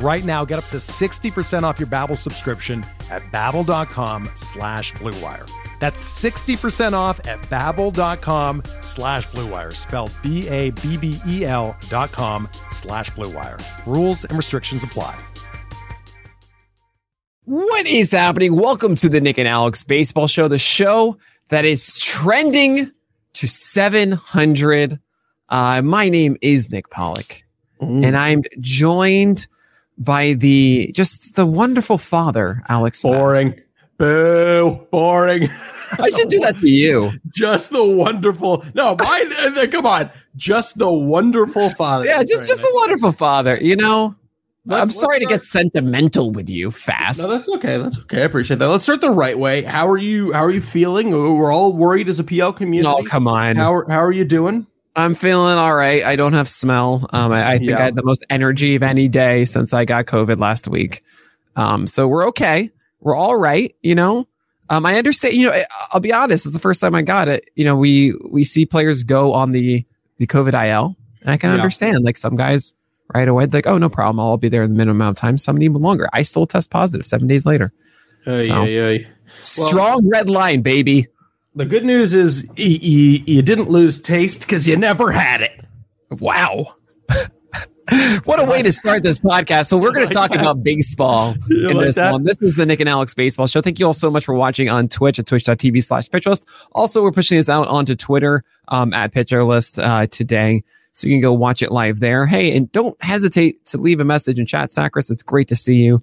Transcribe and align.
Right 0.00 0.24
now, 0.24 0.44
get 0.44 0.60
up 0.60 0.68
to 0.68 0.76
60% 0.76 1.64
off 1.64 1.80
your 1.80 1.88
Babbel 1.88 2.16
subscription 2.16 2.86
at 3.10 3.22
babbel.com 3.32 4.30
slash 4.36 4.92
bluewire. 4.94 5.50
That's 5.80 6.00
60% 6.22 6.92
off 6.92 7.24
at 7.26 7.40
babbel.com 7.42 8.62
slash 8.80 9.26
bluewire, 9.28 9.74
spelled 9.74 10.12
B-A-B-B-E-L 10.22 11.76
dot 11.88 12.12
com 12.12 12.48
slash 12.68 13.10
bluewire. 13.10 13.60
Rules 13.86 14.24
and 14.24 14.36
restrictions 14.36 14.84
apply. 14.84 15.18
What 17.44 17.86
is 17.86 18.12
happening? 18.12 18.54
Welcome 18.54 18.94
to 18.96 19.08
the 19.08 19.20
Nick 19.20 19.38
and 19.38 19.48
Alex 19.48 19.82
Baseball 19.82 20.28
Show, 20.28 20.46
the 20.46 20.58
show 20.58 21.16
that 21.48 21.64
is 21.64 21.98
trending 21.98 22.92
to 23.32 23.48
700. 23.48 25.00
Uh, 25.48 25.82
my 25.82 26.08
name 26.08 26.36
is 26.42 26.70
Nick 26.70 26.90
Pollock, 26.90 27.42
and 27.80 28.16
I'm 28.16 28.42
joined 28.60 29.46
by 29.98 30.34
the 30.34 30.90
just 30.94 31.36
the 31.36 31.46
wonderful 31.46 31.98
father, 31.98 32.62
Alex. 32.68 33.02
Boring. 33.02 33.60
Boo. 33.98 34.86
Boring. 34.92 35.42
I 35.98 36.10
should 36.10 36.28
do 36.28 36.38
that 36.40 36.56
to 36.58 36.70
you. 36.70 37.10
just 37.34 37.72
the 37.72 37.84
wonderful. 37.84 38.64
No, 38.74 38.96
mine. 38.98 39.30
uh, 39.58 39.66
come 39.70 39.86
on. 39.86 40.10
Just 40.36 40.78
the 40.78 40.90
wonderful 40.92 41.70
father. 41.70 42.06
Yeah, 42.06 42.22
just 42.22 42.46
just 42.46 42.60
a 42.60 42.70
wonderful 42.74 43.10
father. 43.10 43.58
You 43.60 43.74
know, 43.74 44.14
Let's- 44.66 44.82
I'm 44.82 44.90
sorry 44.92 45.18
to 45.18 45.24
start- 45.24 45.40
get 45.40 45.42
sentimental 45.44 46.30
with 46.30 46.48
you 46.48 46.70
fast. 46.70 47.20
No, 47.22 47.28
that's 47.28 47.48
okay. 47.56 47.76
That's 47.78 47.98
okay. 48.02 48.22
I 48.22 48.24
appreciate 48.24 48.60
that. 48.60 48.68
Let's 48.68 48.84
start 48.84 49.00
the 49.00 49.10
right 49.10 49.36
way. 49.36 49.62
How 49.62 49.88
are 49.88 49.98
you? 49.98 50.32
How 50.32 50.44
are 50.44 50.50
you 50.52 50.60
feeling? 50.60 51.10
We're 51.10 51.52
all 51.52 51.72
worried 51.72 52.08
as 52.08 52.20
a 52.20 52.24
PL 52.24 52.52
community. 52.52 52.88
oh, 52.88 53.02
come 53.02 53.26
on. 53.26 53.56
How 53.56 53.82
how 53.88 53.98
are 53.98 54.12
you 54.12 54.24
doing? 54.24 54.68
I'm 54.98 55.14
feeling 55.14 55.56
all 55.58 55.74
right. 55.74 56.02
I 56.04 56.16
don't 56.16 56.32
have 56.32 56.48
smell. 56.48 57.08
Um, 57.12 57.32
I, 57.32 57.52
I 57.52 57.58
think 57.58 57.70
Yeah. 57.70 57.78
I 57.78 57.82
had 57.82 57.94
the 57.94 58.02
most 58.02 58.24
energy 58.30 58.74
of 58.74 58.82
any 58.82 59.08
day 59.08 59.44
since 59.44 59.72
I 59.72 59.84
got 59.84 60.06
COVID 60.06 60.38
last 60.38 60.66
week. 60.68 61.02
Um, 61.56 61.86
so 61.86 62.06
we're 62.08 62.26
okay. 62.28 62.70
We're 63.00 63.14
all 63.14 63.36
right. 63.36 63.74
You 63.82 63.94
know, 63.94 64.26
um, 64.70 64.84
I 64.84 64.96
understand. 64.96 65.34
You 65.34 65.46
know, 65.46 65.58
I'll 65.92 66.00
be 66.00 66.12
honest. 66.12 66.46
It's 66.46 66.54
the 66.54 66.60
first 66.60 66.80
time 66.80 66.94
I 66.94 67.02
got 67.02 67.28
it. 67.28 67.48
You 67.54 67.64
know, 67.64 67.76
we 67.76 68.12
we 68.30 68.44
see 68.44 68.66
players 68.66 69.04
go 69.04 69.32
on 69.34 69.52
the 69.52 69.84
the 70.18 70.26
COVID 70.26 70.52
IL, 70.68 70.96
and 71.22 71.30
I 71.30 71.36
can 71.36 71.50
Yeah. 71.50 71.56
understand. 71.56 72.04
Like 72.04 72.16
some 72.16 72.34
guys 72.36 72.74
right 73.14 73.28
away, 73.28 73.46
like, 73.46 73.66
oh, 73.66 73.78
no 73.78 73.88
problem. 73.88 74.20
I'll 74.20 74.36
be 74.36 74.48
there 74.48 74.62
in 74.62 74.72
the 74.72 74.76
minimum 74.76 75.00
amount 75.00 75.16
of 75.16 75.20
time. 75.20 75.38
Some 75.38 75.56
need 75.56 75.70
longer. 75.72 76.08
I 76.12 76.22
still 76.22 76.44
test 76.46 76.70
positive 76.70 77.06
seven 77.06 77.26
days 77.26 77.46
later. 77.46 77.72
So- 78.24 78.64
yeah, 78.64 78.64
yeah. 78.64 78.98
Well- 79.56 79.68
Strong 79.68 80.10
red 80.10 80.28
line, 80.28 80.62
baby. 80.62 81.06
The 81.58 81.66
good 81.66 81.84
news 81.84 82.14
is 82.14 82.46
y- 82.56 82.78
y- 82.80 83.24
you 83.26 83.42
didn't 83.42 83.68
lose 83.68 84.00
taste 84.00 84.42
because 84.42 84.68
you 84.68 84.76
never 84.76 85.10
had 85.10 85.40
it. 85.40 85.58
Wow. 86.08 86.66
what 88.24 88.38
a 88.38 88.44
way 88.48 88.62
to 88.62 88.70
start 88.70 89.02
this 89.02 89.18
podcast. 89.18 89.66
So 89.66 89.76
we're 89.76 89.90
going 89.90 90.06
to 90.06 90.14
talk 90.14 90.36
about 90.36 90.62
baseball 90.62 91.34
in 91.50 91.76
this 91.78 91.96
one. 91.96 92.22
This 92.22 92.40
is 92.42 92.54
the 92.54 92.64
Nick 92.64 92.78
and 92.78 92.88
Alex 92.88 93.12
Baseball 93.12 93.48
Show. 93.48 93.60
Thank 93.60 93.80
you 93.80 93.86
all 93.86 93.92
so 93.92 94.08
much 94.08 94.24
for 94.24 94.36
watching 94.36 94.68
on 94.68 94.86
Twitch 94.86 95.18
at 95.18 95.26
twitch.tv 95.26 95.82
slash 95.82 96.08
pitcherlist. 96.08 96.44
Also, 96.70 97.02
we're 97.02 97.10
pushing 97.10 97.38
this 97.38 97.50
out 97.50 97.66
onto 97.66 97.96
Twitter 97.96 98.44
um, 98.68 98.94
at 98.94 99.12
pitcherlist 99.12 99.82
uh, 99.82 100.06
today. 100.06 100.62
So 100.92 101.08
you 101.08 101.14
can 101.14 101.20
go 101.20 101.32
watch 101.32 101.60
it 101.60 101.72
live 101.72 101.98
there. 101.98 102.26
Hey, 102.26 102.56
and 102.56 102.70
don't 102.70 102.96
hesitate 103.02 103.66
to 103.66 103.78
leave 103.78 103.98
a 103.98 104.04
message 104.04 104.38
in 104.38 104.46
chat, 104.46 104.70
Sacris. 104.70 105.10
It's 105.10 105.24
great 105.24 105.48
to 105.48 105.56
see 105.56 105.82
you. 105.82 105.98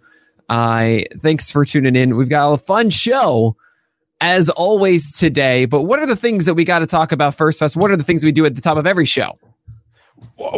Uh, 0.50 0.98
thanks 1.20 1.50
for 1.50 1.64
tuning 1.64 1.96
in. 1.96 2.18
We've 2.18 2.28
got 2.28 2.52
a 2.52 2.58
fun 2.58 2.90
show 2.90 3.56
as 4.22 4.50
always 4.50 5.12
today. 5.18 5.66
But 5.66 5.84
what 5.84 6.00
are 6.00 6.06
the 6.06 6.16
things 6.16 6.46
that 6.46 6.53
we 6.53 6.66
got 6.66 6.80
to 6.80 6.88
talk 6.88 7.12
about 7.12 7.36
first, 7.36 7.59
Fest? 7.59 7.76
What 7.76 7.92
are 7.92 7.98
the 7.98 8.03
things 8.03 8.24
we 8.24 8.31
do 8.31 8.46
at 8.46 8.56
the 8.56 8.62
top 8.62 8.78
of 8.78 8.88
every 8.88 9.06
show? 9.06 9.38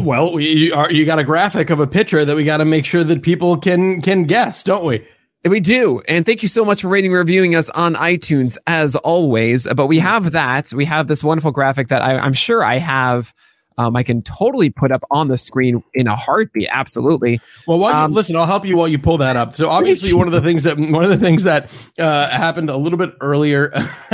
Well, 0.01 0.33
we, 0.33 0.49
you, 0.49 0.73
are, 0.73 0.91
you 0.91 1.05
got 1.05 1.19
a 1.19 1.23
graphic 1.23 1.69
of 1.69 1.79
a 1.79 1.87
picture 1.87 2.25
that 2.25 2.35
we 2.35 2.43
got 2.43 2.57
to 2.57 2.65
make 2.65 2.85
sure 2.85 3.03
that 3.03 3.21
people 3.21 3.57
can 3.57 4.01
can 4.01 4.23
guess, 4.23 4.63
don't 4.63 4.85
we? 4.85 5.05
We 5.45 5.59
do. 5.59 6.01
And 6.07 6.25
thank 6.25 6.41
you 6.41 6.47
so 6.47 6.65
much 6.65 6.81
for 6.81 6.87
rating 6.87 7.11
reviewing 7.11 7.55
us 7.55 7.69
on 7.69 7.93
iTunes 7.95 8.57
as 8.65 8.95
always. 8.97 9.67
But 9.75 9.87
we 9.87 9.99
have 9.99 10.31
that. 10.31 10.73
We 10.73 10.85
have 10.85 11.07
this 11.07 11.23
wonderful 11.23 11.51
graphic 11.51 11.87
that 11.89 12.01
I, 12.01 12.17
I'm 12.17 12.33
sure 12.33 12.63
I 12.63 12.77
have. 12.77 13.33
Um, 13.79 13.95
I 13.95 14.01
can 14.03 14.21
totally 14.23 14.69
put 14.71 14.91
up 14.91 15.03
on 15.11 15.27
the 15.27 15.37
screen 15.37 15.83
in 15.93 16.07
a 16.07 16.15
heartbeat. 16.15 16.67
Absolutely. 16.71 17.39
Well, 17.67 17.79
you, 17.79 17.85
Um, 17.85 18.11
listen, 18.11 18.35
I'll 18.35 18.45
help 18.47 18.65
you 18.65 18.75
while 18.75 18.87
you 18.87 18.97
pull 18.97 19.17
that 19.19 19.35
up. 19.35 19.53
So 19.53 19.69
obviously, 19.69 20.13
one 20.15 20.27
of 20.27 20.33
the 20.33 20.41
things 20.41 20.63
that 20.63 20.77
one 20.79 21.03
of 21.03 21.09
the 21.09 21.17
things 21.17 21.43
that 21.43 21.71
uh, 21.99 22.29
happened 22.29 22.69
a 22.69 22.77
little 22.77 22.97
bit 22.97 23.13
earlier, 23.21 23.71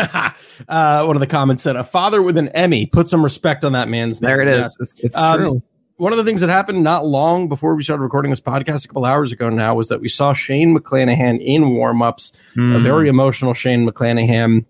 uh, 0.67 1.03
one 1.05 1.15
of 1.15 1.19
the 1.21 1.27
comments 1.27 1.63
said, 1.63 1.75
"A 1.75 1.83
father 1.83 2.21
with 2.21 2.37
an 2.37 2.49
Emmy. 2.49 2.85
Put 2.85 3.07
some 3.07 3.23
respect 3.23 3.63
on 3.65 3.71
that 3.73 3.89
man's 3.89 4.21
name." 4.21 4.29
There 4.29 4.41
it 4.41 4.47
is. 4.47 4.77
It's, 4.79 4.95
it's 4.99 5.17
Um, 5.21 5.37
true. 5.39 5.61
One 5.97 6.11
of 6.11 6.17
the 6.17 6.23
things 6.23 6.41
that 6.41 6.49
happened 6.49 6.83
not 6.83 7.05
long 7.05 7.47
before 7.47 7.75
we 7.75 7.83
started 7.83 8.01
recording 8.03 8.31
this 8.31 8.41
podcast 8.41 8.83
a 8.83 8.87
couple 8.87 9.05
hours 9.05 9.31
ago 9.31 9.49
now 9.49 9.75
was 9.75 9.89
that 9.89 10.01
we 10.01 10.07
saw 10.09 10.33
Shane 10.33 10.75
McClanahan 10.75 11.39
in 11.39 11.63
warmups, 11.65 12.33
a 12.55 12.59
Mm. 12.59 12.81
very 12.83 13.07
emotional 13.07 13.53
Shane 13.53 13.87
McClanahan. 13.87 14.65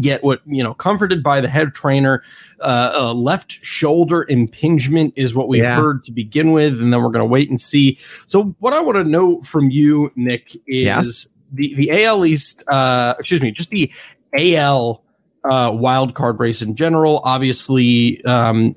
Get 0.00 0.22
what 0.24 0.40
you 0.46 0.62
know, 0.62 0.74
comforted 0.74 1.22
by 1.22 1.40
the 1.40 1.48
head 1.48 1.74
trainer. 1.74 2.22
Uh, 2.60 2.92
uh, 2.96 3.12
left 3.14 3.52
shoulder 3.52 4.24
impingement 4.28 5.12
is 5.16 5.34
what 5.34 5.48
we 5.48 5.60
Yeah. 5.60 5.76
heard 5.76 6.02
to 6.04 6.12
begin 6.12 6.52
with, 6.52 6.80
and 6.80 6.92
then 6.92 7.02
we're 7.02 7.10
going 7.10 7.20
to 7.24 7.30
wait 7.30 7.48
and 7.50 7.60
see. 7.60 7.96
So, 8.26 8.54
what 8.58 8.72
I 8.74 8.80
want 8.80 8.96
to 8.98 9.04
know 9.04 9.40
from 9.42 9.70
you, 9.70 10.10
Nick, 10.16 10.54
is 10.66 10.84
Yes. 10.84 11.32
the 11.52 11.74
the 11.74 11.90
AL 12.04 12.24
East. 12.26 12.64
Uh, 12.68 13.14
excuse 13.18 13.42
me, 13.42 13.50
just 13.50 13.70
the 13.70 13.90
AL 14.38 15.02
uh, 15.44 15.70
wild 15.74 16.14
card 16.14 16.40
race 16.40 16.62
in 16.62 16.74
general. 16.74 17.20
Obviously, 17.24 18.24
um, 18.24 18.74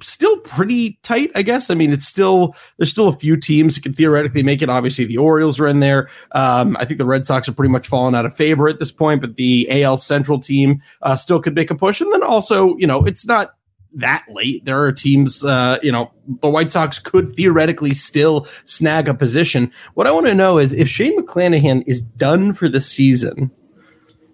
still 0.00 0.38
pretty 0.40 0.98
tight, 1.02 1.30
I 1.34 1.42
guess. 1.42 1.70
I 1.70 1.74
mean, 1.74 1.92
it's 1.92 2.06
still 2.06 2.54
there's 2.76 2.90
still 2.90 3.08
a 3.08 3.12
few 3.12 3.36
teams 3.36 3.74
that 3.74 3.82
can 3.82 3.92
theoretically 3.92 4.42
make 4.42 4.62
it. 4.62 4.68
Obviously, 4.68 5.04
the 5.04 5.18
Orioles 5.18 5.60
are 5.60 5.66
in 5.66 5.80
there. 5.80 6.08
Um, 6.32 6.76
I 6.78 6.84
think 6.84 6.98
the 6.98 7.06
Red 7.06 7.26
Sox 7.26 7.48
are 7.48 7.52
pretty 7.52 7.72
much 7.72 7.88
fallen 7.88 8.14
out 8.14 8.26
of 8.26 8.34
favor 8.34 8.68
at 8.68 8.78
this 8.78 8.92
point, 8.92 9.20
but 9.20 9.36
the 9.36 9.66
AL 9.82 9.98
Central 9.98 10.38
team 10.38 10.80
uh, 11.02 11.16
still 11.16 11.40
could 11.40 11.54
make 11.54 11.70
a 11.70 11.74
push. 11.74 12.00
And 12.00 12.12
then 12.12 12.22
also, 12.22 12.76
you 12.76 12.86
know, 12.86 13.04
it's 13.04 13.26
not 13.26 13.54
that 13.94 14.24
late. 14.28 14.64
There 14.64 14.82
are 14.82 14.92
teams, 14.92 15.44
uh, 15.44 15.78
you 15.82 15.92
know, 15.92 16.10
the 16.40 16.50
White 16.50 16.72
Sox 16.72 16.98
could 16.98 17.34
theoretically 17.36 17.92
still 17.92 18.44
snag 18.64 19.08
a 19.08 19.14
position. 19.14 19.70
What 19.94 20.06
I 20.06 20.12
want 20.12 20.26
to 20.26 20.34
know 20.34 20.58
is 20.58 20.72
if 20.72 20.88
Shane 20.88 21.18
McClanahan 21.18 21.82
is 21.86 22.00
done 22.00 22.54
for 22.54 22.68
the 22.68 22.80
season, 22.80 23.50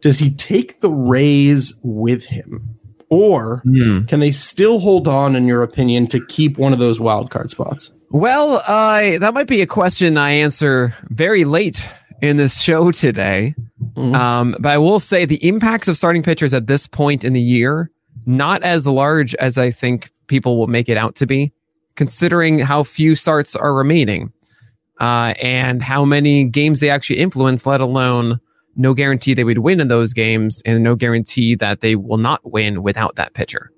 does 0.01 0.19
he 0.19 0.31
take 0.35 0.81
the 0.81 0.91
Rays 0.91 1.79
with 1.83 2.27
him? 2.27 2.78
Or 3.11 3.63
Hmm. 3.65 4.05
can 4.05 4.21
they 4.21 4.31
still 4.31 4.81
hold 4.81 5.09
on, 5.09 5.35
in 5.35 5.47
your 5.47 5.63
opinion, 5.63 6.07
to 6.09 6.25
keep 6.27 6.59
one 6.59 6.73
of 6.73 6.79
those 6.79 7.01
wild 7.01 7.31
card 7.31 7.51
spots? 7.51 7.93
Well, 8.11 8.61
uh, 8.69 9.19
that 9.19 9.33
might 9.35 9.47
be 9.49 9.61
a 9.63 9.67
question 9.67 10.17
I 10.19 10.31
answer 10.33 10.95
very 11.11 11.45
late 11.45 11.89
in 12.23 12.37
this 12.37 12.61
show 12.61 12.91
today. 12.91 13.55
Mhm. 13.97 14.15
Um, 14.15 14.57
but 14.61 14.73
I 14.73 14.79
will 14.79 15.01
say 15.01 15.25
the 15.25 15.47
impacts 15.47 15.89
of 15.89 15.97
starting 15.97 16.23
pitchers 16.23 16.53
at 16.55 16.67
this 16.67 16.87
point 16.87 17.25
in 17.25 17.33
the 17.33 17.41
year, 17.41 17.91
not 18.27 18.63
as 18.63 18.87
large 18.87 19.35
as 19.37 19.57
I 19.59 19.71
think 19.71 20.11
people 20.27 20.59
will 20.59 20.67
make 20.67 20.89
it 20.89 20.97
out 20.97 21.15
to 21.17 21.27
be, 21.27 21.53
considering 21.97 22.59
how 22.59 22.83
few 22.83 23.15
starts 23.15 23.57
are 23.57 23.75
remaining 23.75 24.33
uh, 25.01 25.33
and 25.41 25.83
how 25.83 26.05
many 26.05 26.45
games 26.45 26.81
they 26.81 26.91
actually 26.91 27.19
influence, 27.19 27.67
let 27.67 27.81
alone 27.81 28.41
no 28.77 28.95
guarantee 28.95 29.35
they 29.35 29.45
would 29.45 29.59
win 29.59 29.81
in 29.81 29.89
those 29.89 30.13
games 30.13 30.63
and 30.65 30.83
no 30.83 30.95
guarantee 30.95 31.55
that 31.57 31.81
they 31.81 31.97
will 31.97 32.19
not 32.19 32.41
win 32.51 32.83
without 32.83 33.17
that 33.17 33.35
pitcher. 33.35 33.71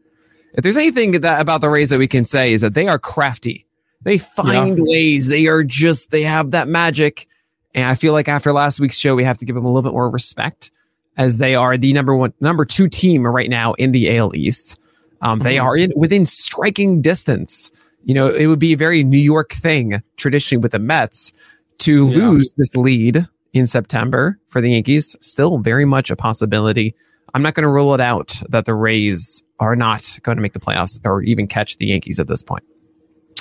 If 0.55 0.63
there's 0.63 0.77
anything 0.77 1.13
that 1.13 1.41
about 1.41 1.61
the 1.61 1.69
Rays 1.71 1.91
that 1.91 1.99
we 1.99 2.09
can 2.09 2.25
say 2.25 2.53
is 2.53 2.61
that 2.61 2.75
they 2.75 2.89
are 2.89 2.99
crafty. 2.99 3.67
They 4.03 4.19
find 4.19 4.77
ways. 4.81 5.29
They 5.29 5.47
are 5.47 5.63
just 5.63 6.11
they 6.11 6.23
have 6.23 6.51
that 6.53 6.69
magic. 6.69 7.27
And 7.75 7.85
I 7.87 7.95
feel 7.95 8.13
like 8.13 8.29
after 8.29 8.53
last 8.53 8.81
week's 8.81 8.99
show, 8.99 9.15
we 9.15 9.25
have 9.25 9.39
to 9.39 9.45
give 9.45 9.55
them 9.55 9.65
a 9.65 9.69
little 9.69 9.83
bit 9.89 9.93
more 9.95 10.11
respect 10.11 10.71
as 11.17 11.39
they 11.39 11.55
are 11.55 11.77
the 11.77 11.93
number 11.93 12.17
one, 12.17 12.33
number 12.41 12.65
two 12.65 12.89
team 12.89 13.27
right 13.27 13.49
now 13.51 13.75
in 13.75 13.93
the 13.93 14.17
AL 14.17 14.35
East. 14.35 14.79
Um, 15.23 15.39
they 15.41 15.57
Mhm. 15.57 15.63
are 15.65 15.77
in, 15.77 15.93
within 15.95 16.25
striking 16.27 17.03
distance. 17.03 17.71
You 18.05 18.15
know, 18.15 18.29
it 18.29 18.47
would 18.47 18.59
be 18.59 18.73
a 18.73 18.77
very 18.77 19.05
New 19.05 19.19
York 19.19 19.53
thing 19.53 20.03
traditionally 20.17 20.63
with 20.63 20.73
the 20.73 20.79
Mets 20.79 21.33
to 21.81 22.09
Yeah. 22.09 22.29
lose 22.31 22.53
this 22.57 22.75
lead 22.75 23.27
in 23.53 23.67
September 23.67 24.39
for 24.49 24.61
the 24.61 24.71
Yankees. 24.71 25.17
Still 25.21 25.59
very 25.59 25.85
much 25.85 26.11
a 26.11 26.17
possibility. 26.17 26.95
I'm 27.35 27.43
not 27.43 27.55
going 27.55 27.63
to 27.65 27.69
rule 27.71 27.95
it 27.95 28.01
out 28.01 28.41
that 28.49 28.65
the 28.65 28.75
Rays 28.75 29.45
are 29.61 29.77
not 29.77 30.19
going 30.23 30.37
to 30.37 30.43
make 30.43 30.53
the 30.53 30.61
playoffs 30.61 30.99
or 31.05 31.23
even 31.23 31.47
catch 31.47 31.77
the 31.77 31.87
Yankees 31.87 32.19
at 32.19 32.29
this 32.29 32.43
point. 32.43 32.65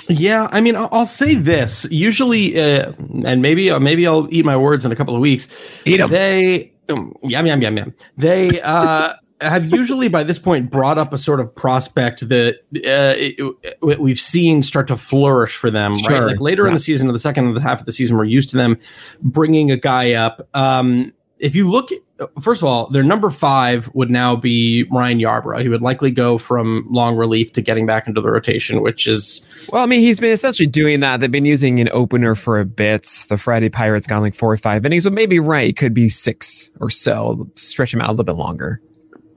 Yeah, 0.08 0.48
I 0.50 0.60
mean, 0.60 0.76
I'll 0.76 1.06
say 1.06 1.34
this. 1.34 1.86
Usually, 1.90 2.58
uh, 2.58 2.92
and 3.24 3.42
maybe 3.42 3.70
uh, 3.70 3.78
maybe 3.78 4.06
I'll 4.06 4.26
eat 4.32 4.44
my 4.44 4.56
words 4.56 4.84
in 4.84 4.92
a 4.92 4.96
couple 4.96 5.14
of 5.14 5.20
weeks. 5.20 5.48
Eat 5.86 6.00
'em. 6.00 6.10
They, 6.10 6.72
um, 6.88 7.14
yum 7.22 7.46
yum 7.46 7.62
yum 7.62 7.76
yum. 7.76 7.94
They 8.16 8.60
uh, 8.62 9.12
have 9.40 9.70
usually 9.70 10.08
by 10.08 10.22
this 10.22 10.38
point 10.38 10.70
brought 10.70 10.98
up 10.98 11.12
a 11.12 11.18
sort 11.18 11.40
of 11.40 11.54
prospect 11.54 12.28
that 12.28 12.56
uh, 12.76 13.14
it, 13.16 13.56
it- 13.82 13.98
we've 14.00 14.18
seen 14.18 14.62
start 14.62 14.88
to 14.88 14.96
flourish 14.96 15.56
for 15.56 15.70
them. 15.70 15.94
Right, 16.08 16.20
like 16.22 16.40
later 16.40 16.66
in 16.66 16.74
the 16.74 16.80
season, 16.80 17.08
or 17.08 17.12
the 17.12 17.18
second 17.18 17.56
half 17.58 17.80
of 17.80 17.86
the 17.86 17.92
season, 17.92 18.16
we're 18.16 18.24
used 18.24 18.50
to 18.50 18.56
them 18.56 18.78
bringing 19.22 19.70
a 19.70 19.76
guy 19.76 20.12
up. 20.12 20.48
Um, 20.54 21.12
if 21.38 21.56
you 21.56 21.70
look, 21.70 21.88
first 22.42 22.60
of 22.60 22.68
all, 22.68 22.88
their 22.90 23.02
number 23.02 23.30
five 23.30 23.88
would 23.94 24.10
now 24.10 24.36
be 24.36 24.82
Ryan 24.92 25.18
Yarbrough. 25.20 25.62
He 25.62 25.70
would 25.70 25.80
likely 25.80 26.10
go 26.10 26.36
from 26.36 26.86
long 26.90 27.16
relief 27.16 27.50
to 27.52 27.62
getting 27.62 27.86
back 27.86 28.06
into 28.06 28.20
the 28.20 28.30
rotation, 28.30 28.82
which 28.82 29.08
is 29.08 29.66
Well, 29.72 29.82
I 29.82 29.86
mean, 29.86 30.00
he's 30.00 30.20
been 30.20 30.32
essentially 30.32 30.66
doing 30.66 31.00
that. 31.00 31.20
They've 31.20 31.30
been 31.32 31.46
using 31.46 31.80
an 31.80 31.88
opener 31.92 32.34
for 32.34 32.60
a 32.60 32.66
bit. 32.66 33.04
The 33.30 33.38
Friday 33.38 33.70
Pirates 33.70 34.06
gone 34.06 34.20
like 34.20 34.34
four 34.34 34.52
or 34.52 34.58
five 34.58 34.84
innings, 34.84 35.04
but 35.04 35.14
maybe 35.14 35.38
right 35.38 35.74
could 35.74 35.94
be 35.94 36.10
six 36.10 36.70
or 36.78 36.90
so. 36.90 37.48
Stretch 37.54 37.94
him 37.94 38.02
out 38.02 38.08
a 38.08 38.12
little 38.12 38.24
bit 38.24 38.32
longer. 38.36 38.82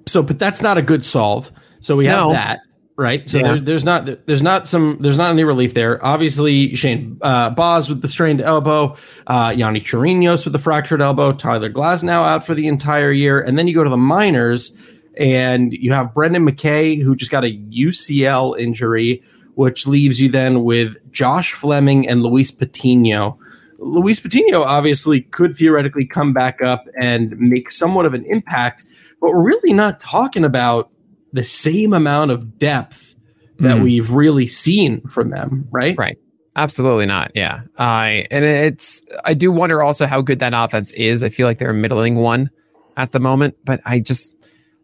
So 0.05 0.23
but 0.23 0.39
that's 0.39 0.61
not 0.61 0.77
a 0.77 0.81
good 0.81 1.03
solve. 1.05 1.51
So 1.81 1.95
we 1.95 2.05
have 2.05 2.17
No. 2.19 2.31
that 2.33 2.59
right? 2.95 3.27
So 3.27 3.39
Yeah. 3.39 3.44
there, 3.53 3.59
there's 3.59 3.83
not 3.83 4.05
there's 4.27 4.44
not 4.44 4.67
some 4.67 4.97
there's 5.00 5.17
not 5.17 5.31
any 5.31 5.44
relief 5.44 5.73
there. 5.73 6.03
Obviously 6.05 6.75
shane 6.75 7.17
uh 7.21 7.50
baz 7.50 7.89
with 7.89 8.01
the 8.03 8.07
strained 8.07 8.39
elbow 8.41 8.95
uh 9.27 9.50
yonny 9.50 9.79
chirinos 9.81 10.45
with 10.45 10.53
the 10.53 10.59
fractured 10.59 11.01
elbow 11.01 11.31
tyler 11.33 11.69
glasnow 11.71 12.23
out 12.23 12.45
for 12.45 12.53
the 12.53 12.67
entire 12.67 13.11
year. 13.11 13.41
And 13.41 13.57
then 13.57 13.67
you 13.67 13.73
go 13.73 13.83
to 13.83 13.89
the 13.89 13.97
minors 13.97 14.77
and 15.17 15.73
you 15.73 15.91
have 15.94 16.13
brendan 16.13 16.45
mckay 16.47 17.01
who 17.01 17.15
just 17.15 17.31
got 17.31 17.44
a 17.44 17.57
ucl 17.69 18.57
injury 18.59 19.21
which 19.55 19.85
leaves 19.88 20.21
you 20.21 20.29
then 20.29 20.63
with 20.63 20.97
josh 21.11 21.51
fleming 21.53 22.07
and 22.07 22.21
luis 22.23 22.51
patino. 22.51 23.38
Luis 23.79 24.19
Patino 24.21 24.61
obviously 24.63 25.21
could 25.21 25.57
theoretically 25.57 26.05
come 26.05 26.31
back 26.31 26.61
up 26.61 26.85
and 26.97 27.38
make 27.38 27.69
somewhat 27.69 28.05
of 28.05 28.13
an 28.13 28.23
impact, 28.27 28.83
but 29.23 29.31
we're 29.31 29.43
really 29.45 29.73
not 29.73 29.99
talking 29.99 30.43
about 30.43 30.91
the 31.31 31.43
same 31.43 31.93
amount 31.93 32.29
of 32.31 32.59
depth 32.59 33.15
that 33.59 33.77
Mm. 33.77 33.83
we've 33.83 34.11
really 34.11 34.45
seen 34.47 35.01
from 35.09 35.29
them, 35.29 35.67
right? 35.71 35.95
Right. 35.97 36.17
Absolutely 36.55 37.05
not. 37.07 37.31
Yeah. 37.33 37.61
I 37.79 38.27
and 38.29 38.45
it's 38.45 39.01
I 39.25 39.33
do 39.33 39.51
wonder 39.51 39.81
also 39.81 40.05
how 40.05 40.21
good 40.21 40.39
that 40.39 40.53
offense 40.53 40.91
is. 40.93 41.23
I 41.23 41.29
feel 41.29 41.47
like 41.47 41.57
they're 41.57 41.71
a 41.71 41.73
middling 41.73 42.15
one 42.17 42.51
at 42.97 43.11
the 43.13 43.19
moment, 43.19 43.55
but 43.65 43.79
I 43.85 43.99
just 44.01 44.33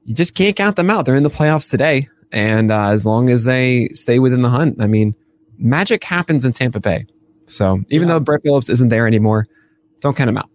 you 0.06 0.16
just 0.16 0.34
can't 0.34 0.56
count 0.56 0.78
them 0.78 0.90
out. 0.90 1.06
They're 1.06 1.16
in 1.16 1.22
the 1.24 1.30
playoffs 1.30 1.70
today, 1.70 2.08
and 2.32 2.72
uh, 2.72 2.88
as 2.88 3.06
long 3.06 3.30
as 3.30 3.44
they 3.44 3.90
stay 3.92 4.18
within 4.18 4.42
the 4.42 4.50
hunt, 4.50 4.78
I 4.80 4.88
mean, 4.88 5.14
magic 5.60 6.04
happens 6.04 6.46
in 6.46 6.54
Tampa 6.54 6.80
Bay. 6.80 7.06
So 7.46 7.82
even 7.92 8.08
Yeah. 8.08 8.16
though 8.16 8.20
Brett 8.22 8.42
Phillips 8.44 8.70
isn't 8.70 8.90
there 8.90 9.06
anymore, 9.06 9.46
don't 10.00 10.16
count 10.18 10.30
him 10.32 10.38
out. 10.38 10.50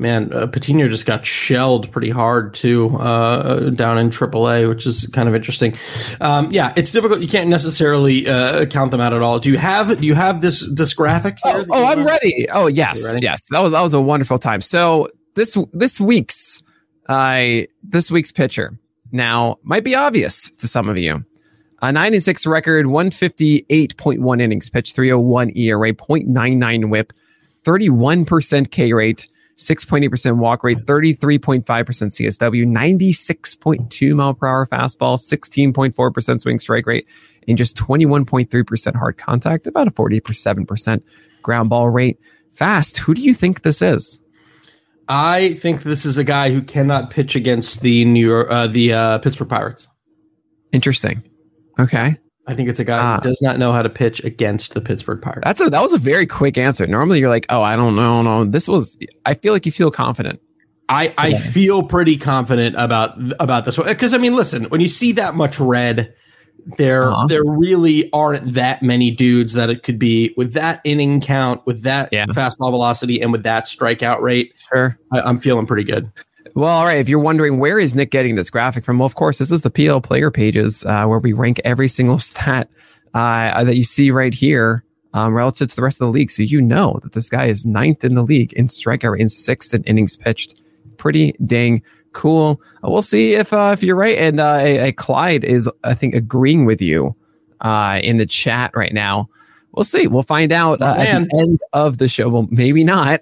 Man, 0.00 0.32
uh, 0.32 0.46
Patino 0.46 0.88
just 0.88 1.04
got 1.04 1.26
shelled 1.26 1.92
pretty 1.92 2.08
hard 2.08 2.54
too 2.54 2.88
uh, 2.98 3.68
down 3.68 3.98
in 3.98 4.08
AAA, 4.08 4.66
which 4.66 4.86
is 4.86 5.06
kind 5.12 5.28
of 5.28 5.34
interesting. 5.34 5.74
Um, 6.22 6.48
yeah, 6.50 6.72
it's 6.74 6.90
difficult. 6.90 7.20
You 7.20 7.28
can't 7.28 7.50
necessarily 7.50 8.26
uh, 8.26 8.64
count 8.64 8.92
them 8.92 9.00
out 9.02 9.12
at 9.12 9.20
all. 9.20 9.38
Do 9.38 9.50
you 9.50 9.58
have 9.58 10.00
Do 10.00 10.06
you 10.06 10.14
have 10.14 10.40
this 10.40 10.66
this 10.74 10.94
graphic? 10.94 11.36
Here 11.44 11.52
Oh, 11.54 11.66
oh 11.68 11.84
I'm 11.84 12.02
ready. 12.04 12.46
Oh 12.50 12.66
yes, 12.66 13.04
ready? 13.12 13.24
yes. 13.24 13.46
That 13.50 13.60
was 13.60 13.72
that 13.72 13.82
was 13.82 13.92
a 13.92 14.00
wonderful 14.00 14.38
time. 14.38 14.62
So 14.62 15.06
this 15.34 15.58
this 15.72 16.00
week's 16.00 16.62
uh 17.10 17.66
this 17.82 18.10
week's 18.10 18.32
pitcher 18.32 18.72
now 19.12 19.58
might 19.62 19.84
be 19.84 19.94
obvious 19.94 20.48
to 20.56 20.66
some 20.66 20.88
of 20.88 20.96
you. 20.96 21.26
A 21.82 21.92
nine 21.92 22.14
and 22.14 22.22
six 22.22 22.46
record, 22.46 22.86
one 22.86 23.10
fifty 23.10 23.66
eight 23.68 23.98
point 23.98 24.22
one 24.22 24.40
innings 24.40 24.70
pitched, 24.70 24.94
three 24.94 25.10
hundred 25.10 25.20
one 25.20 25.52
ERA, 25.56 25.92
0.99 25.92 26.88
WHIP, 26.88 27.12
thirty 27.64 27.90
one 27.90 28.24
percent 28.24 28.70
K 28.70 28.94
rate. 28.94 29.28
6.8% 29.60 30.38
walk 30.38 30.64
rate, 30.64 30.86
33.5% 30.86 31.62
CSW, 31.64 32.66
96.2 32.66 34.14
mile 34.14 34.32
per 34.32 34.46
hour 34.46 34.66
fastball, 34.66 35.18
16.4% 35.18 36.40
swing 36.40 36.58
strike 36.58 36.86
rate, 36.86 37.06
and 37.46 37.58
just 37.58 37.76
21.3% 37.76 38.96
hard 38.96 39.18
contact, 39.18 39.66
about 39.66 39.86
a 39.86 39.90
47% 39.90 41.02
ground 41.42 41.68
ball 41.68 41.90
rate. 41.90 42.18
Fast, 42.52 42.98
who 42.98 43.12
do 43.12 43.20
you 43.20 43.34
think 43.34 43.60
this 43.60 43.82
is? 43.82 44.22
I 45.08 45.54
think 45.54 45.82
this 45.82 46.06
is 46.06 46.16
a 46.16 46.24
guy 46.24 46.50
who 46.50 46.62
cannot 46.62 47.10
pitch 47.10 47.36
against 47.36 47.82
the 47.82 48.04
New 48.06 48.26
York, 48.26 48.48
uh, 48.50 48.66
the 48.66 48.94
uh, 48.94 49.18
Pittsburgh 49.18 49.48
Pirates. 49.48 49.88
Interesting. 50.72 51.22
Okay. 51.78 52.16
I 52.50 52.54
think 52.54 52.68
it's 52.68 52.80
a 52.80 52.84
guy 52.84 52.98
Ah. 52.98 53.14
who 53.16 53.20
does 53.22 53.40
not 53.40 53.58
know 53.58 53.72
how 53.72 53.82
to 53.82 53.88
pitch 53.88 54.22
against 54.24 54.74
the 54.74 54.80
Pittsburgh 54.80 55.22
Pirates. 55.22 55.42
That's 55.44 55.60
a 55.60 55.70
that 55.70 55.80
was 55.80 55.92
a 55.92 55.98
very 55.98 56.26
quick 56.26 56.58
answer. 56.58 56.86
Normally 56.86 57.20
you're 57.20 57.28
like, 57.28 57.46
oh, 57.48 57.62
I 57.62 57.76
don't 57.76 57.94
know. 57.94 58.22
No, 58.22 58.44
this 58.44 58.66
was 58.68 58.98
I 59.24 59.34
feel 59.34 59.52
like 59.52 59.64
you 59.66 59.72
feel 59.72 59.90
confident. 59.90 60.40
I, 60.88 61.14
I 61.16 61.34
feel 61.34 61.84
pretty 61.84 62.16
confident 62.16 62.74
about 62.76 63.14
about 63.38 63.64
this 63.64 63.78
one 63.78 63.86
because 63.86 64.12
I 64.12 64.18
mean, 64.18 64.34
listen, 64.34 64.64
when 64.64 64.80
you 64.80 64.88
see 64.88 65.12
that 65.12 65.36
much 65.36 65.60
red, 65.60 66.12
there 66.78 67.04
Uh-huh. 67.04 67.26
there 67.28 67.44
really 67.44 68.10
aren't 68.12 68.54
that 68.54 68.82
many 68.82 69.12
dudes 69.12 69.52
that 69.54 69.70
it 69.70 69.84
could 69.84 69.98
be 70.00 70.34
with 70.36 70.52
that 70.54 70.80
inning 70.82 71.20
count, 71.20 71.64
with 71.64 71.82
that 71.84 72.08
Yeah. 72.12 72.26
fastball 72.26 72.70
velocity, 72.72 73.20
and 73.22 73.30
with 73.30 73.44
that 73.44 73.66
strikeout 73.66 74.20
rate. 74.20 74.52
Sure. 74.72 74.98
I, 75.12 75.20
I'm 75.20 75.38
feeling 75.38 75.64
pretty 75.66 75.84
good. 75.84 76.10
Well, 76.54 76.68
all 76.68 76.84
right. 76.84 76.98
If 76.98 77.08
you're 77.08 77.20
wondering 77.20 77.58
where 77.58 77.78
is 77.78 77.94
Nick 77.94 78.10
getting 78.10 78.34
this 78.34 78.50
graphic 78.50 78.84
from, 78.84 78.98
well, 78.98 79.06
of 79.06 79.14
course, 79.14 79.38
this 79.38 79.50
is 79.50 79.62
the 79.62 79.70
PL 79.70 80.00
player 80.00 80.30
pages 80.30 80.84
uh, 80.84 81.06
where 81.06 81.18
we 81.18 81.32
rank 81.32 81.60
every 81.64 81.88
single 81.88 82.18
stat 82.30 82.68
uh, 83.14 83.64
that 83.64 83.76
you 83.76 83.84
see 83.84 84.10
right 84.10 84.34
here 84.34 84.84
um, 85.12 85.34
relative 85.34 85.68
to 85.68 85.76
the 85.76 85.82
rest 85.82 86.00
of 86.00 86.06
the 86.06 86.12
league. 86.12 86.30
So 86.30 86.42
you 86.42 86.60
know 86.60 86.98
that 87.02 87.12
this 87.12 87.28
guy 87.28 87.46
is 87.46 87.66
ninth 87.66 88.04
in 88.04 88.14
the 88.14 88.22
league 88.22 88.52
in 88.54 88.66
strikeout 88.66 89.20
and 89.20 89.30
sixth 89.30 89.74
in 89.74 89.82
innings 89.84 90.16
pitched. 90.16 90.54
Pretty 90.96 91.32
dang 91.44 91.82
cool. 92.12 92.60
Uh, 92.84 92.90
We'll 92.90 93.02
see 93.02 93.34
if 93.34 93.52
uh, 93.52 93.70
if 93.72 93.82
you're 93.82 93.96
right. 93.96 94.18
And 94.18 94.40
uh, 94.40 94.92
Clyde 94.92 95.44
is, 95.44 95.70
I 95.84 95.94
think, 95.94 96.14
agreeing 96.14 96.64
with 96.64 96.82
you 96.82 97.14
uh, 97.60 98.00
in 98.02 98.18
the 98.18 98.26
chat 98.26 98.72
right 98.74 98.92
now. 98.92 99.28
We'll 99.72 99.84
see. 99.84 100.06
We'll 100.08 100.22
find 100.24 100.50
out 100.52 100.82
uh, 100.82 100.94
at 100.98 101.28
the 101.28 101.38
end 101.38 101.60
of 101.72 101.98
the 101.98 102.08
show. 102.08 102.28
Well, 102.28 102.48
maybe 102.50 102.82
not. 102.82 103.20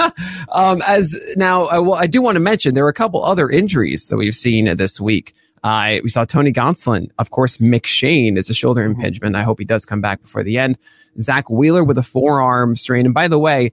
um, 0.52 0.78
as 0.86 1.18
now, 1.36 1.64
I, 1.64 1.78
well, 1.80 1.94
I 1.94 2.06
do 2.06 2.22
want 2.22 2.36
to 2.36 2.40
mention 2.40 2.74
there 2.74 2.84
are 2.86 2.90
a 2.90 2.94
couple 2.94 3.24
other 3.24 3.50
injuries 3.50 4.08
that 4.08 4.16
we've 4.16 4.34
seen 4.34 4.76
this 4.76 5.00
week. 5.00 5.34
Uh, 5.64 5.96
we 6.04 6.08
saw 6.08 6.24
Tony 6.24 6.52
Gonsolin, 6.52 7.10
of 7.18 7.30
course. 7.30 7.56
McShane 7.56 8.36
is 8.38 8.48
a 8.48 8.54
shoulder 8.54 8.82
Mhm. 8.88 8.94
impingement. 8.94 9.34
I 9.34 9.42
hope 9.42 9.58
he 9.58 9.64
does 9.64 9.84
come 9.84 10.00
back 10.00 10.22
before 10.22 10.44
the 10.44 10.56
end. 10.56 10.78
Zach 11.18 11.50
Wheeler 11.50 11.82
with 11.82 11.98
a 11.98 12.02
forearm 12.02 12.76
strain. 12.76 13.04
And 13.06 13.14
by 13.14 13.26
the 13.26 13.40
way, 13.40 13.72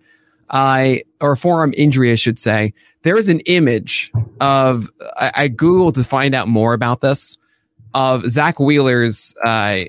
I 0.50 1.04
or 1.22 1.34
a 1.34 1.38
forearm 1.38 1.74
injury, 1.78 2.12
I 2.12 2.16
should 2.16 2.40
say. 2.40 2.74
There 3.04 3.18
is 3.18 3.30
an 3.30 3.42
image 3.42 4.12
of 4.42 4.90
I, 5.18 5.32
I 5.36 5.50
googled 5.50 5.94
to 5.94 6.04
find 6.04 6.34
out 6.34 6.48
more 6.48 6.74
about 6.74 7.02
this 7.02 7.38
of 7.94 8.28
Zach 8.28 8.60
Wheeler's 8.60 9.36
uh, 9.46 9.82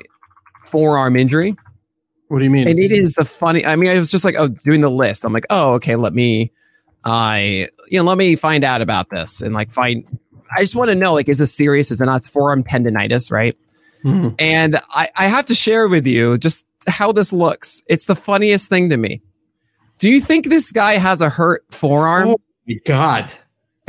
forearm 0.67 1.17
injury 1.17 1.57
What 2.29 2.39
do 2.41 2.45
you 2.45 2.51
mean? 2.51 2.67
and 2.69 2.79
it 2.79 2.91
is 2.93 3.15
the 3.15 3.25
funny 3.25 3.65
i 3.65 3.77
mean 3.77 3.89
i 3.91 3.95
was 3.99 4.11
just 4.11 4.25
like 4.25 4.35
oh 4.39 4.49
doing 4.49 4.81
the 4.81 4.91
list 4.91 5.25
i'm 5.25 5.33
like 5.33 5.47
oh 5.51 5.75
okay 5.75 5.95
let 5.97 6.13
me 6.13 6.51
i 7.05 7.69
you 7.89 7.99
know 7.99 8.05
let 8.05 8.19
me 8.19 8.35
find 8.37 8.65
out 8.65 8.83
about 8.83 9.09
this 9.11 9.41
and 9.43 9.55
like 9.55 9.71
find 9.71 10.05
i 10.57 10.61
just 10.61 10.75
want 10.75 10.89
to 10.89 10.95
know 10.97 11.13
like 11.15 11.29
is 11.29 11.39
this 11.39 11.55
serious 11.55 11.91
is 11.93 12.01
it 12.01 12.07
not 12.07 12.17
it's 12.17 12.29
forearm 12.29 12.65
tendonitis 12.65 13.31
right 13.31 13.57
Mhm. 14.05 14.35
and 14.39 14.77
i 14.91 15.09
i 15.17 15.27
have 15.27 15.47
to 15.47 15.55
share 15.55 15.89
with 15.89 16.07
you 16.07 16.37
just 16.39 16.67
how 16.89 17.13
this 17.13 17.33
looks 17.33 17.83
it's 17.87 18.07
the 18.07 18.15
funniest 18.17 18.69
thing 18.69 18.91
to 18.91 18.97
me 18.97 19.23
do 19.99 20.11
you 20.11 20.21
think 20.21 20.47
this 20.47 20.71
guy 20.73 20.95
has 20.95 21.21
a 21.21 21.29
hurt 21.29 21.65
forearm 21.71 22.29
Oh 22.29 22.37
my 22.69 22.75
god. 22.85 23.33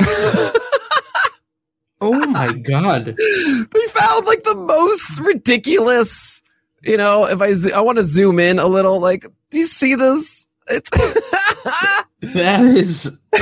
oh 2.00 2.26
my 2.30 2.52
god. 2.62 3.06
they 3.06 3.86
found 3.88 4.26
like 4.26 4.42
the 4.44 4.54
most 4.56 5.20
ridiculous 5.20 6.42
you 6.82 6.96
know 6.96 7.26
if 7.26 7.40
i 7.40 7.52
zo- 7.52 7.74
i 7.74 7.80
want 7.80 7.98
to 7.98 8.04
zoom 8.04 8.38
in 8.38 8.58
a 8.58 8.66
little 8.66 9.00
like 9.00 9.24
do 9.50 9.58
you 9.58 9.64
see 9.64 9.94
this 9.94 10.46
it's 10.68 10.90
That 12.34 12.64
is 12.64 13.20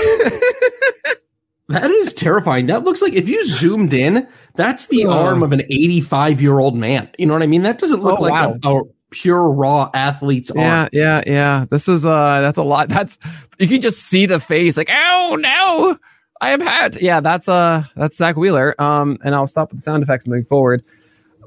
that 1.69 1.90
is 1.90 2.14
terrifying. 2.14 2.66
That 2.66 2.85
looks 2.85 3.02
like 3.02 3.14
if 3.14 3.28
you 3.28 3.45
zoomed 3.47 3.93
in, 3.93 4.28
that's 4.55 4.87
the 4.88 5.07
Ugh. 5.07 5.12
arm 5.16 5.43
of 5.43 5.52
an 5.52 5.62
85 5.62 6.40
year 6.40 6.59
old 6.59 6.76
man. 6.76 7.11
You 7.19 7.26
know 7.26 7.33
what 7.33 7.43
I 7.43 7.47
mean? 7.47 7.62
That 7.62 7.78
doesn't 7.78 8.00
look 8.02 8.21
Oh, 8.21 8.23
like 8.23 8.33
wow. 8.33 8.57
a, 8.62 8.76
a 8.76 8.83
pure 9.11 9.50
raw 9.50 9.88
athlete's 9.95 10.52
Yeah, 10.55 10.81
arm. 10.83 10.88
yeah, 10.93 11.23
yeah. 11.26 11.64
This 11.71 11.88
is 11.88 12.07
uh 12.07 12.40
that's 12.43 12.59
a 12.59 12.62
lot. 12.62 12.88
That's 12.88 13.19
you 13.59 13.66
can 13.66 13.81
just 13.81 14.00
see 14.05 14.26
the 14.26 14.38
face 14.38 14.76
like, 14.76 14.90
oh 14.93 15.37
no, 15.40 15.99
I 16.40 16.50
am 16.50 16.61
hurt. 16.61 17.00
Yeah, 17.02 17.21
that's 17.21 17.49
uh 17.49 17.83
that's 17.97 18.16
Zach 18.16 18.37
Wheeler. 18.37 18.75
Um, 18.81 19.19
and 19.25 19.35
I'll 19.35 19.47
stop 19.49 19.71
with 19.71 19.81
the 19.81 19.83
sound 19.83 20.02
effects 20.05 20.26
moving 20.28 20.45
forward. 20.45 20.85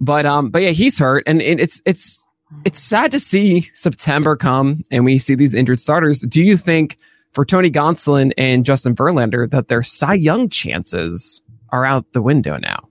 But 0.02 0.26
um, 0.26 0.50
but 0.50 0.62
yeah, 0.62 0.70
he's 0.70 1.00
hurt, 1.00 1.24
and 1.28 1.42
it, 1.42 1.60
it's 1.60 1.82
it's 1.86 2.26
it's 2.66 2.80
sad 2.80 3.12
to 3.12 3.20
see 3.20 3.70
September 3.74 4.36
come 4.36 4.82
and 4.92 5.06
we 5.06 5.18
see 5.18 5.36
these 5.36 5.54
injured 5.54 5.80
starters. 5.80 6.20
Do 6.22 6.44
you 6.44 6.58
think 6.58 6.98
for 7.34 7.46
Tony 7.46 7.70
Gonsolin 7.70 8.32
and 8.38 8.66
Justin 8.66 8.96
Verlander 8.96 9.50
that 9.52 9.68
their 9.68 9.84
Cy 9.84 10.16
Young 10.16 10.50
chances 10.50 11.44
are 11.70 11.86
out 11.86 12.12
the 12.14 12.22
window 12.22 12.58
now? 12.58 12.90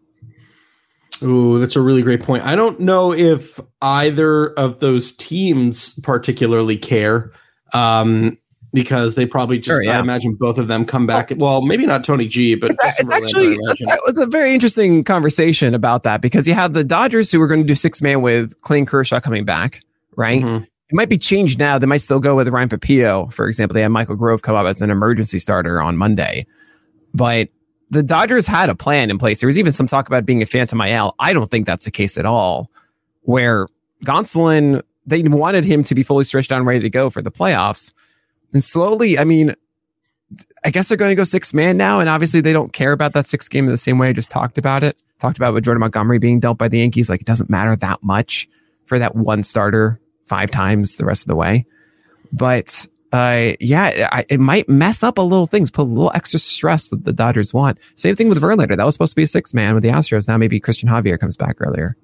Ooh, 1.23 1.59
that's 1.59 1.75
a 1.75 1.81
really 1.81 2.03
great 2.03 2.23
point. 2.23 2.45
I 2.45 2.55
don't 2.55 2.79
know 2.79 3.13
if 3.13 3.59
either 3.83 4.51
of 4.51 4.79
those 4.79 5.13
teams 5.17 5.99
particularly 6.01 6.79
care. 6.79 7.33
Um, 7.75 8.39
because 8.73 9.15
they 9.15 9.27
probably 9.27 9.59
just, 9.59 9.77
sure, 9.77 9.83
yeah. 9.83 9.97
I 9.97 10.01
imagine 10.01 10.35
both 10.35 10.59
of 10.59 10.69
them 10.69 10.85
come 10.85 11.07
back. 11.07 11.33
Well, 11.37 11.63
maybe 11.63 11.87
not 11.87 12.05
Tony 12.05 12.27
G, 12.27 12.55
but 12.55 12.71
it's, 12.71 13.01
it's 13.01 13.13
actually 13.13 13.57
it's 14.07 14.21
a 14.21 14.27
very 14.27 14.53
interesting 14.53 15.05
conversation 15.05 15.75
about 15.75 16.03
that 16.03 16.21
because 16.21 16.47
you 16.47 16.55
have 16.55 16.75
the 16.75 16.85
Dodgers 16.85 17.33
who 17.33 17.41
are 17.41 17.47
going 17.47 17.61
to 17.61 17.67
do 17.67 17.75
six 17.75 18.03
man 18.03 18.21
with 18.21 18.61
Clayton 18.63 18.87
Kershaw 18.87 19.21
coming 19.21 19.45
back, 19.45 19.83
right? 20.17 20.43
Mm-hmm. 20.43 20.65
It 20.65 20.95
might 20.95 21.09
be 21.09 21.19
changed 21.19 21.59
now. 21.59 21.79
They 21.79 21.87
might 21.87 21.99
still 21.99 22.21
go 22.21 22.37
with 22.37 22.49
Ryan 22.49 22.69
Pepiot, 22.69 23.33
for 23.33 23.47
example. 23.47 23.75
They 23.75 23.83
have 23.83 23.91
Michael 23.91 24.17
Grove 24.17 24.43
come 24.43 24.57
up 24.57 24.67
as 24.67 24.81
an 24.81 24.91
emergency 24.91 25.39
starter 25.39 25.81
on 25.81 25.97
Monday, 25.97 26.47
but 27.15 27.49
the 27.91 28.03
Dodgers 28.03 28.47
had 28.47 28.69
a 28.69 28.75
plan 28.75 29.11
in 29.11 29.17
place. 29.17 29.41
There 29.41 29.47
was 29.47 29.59
even 29.59 29.73
some 29.73 29.87
talk 29.87 30.09
about 30.09 30.27
being 30.27 30.43
a 30.43 30.47
phantom 30.47 30.81
IL. 30.81 31.15
I 31.19 31.33
don't 31.33 31.51
think 31.51 31.67
that's 31.67 31.87
the 31.87 31.91
case 31.91 32.19
at 32.19 32.27
all. 32.27 32.71
Where 33.23 33.67
Gonsolin, 34.05 34.83
they 35.07 35.23
wanted 35.23 35.65
him 35.65 35.85
to 35.85 35.95
be 35.95 36.03
fully 36.03 36.25
stretched 36.25 36.53
out 36.53 36.59
and 36.59 36.67
ready 36.67 36.81
to 36.81 36.91
go 36.91 37.09
for 37.09 37.23
the 37.23 37.31
playoffs 37.31 37.93
and 38.53 38.63
slowly, 38.63 39.19
I 39.19 39.25
mean, 39.25 39.55
I 40.65 40.71
guess 40.71 40.89
they're 40.89 40.99
going 40.99 41.11
to 41.11 41.15
go 41.15 41.25
six 41.25 41.55
man 41.55 41.77
now. 41.77 42.01
And 42.01 42.09
obviously, 42.09 42.41
they 42.41 42.53
don't 42.53 42.73
care 42.73 42.93
about 42.93 43.13
that 43.15 43.27
six 43.27 43.49
game 43.49 43.65
in 43.65 43.71
the 43.71 43.79
same 43.79 43.99
way 43.99 44.09
I 44.09 44.13
just 44.13 44.31
talked 44.31 44.59
about 44.59 44.83
it. 44.83 45.01
Talked 45.19 45.37
about 45.37 45.55
with 45.55 45.65
Jordan 45.65 45.81
Montgomery 45.81 46.19
being 46.19 46.41
dealt 46.41 46.59
by 46.59 46.69
the 46.69 46.79
Yankees. 46.79 47.11
Like, 47.11 47.21
it 47.21 47.27
doesn't 47.27 47.51
matter 47.51 47.75
that 47.77 48.03
much 48.03 48.49
for 48.87 48.99
that 48.99 49.15
one 49.17 49.43
starter 49.43 50.01
five 50.27 50.51
times 50.51 50.97
the 50.97 51.05
rest 51.05 51.23
of 51.23 51.29
the 51.29 51.37
way. 51.37 51.67
But 52.33 52.87
uh, 53.13 53.53
yeah, 53.59 54.09
I, 54.13 54.27
it 54.29 54.39
might 54.39 54.69
mess 54.69 55.03
up 55.03 55.19
a 55.19 55.23
little 55.23 55.47
things, 55.47 55.71
put 55.71 55.83
a 55.83 55.85
little 55.85 56.13
extra 56.15 56.39
stress 56.39 56.89
that 56.89 57.05
the 57.05 57.13
Dodgers 57.13 57.55
want. 57.55 57.79
Same 57.95 58.15
thing 58.15 58.29
with 58.29 58.41
Verlander. 58.41 58.77
That 58.77 58.85
was 58.85 58.95
supposed 58.95 59.13
to 59.13 59.17
be 59.17 59.23
a 59.23 59.27
six 59.27 59.55
man 59.55 59.75
with 59.75 59.83
the 59.83 59.89
Astros. 59.89 60.29
Now 60.29 60.37
maybe 60.37 60.61
Cristian 60.61 60.91
Javier 60.91 61.19
comes 61.19 61.37
back 61.37 61.57
earlier. 61.61 61.97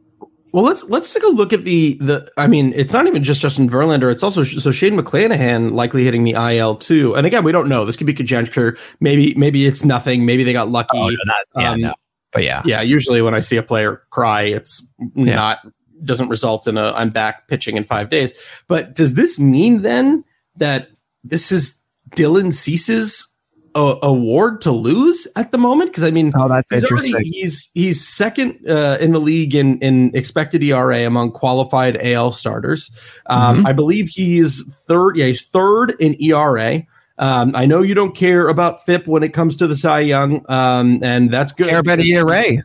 Well, 0.55 0.63
let's 0.63 0.89
let's 0.89 1.13
take 1.13 1.25
a 1.25 1.31
look 1.31 1.53
at 1.53 1.65
the 1.65 1.95
the. 1.95 2.31
I 2.37 2.47
mean, 2.47 2.73
it's 2.77 2.93
not 2.93 3.09
even 3.09 3.25
just 3.25 3.43
Justin 3.43 3.69
Verlander. 3.69 4.13
It's 4.13 4.23
also 4.23 4.45
so 4.45 4.71
Shane 4.71 4.97
McClanahan 4.97 5.73
likely 5.73 6.05
hitting 6.05 6.23
the 6.23 6.35
IL 6.35 6.77
too. 6.77 7.13
And 7.17 7.27
again, 7.27 7.43
we 7.43 7.51
don't 7.51 7.69
know. 7.69 7.85
This 7.85 7.97
could 7.97 8.07
be 8.07 8.15
conjecture. 8.15 8.79
Maybe 9.01 9.35
maybe 9.35 9.67
it's 9.67 9.85
nothing. 9.85 10.25
Maybe 10.25 10.45
they 10.45 10.53
got 10.53 10.69
lucky. 10.69 10.97
Oh, 10.97 11.11
yeah, 11.59 11.73
um, 11.73 11.81
no. 11.81 11.95
But 12.31 12.45
yeah, 12.45 12.63
yeah. 12.65 12.83
Usually 12.83 13.21
when 13.21 13.35
I 13.35 13.41
see 13.41 13.57
a 13.57 13.65
player 13.65 14.05
cry, 14.11 14.43
it's 14.43 14.89
yeah. 15.17 15.35
not 15.35 15.59
doesn't 16.05 16.29
result 16.29 16.69
in 16.69 16.79
a 16.79 16.93
I'm 16.93 17.11
back 17.11 17.49
pitching 17.49 17.77
in 17.77 17.83
five 17.83 18.09
days. 18.09 18.63
But 18.69 18.95
does 18.95 19.15
this 19.15 19.41
mean 19.41 19.83
then 19.83 20.23
that 20.55 20.89
this 21.25 21.51
is 21.51 21.85
Dylan 22.11 22.53
Cease's 22.53 23.34
a, 23.75 23.97
award 24.03 24.61
to 24.63 24.71
lose 24.71 25.27
at 25.37 25.53
the 25.53 25.59
moment 25.59 25.91
because 25.91 26.05
I 26.05 26.11
mean, 26.11 26.33
oh, 26.37 26.49
that's 26.49 26.71
he's 26.71 26.83
interesting. 26.83 27.15
Already, 27.15 27.29
he's 27.29 27.71
he's 27.75 28.07
second 28.07 28.69
uh, 28.69 28.99
in 29.01 29.13
the 29.13 29.21
league 29.21 29.55
in 29.55 29.79
in 29.79 30.15
expected 30.15 30.63
ERA 30.63 31.07
among 31.07 31.33
qualified 31.33 31.99
AL 32.03 32.33
starters. 32.33 32.91
Um, 33.27 33.59
mm-hmm. 33.59 33.67
I 33.67 33.73
believe 33.73 34.09
he's 34.09 34.85
third. 34.87 35.17
Yeah, 35.17 35.27
he's 35.27 35.49
third 35.49 35.95
in 36.01 36.21
ERA. 36.23 36.83
Um, 37.19 37.53
I 37.55 37.67
know 37.67 37.83
you 37.83 37.95
don't 37.95 38.15
care 38.15 38.49
about 38.49 38.85
FIP 38.85 39.07
when 39.07 39.23
it 39.23 39.33
comes 39.33 39.57
to 39.57 39.67
the 39.67 39.77
Cy 39.77 40.01
Young, 40.01 40.45
um, 40.51 41.01
and 41.03 41.31
that's 41.31 41.53
good. 41.53 41.69
I 41.69 41.71
care 41.71 41.81
about 41.81 42.01
ERA. 42.01 42.63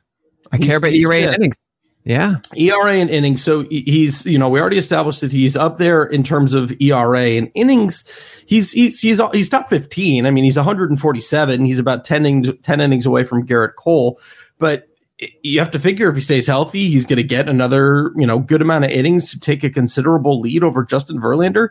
I 0.51 0.57
care 0.57 0.77
about 0.77 0.93
ERA 0.93 1.33
innings. 1.33 1.57
Yeah. 2.03 2.35
ERA 2.55 2.93
and 2.93 3.09
innings. 3.09 3.43
So 3.43 3.65
he's, 3.69 4.25
you 4.25 4.39
know, 4.39 4.49
we 4.49 4.59
already 4.59 4.77
established 4.77 5.21
that 5.21 5.31
he's 5.31 5.57
up 5.57 5.77
there 5.77 6.03
in 6.03 6.23
terms 6.23 6.53
of 6.53 6.73
ERA 6.81 7.21
and 7.21 7.51
innings. 7.53 8.43
He's 8.47 8.71
he's 8.71 8.99
he's 8.99 9.21
he's 9.33 9.49
top 9.49 9.69
15. 9.69 10.25
I 10.25 10.31
mean, 10.31 10.43
he's 10.43 10.57
147. 10.57 11.65
He's 11.65 11.79
about 11.79 12.03
10 12.03 12.25
innings, 12.25 12.49
10 12.63 12.81
innings 12.81 13.05
away 13.05 13.25
from 13.25 13.45
Gerrit 13.45 13.75
Cole. 13.75 14.17
But 14.57 14.87
you 15.43 15.59
have 15.59 15.71
to 15.71 15.79
figure 15.79 16.09
if 16.09 16.15
he 16.15 16.21
stays 16.21 16.47
healthy, 16.47 16.87
he's 16.87 17.05
going 17.05 17.17
to 17.17 17.23
get 17.23 17.49
another, 17.49 18.13
you 18.15 18.25
know, 18.25 18.39
good 18.39 18.61
amount 18.61 18.85
of 18.85 18.91
innings 18.91 19.31
to 19.31 19.39
take 19.39 19.63
a 19.63 19.69
considerable 19.69 20.39
lead 20.39 20.63
over 20.63 20.85
Justin 20.85 21.19
Verlander 21.19 21.69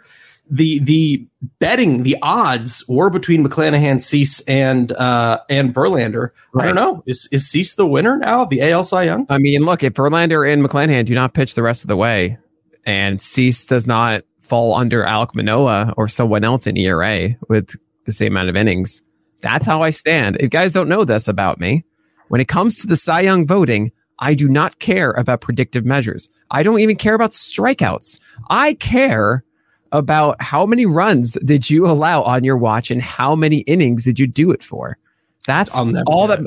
the 0.50 0.78
the 0.80 1.26
betting 1.58 2.02
the 2.02 2.16
odds 2.22 2.84
were 2.88 3.10
between 3.10 3.44
McClanahan, 3.44 4.00
Cease, 4.00 4.40
and 4.48 4.92
uh, 4.92 5.40
and 5.48 5.74
Verlander. 5.74 6.30
Right. 6.52 6.64
I 6.64 6.66
don't 6.66 6.74
know. 6.74 7.02
Is 7.06 7.28
is 7.32 7.48
Cease 7.48 7.74
the 7.74 7.86
winner 7.86 8.18
now 8.18 8.42
of 8.42 8.50
the 8.50 8.62
AL 8.62 8.84
Cy 8.84 9.04
Young? 9.04 9.26
I 9.28 9.38
mean, 9.38 9.64
look, 9.64 9.82
if 9.82 9.94
Verlander 9.94 10.50
and 10.50 10.64
McClanahan 10.64 11.04
do 11.04 11.14
not 11.14 11.34
pitch 11.34 11.54
the 11.54 11.62
rest 11.62 11.84
of 11.84 11.88
the 11.88 11.96
way, 11.96 12.38
and 12.86 13.20
Cease 13.20 13.64
does 13.64 13.86
not 13.86 14.22
fall 14.40 14.74
under 14.74 15.04
Alek 15.04 15.34
Manoah 15.34 15.94
or 15.96 16.08
someone 16.08 16.44
else 16.44 16.66
in 16.66 16.76
ERA 16.76 17.36
with 17.48 17.76
the 18.06 18.12
same 18.12 18.32
amount 18.32 18.48
of 18.48 18.56
innings, 18.56 19.02
that's 19.42 19.66
how 19.66 19.82
I 19.82 19.90
stand. 19.90 20.38
If 20.40 20.50
guys 20.50 20.72
don't 20.72 20.88
know 20.88 21.04
this 21.04 21.28
about 21.28 21.60
me, 21.60 21.84
when 22.28 22.40
it 22.40 22.48
comes 22.48 22.80
to 22.80 22.86
the 22.86 22.96
Cy 22.96 23.20
Young 23.20 23.46
voting, 23.46 23.92
I 24.18 24.34
do 24.34 24.48
not 24.48 24.78
care 24.78 25.12
about 25.12 25.40
predictive 25.40 25.84
measures. 25.84 26.28
I 26.50 26.62
don't 26.62 26.80
even 26.80 26.96
care 26.96 27.14
about 27.14 27.30
strikeouts. 27.30 28.18
I 28.50 28.74
care 28.74 29.44
about 29.92 30.40
how 30.42 30.66
many 30.66 30.86
runs 30.86 31.32
did 31.44 31.70
you 31.70 31.86
allow 31.86 32.22
on 32.22 32.44
your 32.44 32.56
watch 32.56 32.90
and 32.90 33.02
how 33.02 33.34
many 33.34 33.58
innings 33.60 34.04
did 34.04 34.18
you 34.18 34.26
do 34.26 34.50
it 34.50 34.62
for? 34.62 34.98
That's 35.46 35.76
all 36.06 36.26
that, 36.26 36.40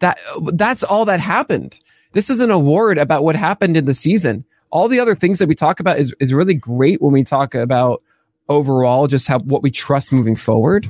that 0.00 0.18
that's 0.52 0.84
all 0.84 1.04
that 1.06 1.20
happened. 1.20 1.80
This 2.12 2.30
is 2.30 2.40
an 2.40 2.50
award 2.50 2.98
about 2.98 3.24
what 3.24 3.36
happened 3.36 3.76
in 3.76 3.84
the 3.84 3.94
season. 3.94 4.44
All 4.70 4.88
the 4.88 5.00
other 5.00 5.14
things 5.14 5.38
that 5.38 5.48
we 5.48 5.54
talk 5.54 5.80
about 5.80 5.98
is, 5.98 6.14
is 6.20 6.32
really 6.32 6.54
great 6.54 7.02
when 7.02 7.12
we 7.12 7.24
talk 7.24 7.54
about 7.54 8.02
overall 8.48 9.06
just 9.06 9.26
how 9.26 9.40
what 9.40 9.62
we 9.62 9.70
trust 9.70 10.12
moving 10.12 10.36
forward. 10.36 10.88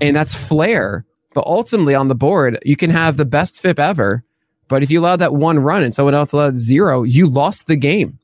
And 0.00 0.16
that's 0.16 0.34
flair. 0.34 1.04
But 1.32 1.46
ultimately 1.46 1.94
on 1.94 2.08
the 2.08 2.14
board, 2.14 2.58
you 2.64 2.76
can 2.76 2.90
have 2.90 3.16
the 3.16 3.24
best 3.24 3.60
FIP 3.60 3.78
ever. 3.78 4.24
But 4.68 4.82
if 4.82 4.90
you 4.90 5.00
allow 5.00 5.16
that 5.16 5.34
one 5.34 5.58
run 5.58 5.82
and 5.82 5.94
someone 5.94 6.14
else 6.14 6.32
allowed 6.32 6.56
zero, 6.56 7.02
you 7.02 7.26
lost 7.26 7.66
the 7.66 7.76
game. 7.76 8.18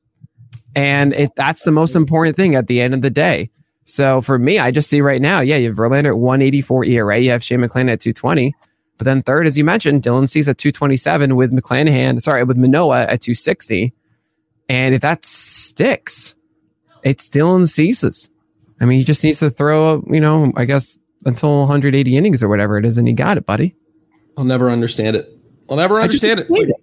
And 0.74 1.12
it, 1.14 1.30
that's 1.36 1.64
the 1.64 1.72
most 1.72 1.96
important 1.96 2.36
thing 2.36 2.54
at 2.54 2.66
the 2.66 2.80
end 2.80 2.94
of 2.94 3.02
the 3.02 3.10
day. 3.10 3.50
So 3.84 4.20
for 4.20 4.38
me, 4.38 4.58
I 4.58 4.70
just 4.70 4.88
see 4.88 5.00
right 5.00 5.20
now, 5.20 5.40
yeah, 5.40 5.56
you 5.56 5.68
have 5.68 5.76
Verlander 5.76 6.10
at 6.10 6.18
184 6.18 6.84
ERA, 6.84 7.18
you 7.18 7.30
have 7.30 7.42
Shane 7.42 7.60
McClanahan 7.60 7.92
at 7.92 8.00
220. 8.00 8.54
But 8.98 9.04
then 9.06 9.22
third, 9.22 9.46
as 9.46 9.56
you 9.56 9.64
mentioned, 9.64 10.02
Dylan 10.02 10.28
Cease 10.28 10.46
at 10.46 10.58
227 10.58 11.34
with 11.34 11.52
McClanahan, 11.52 12.20
sorry, 12.20 12.44
with 12.44 12.58
Manoah 12.58 13.02
at 13.02 13.22
260. 13.22 13.94
And 14.68 14.94
if 14.94 15.00
that 15.00 15.24
sticks, 15.24 16.36
it's 17.02 17.28
Dylan 17.28 17.66
Cease's. 17.66 18.30
I 18.80 18.84
mean, 18.84 18.98
he 18.98 19.04
just 19.04 19.24
needs 19.24 19.40
to 19.40 19.50
throw, 19.50 20.04
you 20.06 20.20
know, 20.20 20.52
I 20.54 20.64
guess 20.66 20.98
until 21.24 21.60
180 21.60 22.16
innings 22.16 22.42
or 22.42 22.48
whatever 22.48 22.78
it 22.78 22.84
is, 22.84 22.98
and 22.98 23.08
he 23.08 23.14
got 23.14 23.36
it, 23.36 23.46
buddy. 23.46 23.74
I'll 24.36 24.44
never 24.44 24.70
understand 24.70 25.16
it. 25.16 25.28
I'll 25.68 25.76
never 25.76 26.00
understand 26.00 26.40
it. 26.40 26.50
Like, 26.50 26.68
it. 26.68 26.76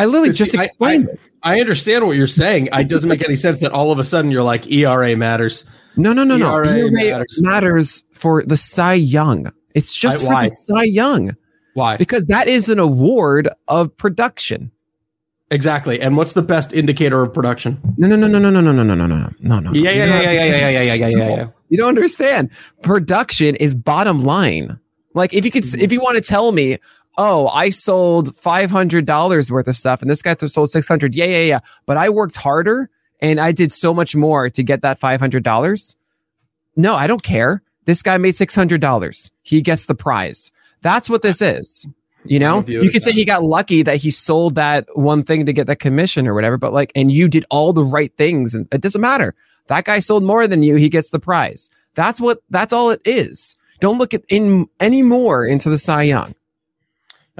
I 0.00 0.06
literally 0.06 0.32
just 0.32 0.54
explained 0.54 1.08
I, 1.42 1.52
I, 1.52 1.56
I, 1.56 1.60
understand 1.60 2.06
what 2.06 2.16
you're 2.16 2.26
saying. 2.26 2.68
It 2.72 2.88
doesn't 2.88 3.08
make 3.08 3.22
any 3.22 3.36
sense 3.36 3.60
that 3.60 3.72
all 3.72 3.92
of 3.92 3.98
a 3.98 4.04
sudden 4.04 4.30
you're 4.30 4.42
like 4.42 4.70
ERA 4.70 5.14
matters. 5.14 5.68
No, 5.96 6.12
no, 6.12 6.24
no, 6.24 6.36
no. 6.36 6.54
ERA, 6.54 6.68
ERA 6.68 6.90
matters. 6.90 7.42
matters. 7.44 8.04
for 8.12 8.42
the 8.42 8.56
Cy 8.56 8.94
Young. 8.94 9.52
It's 9.74 9.96
just 9.96 10.24
I, 10.24 10.26
for 10.26 10.48
the 10.48 10.56
Cy 10.56 10.84
Young. 10.84 11.36
Why? 11.74 11.96
Because 11.96 12.26
that 12.26 12.48
is 12.48 12.68
an 12.68 12.78
award 12.78 13.48
of 13.68 13.94
production. 13.96 14.72
Exactly. 15.50 16.00
And 16.00 16.16
what's 16.16 16.32
the 16.32 16.42
best 16.42 16.72
indicator 16.72 17.22
of 17.22 17.34
production? 17.34 17.80
No, 17.96 18.06
no, 18.06 18.16
no, 18.16 18.26
no, 18.28 18.38
no, 18.38 18.50
no, 18.50 18.60
no, 18.60 18.72
no, 18.72 18.82
no, 18.82 18.94
no, 18.94 19.06
no, 19.06 19.30
no, 19.40 19.58
no. 19.58 19.72
Yeah, 19.72 19.90
yeah, 19.90 20.04
yeah, 20.06 20.20
yeah, 20.20 20.32
yeah, 20.32 20.44
yeah, 20.44 20.80
yeah, 20.80 20.94
yeah, 20.94 21.08
yeah, 21.08 21.28
yeah. 21.28 21.48
You 21.68 21.76
don't 21.76 21.88
understand. 21.88 22.50
Production 22.82 23.56
is 23.56 23.74
bottom 23.74 24.22
line. 24.22 24.78
Like 25.14 25.34
if 25.34 25.44
you 25.44 25.50
could, 25.50 25.64
if 25.74 25.92
you 25.92 26.00
want 26.00 26.16
to 26.16 26.22
tell 26.22 26.52
me, 26.52 26.78
oh, 27.22 27.48
I 27.48 27.68
sold 27.68 28.34
$500 28.34 29.50
worth 29.50 29.68
of 29.68 29.76
stuff 29.76 30.00
and 30.00 30.10
this 30.10 30.22
guy 30.22 30.34
sold 30.34 30.70
600. 30.70 31.14
Yeah, 31.14 31.26
yeah, 31.26 31.42
yeah. 31.42 31.58
But 31.84 31.98
I 31.98 32.08
worked 32.08 32.36
harder 32.36 32.88
and 33.20 33.38
I 33.38 33.52
did 33.52 33.72
so 33.72 33.92
much 33.92 34.16
more 34.16 34.48
to 34.48 34.62
get 34.62 34.80
that 34.80 34.98
$500. 34.98 35.96
No, 36.76 36.94
I 36.94 37.06
don't 37.06 37.22
care. 37.22 37.62
This 37.84 38.02
guy 38.02 38.16
made 38.16 38.34
$600. 38.34 39.30
He 39.42 39.60
gets 39.60 39.84
the 39.84 39.94
prize. 39.94 40.50
That's 40.80 41.10
what 41.10 41.20
this 41.20 41.42
is. 41.42 41.86
You 42.24 42.38
know, 42.38 42.64
you 42.66 42.90
could 42.90 43.02
say 43.02 43.12
he 43.12 43.24
got 43.24 43.42
lucky 43.42 43.82
that 43.82 43.98
he 43.98 44.10
sold 44.10 44.54
that 44.54 44.86
one 44.94 45.22
thing 45.22 45.44
to 45.46 45.52
get 45.52 45.66
that 45.66 45.78
commission 45.78 46.26
or 46.26 46.34
whatever, 46.34 46.56
but 46.56 46.72
like, 46.72 46.90
and 46.94 47.12
you 47.12 47.28
did 47.28 47.44
all 47.50 47.74
the 47.74 47.84
right 47.84 48.14
things 48.16 48.54
and 48.54 48.66
it 48.72 48.80
doesn't 48.80 49.00
matter. 49.00 49.34
That 49.66 49.84
guy 49.84 49.98
sold 49.98 50.22
more 50.24 50.46
than 50.46 50.62
you. 50.62 50.76
He 50.76 50.88
gets 50.88 51.10
the 51.10 51.20
prize. 51.20 51.68
That's 51.94 52.20
what, 52.20 52.38
that's 52.48 52.72
all 52.72 52.90
it 52.90 53.00
is. 53.04 53.56
Don't 53.80 53.98
look 53.98 54.14
at 54.14 54.22
in 54.28 54.68
any 54.80 55.02
more 55.02 55.46
into 55.46 55.68
the 55.70 55.78
Cy 55.78 56.02
Young. 56.02 56.34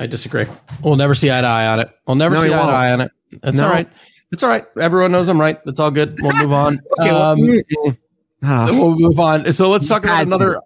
I 0.00 0.06
disagree. 0.06 0.46
We'll 0.82 0.96
never 0.96 1.14
see 1.14 1.30
eye 1.30 1.42
to 1.42 1.46
eye 1.46 1.66
on 1.66 1.78
it. 1.78 1.90
We'll 2.06 2.16
never 2.16 2.34
no, 2.34 2.42
see 2.42 2.52
eye 2.52 2.56
won't. 2.56 2.70
to 2.70 2.74
eye 2.74 2.92
on 2.92 3.00
it. 3.02 3.12
That's 3.42 3.58
no. 3.58 3.66
all 3.66 3.70
right. 3.70 3.86
It's 4.32 4.42
all 4.42 4.48
right. 4.48 4.64
Everyone 4.80 5.12
knows 5.12 5.28
I'm 5.28 5.38
right. 5.38 5.60
It's 5.66 5.78
all 5.78 5.90
good. 5.90 6.16
We'll 6.22 6.38
move 6.38 6.52
on. 6.52 6.78
okay, 7.00 7.10
um, 7.10 7.36
we'll 8.78 8.98
move 8.98 9.20
on. 9.20 9.52
So 9.52 9.68
let's 9.68 9.86
talk 9.86 10.02
about 10.04 10.22
another. 10.22 10.58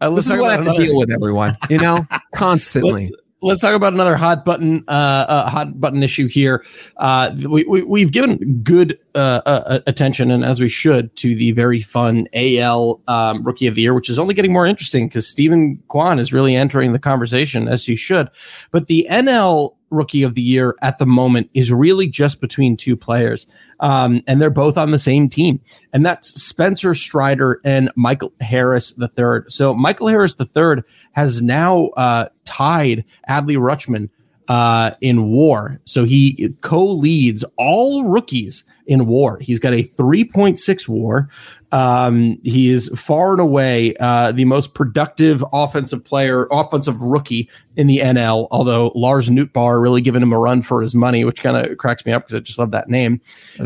Uh, 0.00 0.08
this 0.10 0.30
is 0.30 0.38
what 0.38 0.48
I 0.48 0.52
have 0.52 0.62
another. 0.62 0.78
to 0.78 0.86
deal 0.86 0.96
with, 0.96 1.10
everyone. 1.10 1.52
You 1.68 1.78
know, 1.78 1.98
constantly. 2.34 2.92
Let's, 2.92 3.10
let's 3.40 3.60
talk 3.60 3.74
about 3.74 3.92
another 3.92 4.16
hot 4.16 4.44
button, 4.44 4.84
uh, 4.88 5.24
uh, 5.28 5.50
hot 5.50 5.80
button 5.80 6.02
issue 6.02 6.28
here. 6.28 6.64
Uh, 6.96 7.30
we, 7.48 7.64
we 7.64 8.00
have 8.00 8.12
given 8.12 8.60
good 8.62 8.98
uh, 9.14 9.40
uh, 9.46 9.80
attention, 9.86 10.30
and 10.30 10.44
as 10.44 10.60
we 10.60 10.68
should, 10.68 11.14
to 11.16 11.34
the 11.34 11.52
very 11.52 11.80
fun 11.80 12.26
AL 12.34 13.00
um, 13.08 13.42
Rookie 13.42 13.66
of 13.66 13.74
the 13.74 13.82
Year, 13.82 13.94
which 13.94 14.10
is 14.10 14.18
only 14.18 14.34
getting 14.34 14.52
more 14.52 14.66
interesting 14.66 15.08
because 15.08 15.30
Stephen 15.30 15.82
Kwan 15.88 16.18
is 16.18 16.32
really 16.32 16.56
entering 16.56 16.92
the 16.92 16.98
conversation 16.98 17.68
as 17.68 17.84
he 17.84 17.96
should. 17.96 18.28
But 18.70 18.86
the 18.86 19.06
NL 19.10 19.74
rookie 19.90 20.22
of 20.22 20.34
the 20.34 20.42
year 20.42 20.74
at 20.82 20.98
the 20.98 21.06
moment 21.06 21.50
is 21.54 21.72
really 21.72 22.08
just 22.08 22.40
between 22.40 22.76
two 22.76 22.96
players. 22.96 23.46
Um, 23.80 24.22
and 24.26 24.40
they're 24.40 24.50
both 24.50 24.76
on 24.76 24.90
the 24.90 24.98
same 24.98 25.28
team. 25.28 25.60
And 25.92 26.04
that's 26.04 26.28
Spencer 26.40 26.94
Strider 26.94 27.60
and 27.64 27.90
Michael 27.96 28.32
Harris 28.40 28.98
III. 29.00 29.40
So 29.46 29.74
Michael 29.74 30.08
Harris 30.08 30.36
III 30.38 30.82
has 31.12 31.42
now 31.42 31.86
uh, 31.96 32.28
tied 32.44 33.04
Adley 33.28 33.56
Rutschman 33.56 34.10
uh, 34.48 34.92
in 35.02 35.28
war. 35.28 35.80
So 35.84 36.04
he 36.04 36.54
co 36.62 36.84
leads 36.84 37.44
all 37.56 38.04
rookies 38.04 38.64
in 38.86 39.06
war. 39.06 39.38
He's 39.40 39.58
got 39.58 39.74
a 39.74 39.82
3.6 39.82 40.88
war. 40.88 41.28
Um, 41.70 42.38
he 42.42 42.70
is 42.70 42.88
far 42.98 43.32
and 43.32 43.42
away 43.42 43.94
uh, 44.00 44.32
the 44.32 44.46
most 44.46 44.72
productive 44.72 45.44
offensive 45.52 46.02
player, 46.02 46.48
offensive 46.50 47.00
rookie 47.02 47.50
in 47.76 47.86
the 47.86 47.98
NL. 47.98 48.48
Although 48.50 48.90
Lars 48.94 49.28
Nootbaar 49.28 49.82
really 49.82 50.00
giving 50.00 50.22
him 50.22 50.32
a 50.32 50.38
run 50.38 50.62
for 50.62 50.80
his 50.80 50.94
money, 50.94 51.26
which 51.26 51.42
kind 51.42 51.56
of 51.56 51.76
cracks 51.76 52.06
me 52.06 52.12
up 52.12 52.24
because 52.24 52.36
I 52.36 52.40
just 52.40 52.58
love 52.58 52.70
that 52.70 52.88
name. 52.88 53.20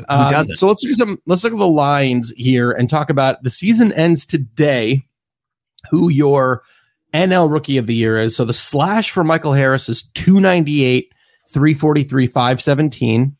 Um, 0.08 0.44
so 0.44 0.66
let's 0.66 0.82
do 0.82 0.92
some. 0.92 1.22
Let's 1.26 1.44
look 1.44 1.52
at 1.52 1.58
the 1.60 1.68
lines 1.68 2.32
here 2.36 2.72
and 2.72 2.90
talk 2.90 3.08
about 3.08 3.44
the 3.44 3.50
season 3.50 3.92
ends 3.92 4.26
today. 4.26 5.06
Who 5.90 6.08
your 6.08 6.62
NL 7.12 7.50
Rookie 7.50 7.78
of 7.78 7.86
the 7.86 7.94
Year 7.94 8.16
is. 8.16 8.36
So 8.36 8.44
the 8.44 8.52
slash 8.52 9.10
for 9.10 9.24
Michael 9.24 9.52
Harris 9.52 9.88
is 9.88 10.02
298, 10.02 11.12
343, 11.50 12.26
517. 12.26 13.36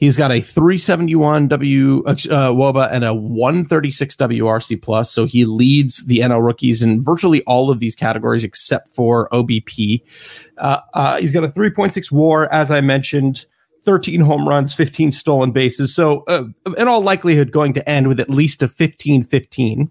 He's 0.00 0.16
got 0.16 0.30
a 0.30 0.40
371 0.40 1.48
W 1.48 2.02
uh, 2.06 2.14
WOBA 2.14 2.90
and 2.90 3.04
a 3.04 3.12
136 3.12 4.16
WRC 4.16 4.80
plus. 4.80 5.12
So 5.12 5.26
he 5.26 5.44
leads 5.44 6.06
the 6.06 6.20
NL 6.20 6.42
rookies 6.42 6.82
in 6.82 7.04
virtually 7.04 7.42
all 7.42 7.70
of 7.70 7.80
these 7.80 7.94
categories 7.94 8.42
except 8.42 8.88
for 8.88 9.28
OBP. 9.28 10.50
Uh, 10.56 10.80
uh, 10.94 11.18
he's 11.18 11.34
got 11.34 11.44
a 11.44 11.48
3.6 11.48 12.10
WAR, 12.10 12.50
as 12.50 12.70
I 12.70 12.80
mentioned. 12.80 13.44
13 13.82 14.20
home 14.20 14.48
runs, 14.48 14.74
15 14.74 15.12
stolen 15.12 15.52
bases. 15.52 15.94
So, 15.94 16.24
uh, 16.28 16.44
in 16.78 16.88
all 16.88 17.02
likelihood, 17.02 17.50
going 17.50 17.74
to 17.74 17.88
end 17.88 18.08
with 18.08 18.20
at 18.20 18.30
least 18.30 18.62
a 18.62 18.68
15 18.68 19.22
15. 19.22 19.90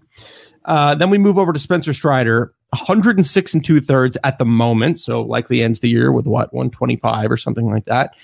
Uh, 0.64 0.94
then 0.94 1.10
we 1.10 1.18
move 1.18 1.38
over 1.38 1.52
to 1.52 1.58
Spencer 1.58 1.92
Strider, 1.92 2.52
106 2.72 3.54
and 3.54 3.64
two 3.64 3.80
thirds 3.80 4.16
at 4.24 4.38
the 4.38 4.44
moment. 4.44 4.98
So 4.98 5.22
likely 5.22 5.62
ends 5.62 5.80
the 5.80 5.88
year 5.88 6.12
with 6.12 6.26
what, 6.26 6.52
125 6.54 7.30
or 7.30 7.36
something 7.36 7.70
like 7.70 7.84
that. 7.84 8.14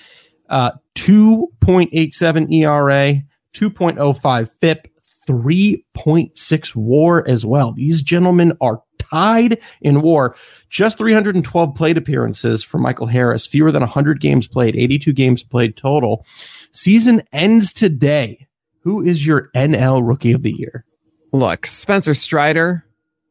Uh, 0.49 0.71
2.87 0.95 2.51
ERA, 2.53 3.21
2.05 3.53 4.49
FIP, 4.59 4.87
3.6 5.27 6.75
WAR 6.75 7.27
as 7.27 7.45
well. 7.45 7.73
These 7.73 8.01
gentlemen 8.01 8.53
are 8.61 8.81
tied 8.97 9.59
in 9.81 10.01
WAR. 10.01 10.35
Just 10.69 10.97
312 10.97 11.75
plate 11.75 11.97
appearances 11.97 12.63
for 12.63 12.77
Michael 12.77 13.07
Harris, 13.07 13.45
fewer 13.45 13.71
than 13.71 13.81
100 13.81 14.21
games 14.21 14.47
played, 14.47 14.75
82 14.75 15.13
games 15.13 15.43
played 15.43 15.75
total. 15.75 16.25
Season 16.71 17.21
ends 17.33 17.73
today. 17.73 18.47
Who 18.81 19.01
is 19.01 19.27
your 19.27 19.49
NL 19.53 20.07
Rookie 20.07 20.31
of 20.31 20.43
the 20.43 20.53
Year? 20.53 20.85
Look, 21.33 21.65
Spencer 21.65 22.13
Strider 22.13 22.86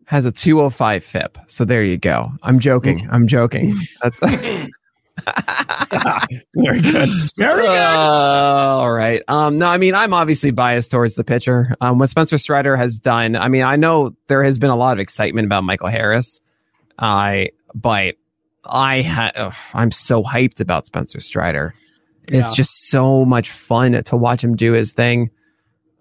has 0.06 0.24
a 0.24 0.32
205 0.32 1.04
FIP. 1.04 1.38
So 1.48 1.64
there 1.64 1.84
you 1.84 1.98
go. 1.98 2.30
I'm 2.42 2.58
joking. 2.58 3.06
I'm 3.10 3.26
joking. 3.26 3.74
That's 4.02 4.20
very 6.54 6.80
good. 6.80 7.08
Very 7.36 7.62
good. 7.62 7.96
Uh, 7.96 8.78
all 8.78 8.92
right. 8.92 9.22
Um, 9.28 9.58
no, 9.58 9.66
I 9.66 9.78
mean, 9.78 9.94
I'm 9.94 10.14
obviously 10.14 10.50
biased 10.50 10.90
towards 10.90 11.14
the 11.16 11.24
pitcher. 11.24 11.74
Um, 11.80 11.98
what 11.98 12.10
Spencer 12.10 12.38
Strider 12.38 12.76
has 12.76 12.98
done, 12.98 13.34
I 13.36 13.48
mean, 13.48 13.62
I 13.62 13.76
know 13.76 14.14
there 14.28 14.42
has 14.42 14.58
been 14.58 14.70
a 14.70 14.76
lot 14.76 14.96
of 14.96 15.00
excitement 15.00 15.46
about 15.46 15.64
Michael 15.64 15.88
Harris. 15.88 16.40
I, 16.98 17.50
but 17.74 18.16
I 18.70 19.00
had, 19.00 19.32
I'm 19.74 19.90
so 19.90 20.22
hyped 20.22 20.60
about 20.60 20.86
Spencer 20.86 21.20
Strider. 21.20 21.74
Yeah. 22.30 22.40
It's 22.40 22.54
just 22.54 22.88
so 22.88 23.24
much 23.24 23.50
fun 23.50 23.92
to 23.92 24.16
watch 24.16 24.42
him 24.42 24.54
do 24.54 24.72
his 24.72 24.92
thing. 24.92 25.30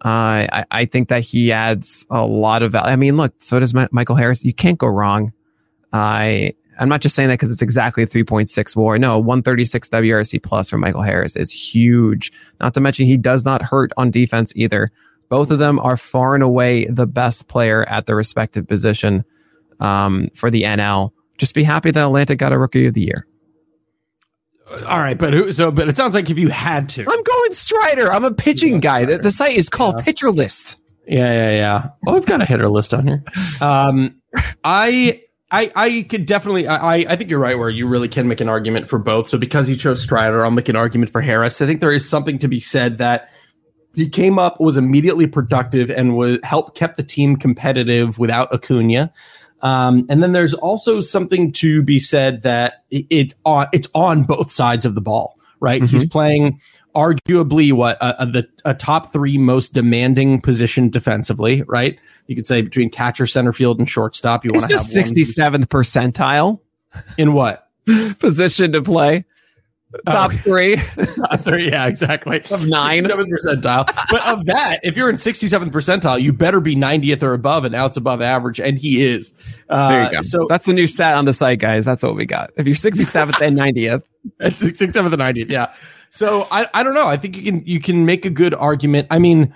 I, 0.03 0.65
I 0.71 0.86
think 0.86 1.10
that 1.10 1.21
he 1.21 1.51
adds 1.51 2.05
a 2.10 2.25
lot 2.25 2.63
of 2.63 2.73
value. 2.73 2.91
I 2.91 2.95
mean, 2.95 3.17
look, 3.17 3.34
so 3.38 3.60
does 3.60 3.73
Michael 3.73 4.15
Harris. 4.15 4.45
You 4.45 4.53
can't 4.53 4.77
go 4.77 4.88
wrong. 4.88 5.34
I 5.93 6.53
I'm 6.79 6.89
not 6.89 7.01
just 7.01 7.15
saying 7.15 7.29
that 7.29 7.36
because 7.36 7.51
it's 7.51 7.62
exactly 7.62 8.03
a 8.03 8.08
3.6 8.08 8.75
WAR. 8.75 8.97
No, 8.99 9.17
136 9.17 9.89
WRC 9.89 10.43
plus 10.43 10.69
for 10.69 10.77
Michael 10.77 11.01
Harris 11.01 11.36
is 11.36 11.51
huge. 11.51 12.31
Not 12.60 12.73
to 12.73 12.81
mention 12.81 13.05
he 13.05 13.17
does 13.17 13.45
not 13.45 13.62
hurt 13.62 13.91
on 13.97 14.12
defense 14.12 14.51
either. 14.55 14.91
Both 15.29 15.51
of 15.51 15.60
them 15.60 15.79
are 15.79 15.97
far 15.97 16.36
and 16.36 16.43
away 16.43 16.86
the 16.86 17.08
best 17.08 17.47
player 17.47 17.84
at 17.89 18.05
their 18.05 18.15
respective 18.15 18.67
position 18.67 19.23
um, 19.79 20.29
for 20.34 20.51
the 20.51 20.63
NL. 20.63 21.12
Just 21.38 21.55
be 21.55 21.63
happy 21.63 21.91
that 21.91 22.05
Atlanta 22.05 22.36
got 22.36 22.53
a 22.53 22.58
Rookie 22.58 22.88
of 22.88 22.93
the 22.93 23.01
Year. 23.01 23.25
All 24.71 24.97
right, 24.97 25.17
but 25.17 25.34
who, 25.34 25.51
so 25.51 25.71
but 25.71 25.88
it 25.88 25.95
sounds 25.95 26.15
like 26.15 26.30
if 26.30 26.39
you 26.39 26.49
had 26.49 26.89
to, 26.89 27.01
I'm 27.01 27.23
going 27.23 27.51
Strider. 27.51 28.12
I'm 28.12 28.25
a 28.25 28.34
pitching 28.34 28.80
guy. 28.80 29.06
The, 29.06 29.19
the, 29.19 29.30
site 29.30 29.56
is 29.56 29.69
called 29.69 29.95
yeah. 29.99 30.04
Pitcher 30.04 30.32
List. 30.32 30.80
Yeah, 31.08 31.32
yeah, 31.32 31.51
yeah. 31.51 31.89
Oh, 32.08 32.17
I've 32.17 32.25
got 32.25 32.41
a 32.41 32.45
hitter 32.45 32.67
list 32.67 32.93
on 32.93 33.06
here. 33.06 33.23
Um, 33.62 34.19
I 34.63 35.21
I, 35.51 35.71
I 35.75 36.06
could 36.10 36.25
definitely 36.25 36.67
I, 36.67 36.95
I 37.08 37.15
think 37.15 37.30
you're 37.30 37.39
right 37.39 37.58
where 37.58 37.69
you 37.69 37.88
really 37.88 38.08
can 38.08 38.28
make 38.28 38.41
an 38.41 38.49
argument 38.49 38.88
for 38.88 38.97
both. 38.97 39.28
So 39.28 39.38
because 39.38 39.69
you 39.69 39.75
chose 39.75 40.01
Strider, 40.01 40.43
I'll 40.43 40.51
make 40.51 40.69
an 40.69 40.75
argument 40.75 41.12
for 41.12 41.21
Harris. 41.21 41.62
I 41.62 41.67
think 41.67 41.80
there 41.80 41.91
is 41.91 42.10
something 42.10 42.39
to 42.39 42.47
be 42.47 42.60
said 42.60 42.97
that 42.97 43.30
he 43.93 44.10
came 44.10 44.38
up, 44.39 44.60
was 44.60 44.78
immediately 44.78 45.28
productive, 45.28 45.89
and 45.89 46.17
was 46.17 46.39
helped 46.43 46.75
kept 46.75 46.97
the 46.97 47.04
team 47.04 47.36
competitive 47.36 48.17
without 48.17 48.54
Acuna. 48.54 49.13
Um, 49.61 50.05
and 50.09 50.21
then 50.21 50.31
there's 50.31 50.53
also 50.53 51.01
something 51.01 51.51
to 51.53 51.81
be 51.81 51.99
said 51.99 52.43
that 52.43 52.83
it, 52.91 53.05
it 53.09 53.33
on 53.45 53.67
it's 53.73 53.87
on 53.95 54.23
both 54.23 54.51
sides 54.51 54.85
of 54.85 54.95
the 54.95 55.01
ball, 55.01 55.39
right? 55.59 55.81
Mm-hmm. 55.81 55.95
He's 55.95 56.07
playing 56.07 56.59
arguably 56.95 57.73
what 57.73 57.97
uh, 58.01 58.13
uh, 58.19 58.25
the 58.25 58.47
a 58.63 58.73
top 58.73 59.11
three 59.11 59.37
most 59.37 59.73
demanding 59.73 60.41
position 60.41 60.89
defensively, 60.89 61.63
right? 61.63 61.99
You 62.27 62.35
could 62.35 62.45
say 62.45 62.61
between 62.61 62.89
catcher, 62.89 63.27
center 63.27 63.53
field, 63.53 63.79
and 63.79 63.87
shortstop. 63.87 64.45
You 64.45 64.53
want 64.53 64.67
to 64.67 64.73
have 64.73 64.81
sixty 64.81 65.23
seventh 65.23 65.69
percentile 65.69 66.59
in 67.17 67.33
what 67.33 67.69
position 68.19 68.71
to 68.73 68.81
play? 68.81 69.25
Top 70.08 70.31
oh. 70.34 70.38
three. 70.38 70.75
Top 71.15 71.39
three, 71.41 71.69
yeah, 71.69 71.88
exactly. 71.88 72.38
Of 72.38 72.67
nine. 72.67 73.03
Seventh 73.03 73.29
percentile. 73.29 73.86
but 74.12 74.27
of 74.27 74.45
that, 74.45 74.79
if 74.84 74.97
you're 74.97 75.10
in 75.10 75.15
67th 75.15 75.69
percentile, 75.69 76.21
you 76.21 76.34
better 76.34 76.60
be 76.60 76.75
90th 76.75 77.23
or 77.23 77.34
above, 77.34 77.65
and 77.65 77.73
now 77.73 77.86
it's 77.86 77.97
above 77.97 78.21
average, 78.21 78.60
and 78.60 78.77
he 78.77 79.05
is. 79.05 79.63
Uh, 79.69 79.89
there 79.89 80.03
you 80.05 80.12
go. 80.12 80.21
So 80.21 80.45
that's 80.49 80.65
the 80.65 80.73
new 80.73 80.88
stat 80.88 81.15
on 81.15 81.25
the 81.25 81.34
site, 81.34 81.60
guys. 81.60 81.86
That's 81.86 82.03
what 82.03 82.15
we 82.15 82.25
got. 82.25 82.51
If 82.58 82.67
you're 82.67 82.75
67th 82.75 83.41
and 83.41 83.58
90th. 83.58 84.03
67th 84.41 84.95
and 85.13 85.21
90th, 85.21 85.49
yeah. 85.49 85.73
So 86.10 86.47
I, 86.49 86.67
I 86.73 86.84
don't 86.84 86.93
know. 86.93 87.08
I 87.08 87.17
think 87.17 87.36
you 87.36 87.43
can 87.43 87.65
you 87.65 87.81
can 87.81 88.05
make 88.05 88.25
a 88.25 88.29
good 88.29 88.53
argument. 88.53 89.08
I 89.12 89.19
mean, 89.19 89.53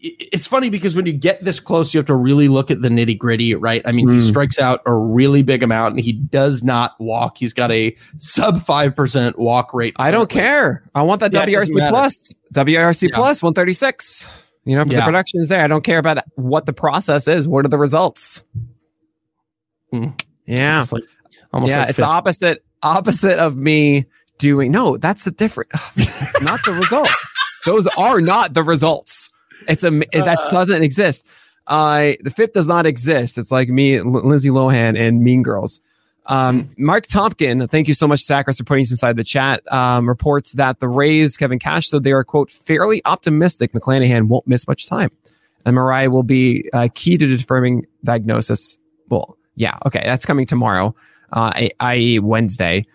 it's 0.00 0.46
funny 0.46 0.70
because 0.70 0.94
when 0.96 1.06
you 1.06 1.12
get 1.12 1.44
this 1.44 1.60
close, 1.60 1.92
you 1.92 1.98
have 1.98 2.06
to 2.06 2.14
really 2.14 2.48
look 2.48 2.70
at 2.70 2.80
the 2.80 2.88
nitty 2.88 3.18
gritty, 3.18 3.54
right? 3.54 3.82
I 3.84 3.92
mean, 3.92 4.06
mm. 4.06 4.14
he 4.14 4.20
strikes 4.20 4.58
out 4.58 4.80
a 4.86 4.94
really 4.94 5.42
big 5.42 5.62
amount 5.62 5.94
and 5.94 6.00
he 6.00 6.12
does 6.12 6.62
not 6.62 6.98
walk. 6.98 7.38
He's 7.38 7.52
got 7.52 7.70
a 7.70 7.96
sub 8.18 8.56
5% 8.56 9.38
walk 9.38 9.74
rate. 9.74 9.94
I 9.96 10.10
don't 10.10 10.30
care. 10.30 10.82
I 10.94 11.02
want 11.02 11.20
that 11.20 11.32
yeah, 11.32 11.46
WRC 11.46 11.88
plus, 11.88 12.34
WRC 12.54 13.08
yeah. 13.10 13.16
plus 13.16 13.42
136. 13.42 14.44
You 14.64 14.76
know, 14.76 14.84
yeah. 14.84 15.00
the 15.00 15.04
production 15.04 15.40
is 15.40 15.48
there. 15.48 15.62
I 15.62 15.66
don't 15.66 15.84
care 15.84 15.98
about 15.98 16.18
what 16.36 16.66
the 16.66 16.72
process 16.72 17.28
is. 17.28 17.46
What 17.46 17.64
are 17.64 17.68
the 17.68 17.78
results? 17.78 18.44
Mm. 19.92 20.20
Yeah. 20.46 20.74
Almost 20.74 20.92
like, 20.92 21.04
almost 21.52 21.70
yeah. 21.70 21.80
Like 21.80 21.88
it's 21.90 21.98
the 21.98 22.06
opposite, 22.06 22.64
opposite 22.82 23.38
of 23.38 23.56
me 23.56 24.06
doing. 24.38 24.72
No, 24.72 24.96
that's 24.96 25.24
the 25.24 25.30
different. 25.30 25.70
not 26.42 26.60
the 26.64 26.72
result. 26.80 27.08
Those 27.64 27.86
are 27.98 28.20
not 28.20 28.54
the 28.54 28.62
results. 28.62 29.30
It's 29.68 29.84
a 29.84 29.90
that 29.90 30.38
uh. 30.38 30.50
doesn't 30.50 30.82
exist. 30.82 31.26
Uh, 31.66 32.12
the 32.20 32.30
fit 32.30 32.52
does 32.52 32.66
not 32.66 32.84
exist. 32.84 33.38
It's 33.38 33.50
like 33.50 33.68
me, 33.68 33.96
L- 33.96 34.04
Lindsay 34.04 34.50
Lohan, 34.50 34.98
and 34.98 35.22
Mean 35.22 35.42
Girls. 35.42 35.80
Um. 36.26 36.68
Mark 36.78 37.06
Topkin, 37.06 37.68
thank 37.68 37.86
you 37.86 37.94
so 37.94 38.08
much, 38.08 38.20
Sacris, 38.20 38.58
for 38.58 38.64
putting 38.64 38.82
us 38.82 38.90
inside 38.90 39.16
the 39.16 39.24
chat. 39.24 39.60
Um, 39.72 40.08
reports 40.08 40.52
that 40.54 40.80
the 40.80 40.88
Rays, 40.88 41.36
Kevin 41.36 41.58
Cash 41.58 41.88
said 41.88 42.02
they 42.02 42.12
are 42.12 42.24
quote 42.24 42.50
fairly 42.50 43.02
optimistic. 43.04 43.72
McClanahan 43.72 44.28
won't 44.28 44.46
miss 44.46 44.66
much 44.66 44.88
time, 44.88 45.10
and 45.64 45.76
MRI 45.76 46.08
will 46.08 46.22
be 46.22 46.68
uh, 46.72 46.88
key 46.94 47.18
to 47.18 47.26
determining 47.26 47.86
diagnosis. 48.04 48.78
Well, 49.08 49.36
yeah, 49.56 49.78
okay, 49.86 50.02
that's 50.04 50.24
coming 50.26 50.46
tomorrow, 50.46 50.94
uh, 51.32 51.68
i.e., 51.80 52.18
Wednesday. 52.18 52.86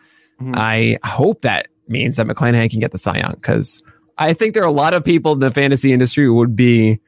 Mm-hmm. 0.42 0.54
I 0.56 0.98
hope 1.04 1.42
that 1.42 1.68
means 1.88 2.18
that 2.18 2.28
McClanahan 2.28 2.70
can 2.70 2.80
get 2.80 2.92
the 2.92 2.98
Cy 2.98 3.20
Young 3.20 3.34
because 3.34 3.84
I 4.20 4.34
think 4.34 4.54
there 4.54 4.64
are 4.64 4.68
a 4.68 4.72
lot 4.72 4.94
of 4.94 5.04
people 5.04 5.34
in 5.34 5.40
the 5.40 5.50
fantasy 5.50 5.94
industry 5.94 6.26
who 6.26 6.36
would 6.36 6.56
be 6.56 7.00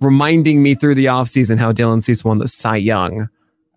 reminding 0.00 0.62
me 0.62 0.74
through 0.74 0.94
the 0.94 1.06
offseason 1.06 1.58
how 1.58 1.72
Dylan 1.72 2.02
Cease 2.02 2.24
won 2.24 2.38
the 2.38 2.48
Cy 2.48 2.76
Young. 2.76 3.28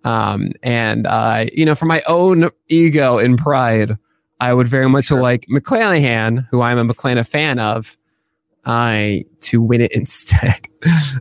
Um, 0.04 0.52
and 0.62 1.08
uh, 1.08 1.46
you 1.52 1.66
know, 1.66 1.76
for 1.76 1.86
my 1.86 2.02
own 2.08 2.50
ego 2.70 3.18
and 3.18 3.38
pride, 3.38 3.98
I 4.40 4.54
would 4.54 4.68
very 4.68 4.88
much 4.88 5.06
sure. 5.06 5.22
like 5.22 5.46
McClanahan, 5.48 6.48
who 6.52 6.62
I'm 6.62 6.78
a 6.78 6.94
McClanahan 6.94 7.28
fan 7.28 7.60
of, 7.60 7.98
I 8.66 9.26
to 9.42 9.62
win 9.62 9.82
it 9.82 9.92
instead. 9.96 10.68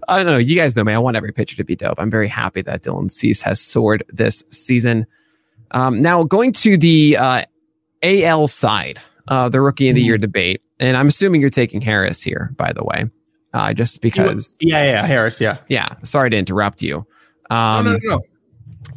I 0.09 0.19
don't 0.19 0.27
know. 0.27 0.39
You 0.39 0.57
guys 0.57 0.77
know 0.77 0.85
me. 0.85 0.93
I 0.93 0.99
want 0.99 1.17
every 1.17 1.33
pitcher 1.33 1.57
to 1.57 1.65
be 1.65 1.77
dope. 1.77 1.99
I'm 1.99 2.11
very 2.11 2.29
happy 2.29 2.61
that 2.63 2.83
Dylan 2.83 3.11
Cease 3.11 3.41
has 3.43 3.61
soared 3.61 4.05
this 4.09 4.45
season. 4.51 5.07
Um, 5.71 6.03
now 6.03 6.25
going 6.25 6.53
to 6.53 6.77
the 6.77 7.17
uh, 7.19 7.43
AL 8.03 8.49
side, 8.49 8.99
uh, 9.29 9.49
the 9.49 9.63
rookie 9.63 9.89
of 9.89 9.95
the 9.95 10.03
year 10.03 10.17
mm-hmm. 10.17 10.21
debate, 10.23 10.63
and 10.85 10.97
I'm 10.97 11.09
assuming 11.09 11.41
you're 11.41 11.51
taking 11.51 11.81
Harris 11.81 12.23
here, 12.23 12.53
by 12.57 12.73
the 12.73 12.85
way, 12.85 13.05
uh, 13.53 13.73
just 13.75 14.01
because. 14.03 14.57
Yeah, 14.61 14.85
yeah, 14.85 15.07
Harris. 15.07 15.41
Yeah, 15.41 15.59
yeah. 15.69 15.89
Sorry 16.03 16.31
to 16.31 16.37
interrupt 16.37 16.83
you. 16.83 17.07
Um, 17.51 17.85
no, 17.85 17.93
no, 17.93 17.99
no. 18.03 18.21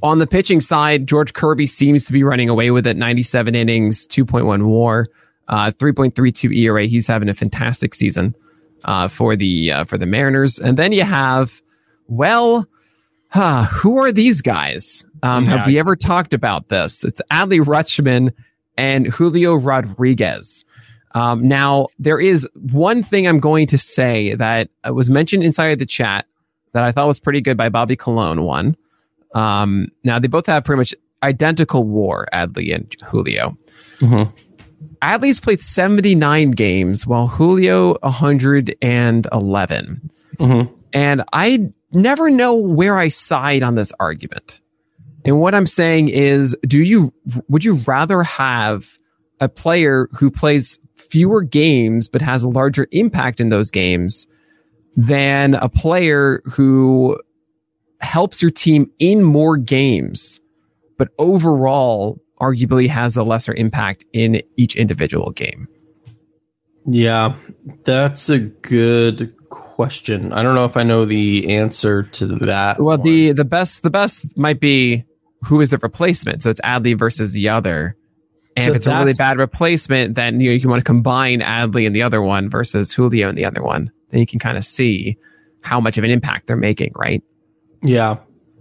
On 0.04 0.19
the 0.19 0.28
pitching 0.28 0.62
side, 0.62 1.08
George 1.08 1.34
Kirby 1.34 1.65
seems 1.65 2.06
to 2.06 2.13
be 2.13 2.23
running 2.23 2.50
away 2.50 2.71
with 2.71 2.86
it. 2.86 2.97
97 2.97 3.56
innings, 3.56 4.06
2.1 4.08 4.67
WAR, 4.67 5.08
uh, 5.47 5.71
3.32 5.71 6.56
ERA. 6.56 6.86
He's 6.86 7.08
having 7.08 7.30
a 7.30 7.34
fantastic 7.34 7.95
season 7.95 8.36
uh, 8.86 9.08
for 9.08 9.36
the 9.36 9.71
uh, 9.71 9.84
for 9.86 9.97
the 9.97 10.06
Mariners. 10.06 10.60
And 10.60 10.78
then 10.78 10.91
you 10.91 11.04
have, 11.04 11.62
well, 12.08 12.67
huh, 13.30 13.63
who 13.65 13.97
are 13.97 14.12
these 14.12 14.41
guys? 14.41 15.06
Um, 15.23 15.45
yeah. 15.45 15.58
Have 15.58 15.67
we 15.67 15.80
ever 15.80 15.95
talked 15.95 16.34
about 16.34 16.69
this? 16.69 17.04
It's 17.04 17.21
Adley 17.32 17.60
Rutschman 17.60 18.34
and 18.78 19.08
Julio 19.08 19.56
Rodriguez. 19.56 20.63
Um, 21.13 21.47
now, 21.47 21.87
there 21.97 22.19
is 22.19 22.47
one 22.53 23.03
thing 23.03 23.27
I'm 23.27 23.37
going 23.37 23.67
to 23.67 23.77
say 23.77 24.35
that 24.35 24.69
was 24.89 25.09
mentioned 25.09 25.43
inside 25.43 25.71
of 25.71 25.79
the 25.79 25.85
chat 25.85 26.25
that 26.73 26.83
I 26.83 26.91
thought 26.91 27.07
was 27.07 27.19
pretty 27.19 27.41
good 27.41 27.57
by 27.57 27.69
Bobby 27.69 27.95
Cologne. 27.95 28.43
One. 28.43 28.75
Um, 29.33 29.89
now, 30.03 30.19
they 30.19 30.27
both 30.27 30.45
have 30.47 30.63
pretty 30.63 30.77
much 30.77 30.95
identical 31.23 31.83
war, 31.83 32.27
Adley 32.33 32.73
and 32.73 32.93
Julio. 33.03 33.57
Mm-hmm. 33.99 34.31
Adley's 35.01 35.39
played 35.39 35.61
79 35.61 36.51
games 36.51 37.07
while 37.07 37.27
Julio 37.27 37.97
111. 38.01 40.09
Mm-hmm. 40.37 40.73
And 40.93 41.23
I 41.33 41.71
never 41.91 42.29
know 42.29 42.55
where 42.55 42.97
I 42.97 43.09
side 43.09 43.63
on 43.63 43.75
this 43.75 43.91
argument. 43.99 44.61
And 45.25 45.39
what 45.39 45.53
I'm 45.53 45.65
saying 45.65 46.09
is, 46.09 46.55
do 46.65 46.81
you 46.81 47.09
would 47.49 47.65
you 47.65 47.75
rather 47.85 48.23
have 48.23 48.97
a 49.39 49.49
player 49.49 50.07
who 50.13 50.31
plays 50.31 50.79
fewer 51.09 51.41
games 51.41 52.07
but 52.07 52.21
has 52.21 52.43
a 52.43 52.49
larger 52.49 52.87
impact 52.91 53.39
in 53.39 53.49
those 53.49 53.71
games 53.71 54.27
than 54.95 55.55
a 55.55 55.69
player 55.69 56.41
who 56.45 57.17
helps 58.01 58.41
your 58.41 58.51
team 58.51 58.91
in 58.99 59.23
more 59.23 59.57
games, 59.57 60.39
but 60.97 61.09
overall 61.19 62.19
arguably 62.39 62.87
has 62.87 63.15
a 63.17 63.23
lesser 63.23 63.53
impact 63.53 64.05
in 64.13 64.41
each 64.57 64.75
individual 64.75 65.31
game? 65.31 65.67
Yeah, 66.85 67.33
that's 67.83 68.29
a 68.29 68.39
good 68.39 69.33
question. 69.49 70.31
I 70.31 70.41
don't 70.41 70.55
know 70.55 70.65
if 70.65 70.77
I 70.77 70.83
know 70.83 71.05
the 71.05 71.55
answer 71.55 72.03
to 72.03 72.25
that. 72.25 72.79
Well, 72.79 72.97
one. 72.97 73.05
the 73.05 73.33
the 73.33 73.45
best 73.45 73.83
the 73.83 73.89
best 73.89 74.37
might 74.37 74.59
be 74.59 75.03
who 75.43 75.59
is 75.61 75.71
the 75.71 75.77
replacement. 75.77 76.43
So 76.43 76.49
it's 76.49 76.61
Adley 76.61 76.97
versus 76.97 77.33
the 77.33 77.49
other. 77.49 77.95
And 78.57 78.65
so 78.65 78.71
if 78.71 78.75
it's 78.77 78.87
a 78.87 78.97
really 78.97 79.13
bad 79.17 79.37
replacement, 79.37 80.15
then 80.15 80.39
you, 80.39 80.49
know, 80.49 80.55
you 80.55 80.67
want 80.67 80.79
to 80.79 80.83
combine 80.83 81.41
Adley 81.41 81.85
and 81.85 81.95
the 81.95 82.01
other 82.01 82.21
one 82.21 82.49
versus 82.49 82.93
Julio 82.93 83.29
and 83.29 83.37
the 83.37 83.45
other 83.45 83.61
one. 83.61 83.91
Then 84.09 84.19
you 84.19 84.25
can 84.25 84.39
kind 84.39 84.57
of 84.57 84.63
see 84.63 85.17
how 85.61 85.79
much 85.79 85.97
of 85.97 86.03
an 86.03 86.09
impact 86.09 86.47
they're 86.47 86.57
making, 86.57 86.93
right? 86.95 87.23
Yeah. 87.83 88.17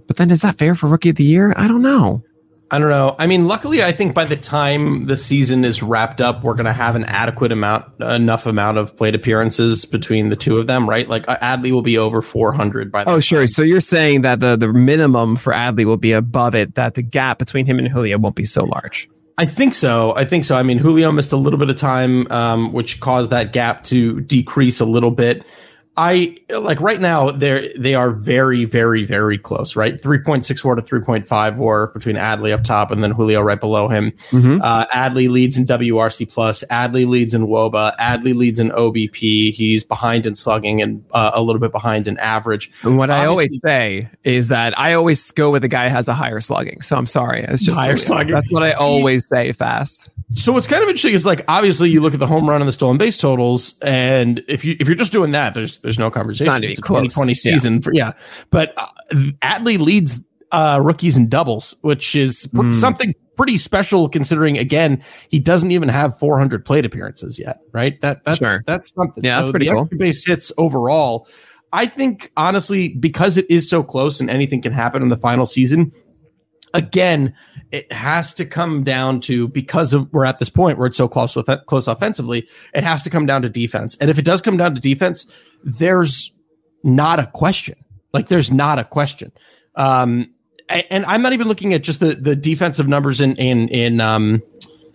But 0.07 0.19
then 0.19 0.31
is 0.31 0.43
that 0.43 0.59
fair 0.59 0.75
for 0.75 0.87
rookie 0.87 1.11
of 1.11 1.17
the 1.17 1.25
year? 1.25 1.55
I 1.57 1.67
don't 1.67 1.83
know. 1.83 2.23
I 2.71 2.79
don't 2.79 2.89
know. 2.89 3.15
I 3.19 3.29
mean, 3.29 3.47
luckily, 3.47 3.83
I 3.83 3.93
think 3.93 4.13
by 4.13 4.25
the 4.25 4.35
time 4.35 5.07
the 5.07 5.17
season 5.17 5.65
is 5.65 5.85
wrapped 5.85 6.21
up, 6.21 6.43
we're 6.43 6.55
going 6.55 6.67
to 6.67 6.73
have 6.73 6.97
an 6.97 7.05
adequate 7.05 7.53
amount, 7.53 8.01
enough 8.01 8.45
amount 8.45 8.79
of 8.79 8.97
plate 8.97 9.15
appearances 9.15 9.85
between 9.85 10.31
the 10.31 10.37
two 10.37 10.59
of 10.59 10.67
them, 10.67 10.89
right? 10.89 11.09
Like 11.09 11.29
uh, 11.29 11.39
Adley 11.39 11.71
will 11.71 11.83
be 11.83 11.97
over 11.97 12.23
400 12.23 12.91
by. 12.91 13.03
Oh, 13.03 13.05
time. 13.05 13.21
sure. 13.21 13.47
So 13.47 13.63
you're 13.63 13.81
saying 13.81 14.23
that 14.23 14.41
the 14.41 14.57
the 14.57 14.73
minimum 14.73 15.37
for 15.37 15.53
Adley 15.53 15.85
will 15.85 15.97
be 15.97 16.11
above 16.11 16.57
it, 16.57 16.75
that 16.75 16.95
the 16.95 17.03
gap 17.03 17.39
between 17.39 17.67
him 17.67 17.79
and 17.79 17.87
Julio 17.87 18.19
won't 18.19 18.35
be 18.35 18.45
so 18.45 18.65
large. 18.65 19.09
I 19.39 19.45
think 19.45 19.75
so. 19.75 20.15
I 20.17 20.25
think 20.25 20.45
so. 20.45 20.57
I 20.57 20.63
mean, 20.63 20.79
Julio 20.79 21.13
missed 21.13 21.33
a 21.33 21.37
little 21.37 21.59
bit 21.59 21.69
of 21.69 21.77
time, 21.77 22.31
um, 22.33 22.73
which 22.73 23.01
caused 23.01 23.31
that 23.33 23.53
gap 23.53 23.85
to 23.85 24.21
decrease 24.23 24.81
a 24.81 24.87
little 24.87 25.11
bit. 25.11 25.45
I 25.97 26.37
like 26.51 26.81
right 26.81 27.01
now 27.01 27.31
they're 27.31 27.69
they 27.79 27.95
are 27.95 28.11
very 28.11 28.65
very 28.67 29.07
very 29.07 29.39
close 29.39 29.77
right? 29.77 29.95
3.6 29.95 30.65
war 30.65 30.75
to 30.75 30.83
3.5 30.83 31.57
war 31.57 31.89
between 31.89 32.17
Adley 32.17 32.53
up 32.53 32.63
top 32.63 32.91
and 32.91 33.03
then 33.03 33.13
Julio 33.13 33.41
right 33.41 33.59
below 33.59 33.89
him. 33.89 34.11
Mm-hmm. 34.13 34.61
uh, 34.63 34.87
Adley 34.87 35.29
leads 35.29 35.59
in 35.59 35.65
WRC 35.65 36.33
plus. 36.33 36.65
Adley 36.71 37.07
leads 37.07 37.33
in 37.35 37.47
WOBA 37.47 37.97
Adley 37.97 38.35
leads 38.35 38.59
in 38.59 38.71
OBP 38.71 39.53
he's 39.53 39.85
behind 39.85 40.27
in 40.27 40.35
slugging 40.35 40.83
and 40.83 41.05
uh, 41.13 41.31
a 41.35 41.43
little 41.43 41.61
bit 41.61 41.73
behind 41.73 42.09
in 42.09 42.19
average. 42.19 42.71
And 42.83 42.99
what 42.99 43.11
Obviously, 43.11 43.25
I 43.25 43.27
always 43.27 43.61
say 43.65 44.11
is 44.25 44.49
that 44.49 44.79
I 44.79 44.93
always 44.95 45.31
go 45.31 45.51
with 45.51 45.63
the 45.63 45.69
guy 45.69 45.89
who 45.89 45.95
has 45.95 46.09
a 46.09 46.15
higher 46.15 46.41
slugging 46.41 46.83
so 46.83 46.97
I'm 46.97 47.07
sorry. 47.07 47.41
It's 47.41 47.63
just 47.63 47.79
higher 47.79 47.97
slugging. 47.97 48.35
That's 48.35 48.53
what 48.53 48.63
I 48.63 48.73
always 48.73 49.27
say 49.29 49.53
fast 49.53 50.11
so 50.35 50.53
what's 50.53 50.67
kind 50.67 50.83
of 50.83 50.89
interesting 50.89 51.15
is 51.15 51.25
like 51.25 51.45
obviously 51.47 51.89
you 51.89 52.01
look 52.01 52.13
at 52.13 52.21
the 52.21 52.27
home 52.27 52.49
run 52.49 52.61
and 52.61 52.67
the 52.67 52.73
stolen 52.73 52.99
base 52.99 53.17
totals, 53.17 53.79
and 53.81 54.43
if 54.49 54.65
you 54.65 54.77
if 54.81 54.89
you're 54.89 54.97
just 54.97 55.13
doing 55.13 55.31
that, 55.33 55.55
there's 55.55 55.79
there's 55.79 55.99
no 55.99 56.11
conversation. 56.11 56.53
It's, 56.65 56.79
it's 56.79 56.79
a 56.81 56.83
2020 56.83 57.35
season 57.35 57.75
yeah. 57.75 57.81
for 57.81 57.93
yeah. 57.95 58.13
But 58.51 58.75
uh, 58.77 58.87
Adley 59.43 59.79
leads 59.79 60.27
uh, 60.51 60.81
rookies 60.83 61.17
in 61.17 61.29
doubles, 61.29 61.77
which 61.83 62.17
is 62.17 62.53
mm. 62.53 62.75
something 62.75 63.15
pretty 63.37 63.57
special 63.57 64.09
considering 64.09 64.59
again 64.59 65.01
he 65.29 65.39
doesn't 65.39 65.71
even 65.71 65.89
have 65.89 66.19
400 66.19 66.65
plate 66.65 66.85
appearances 66.85 67.39
yet. 67.39 67.61
Right? 67.73 68.01
That 68.01 68.25
that's 68.25 68.39
sure. 68.39 68.59
that's 68.67 68.93
something. 68.95 69.23
Yeah, 69.23 69.35
so 69.35 69.39
that's 69.39 69.51
pretty 69.53 69.67
cool. 69.67 69.87
Base 69.97 70.27
hits 70.27 70.53
overall. 70.59 71.29
I 71.73 71.87
think 71.87 72.33
honestly 72.37 72.89
because 72.89 73.39
it 73.39 73.49
is 73.49 73.71
so 73.71 73.85
close 73.85 74.21
and 74.21 74.29
anything 74.29 74.61
can 74.61 74.73
happen 74.73 75.03
in 75.03 75.09
the 75.09 75.17
final 75.17 75.47
season 75.47 75.93
again, 76.77 77.35
it 77.73 77.91
has 77.91 78.35
to 78.35 78.45
come 78.45 78.85
down 78.85 79.21
to 79.23 79.49
because 79.49 79.95
of 79.95 80.13
we're 80.13 80.25
at 80.25 80.39
this 80.39 80.51
point 80.51 80.79
where 80.79 80.87
it's 80.87 80.97
so 80.97 81.09
close 81.09 81.35
with 81.35 81.49
close 81.67 81.89
offensively, 81.89 82.47
it 82.75 82.85
has 82.85 83.03
to 83.05 83.11
come 83.11 83.27
down 83.27 83.43
to 83.43 83.49
defense. 83.49 83.97
And 84.01 84.11
if 84.11 84.19
it 84.19 84.25
does 84.25 84.41
come 84.41 84.57
down 84.57 84.75
to 84.75 84.81
defense, 84.81 85.33
there's 85.65 86.33
not 86.85 87.19
a 87.19 87.27
question. 87.27 87.77
Like 88.13 88.29
there's 88.29 88.51
not 88.51 88.79
a 88.79 88.85
question. 88.85 89.33
Um, 89.75 90.33
and 90.69 91.05
I'm 91.07 91.23
not 91.23 91.33
even 91.33 91.49
looking 91.49 91.75
at 91.75 91.83
just 91.83 92.01
the 92.01 92.15
the 92.15 92.37
defensive 92.37 92.89
numbers 92.89 93.21
in 93.21 93.37
in 93.37 93.69
in 93.69 94.01
um, 94.01 94.43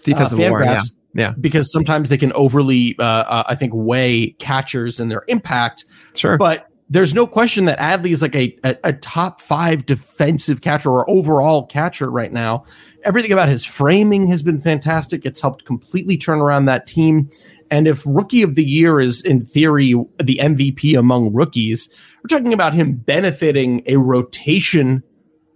defensive 0.04 0.40
uh, 0.40 0.50
war, 0.50 0.64
yeah. 0.64 0.82
yeah, 1.14 1.34
because 1.40 1.72
sometimes 1.72 2.10
they 2.10 2.18
can 2.18 2.34
overly, 2.34 2.96
uh, 3.00 3.04
uh, 3.04 3.44
I 3.48 3.56
think, 3.56 3.72
weigh 3.74 4.36
catchers 4.40 5.00
and 5.00 5.10
their 5.10 5.24
impact. 5.28 5.86
Sure, 6.14 6.38
but 6.38 6.68
there's 6.92 7.14
no 7.14 7.26
question 7.26 7.64
that 7.66 7.80
Adley 7.80 8.10
is 8.10 8.22
like 8.22 8.36
a, 8.36 8.54
a, 8.66 8.76
a, 8.84 8.94
top 8.94 9.40
five 9.40 9.86
defensive 9.86 10.60
catcher 10.60 10.90
or 10.90 11.10
overall 11.10 11.66
catcher 11.66 12.12
right 12.12 12.34
now. 12.34 12.66
Everything 13.04 13.32
about 13.32 13.48
his 13.48 13.64
framing 13.64 14.28
has 14.28 14.44
been 14.44 14.60
fantastic. 14.60 15.26
It's 15.26 15.40
helped 15.40 15.64
completely 15.64 16.18
turn 16.18 16.40
around 16.40 16.66
that 16.66 16.86
team. 16.86 17.30
And 17.70 17.88
if 17.88 18.04
rookie 18.06 18.44
of 18.44 18.56
the 18.56 18.66
year 18.66 19.00
is 19.00 19.24
in 19.24 19.46
theory 19.46 19.94
the 20.22 20.40
MVP 20.42 21.00
among 21.00 21.34
rookies, 21.34 21.90
we're 22.18 22.38
talking 22.38 22.54
about 22.54 22.74
him 22.74 22.98
benefiting 22.98 23.84
a 23.86 23.96
rotation 23.96 25.02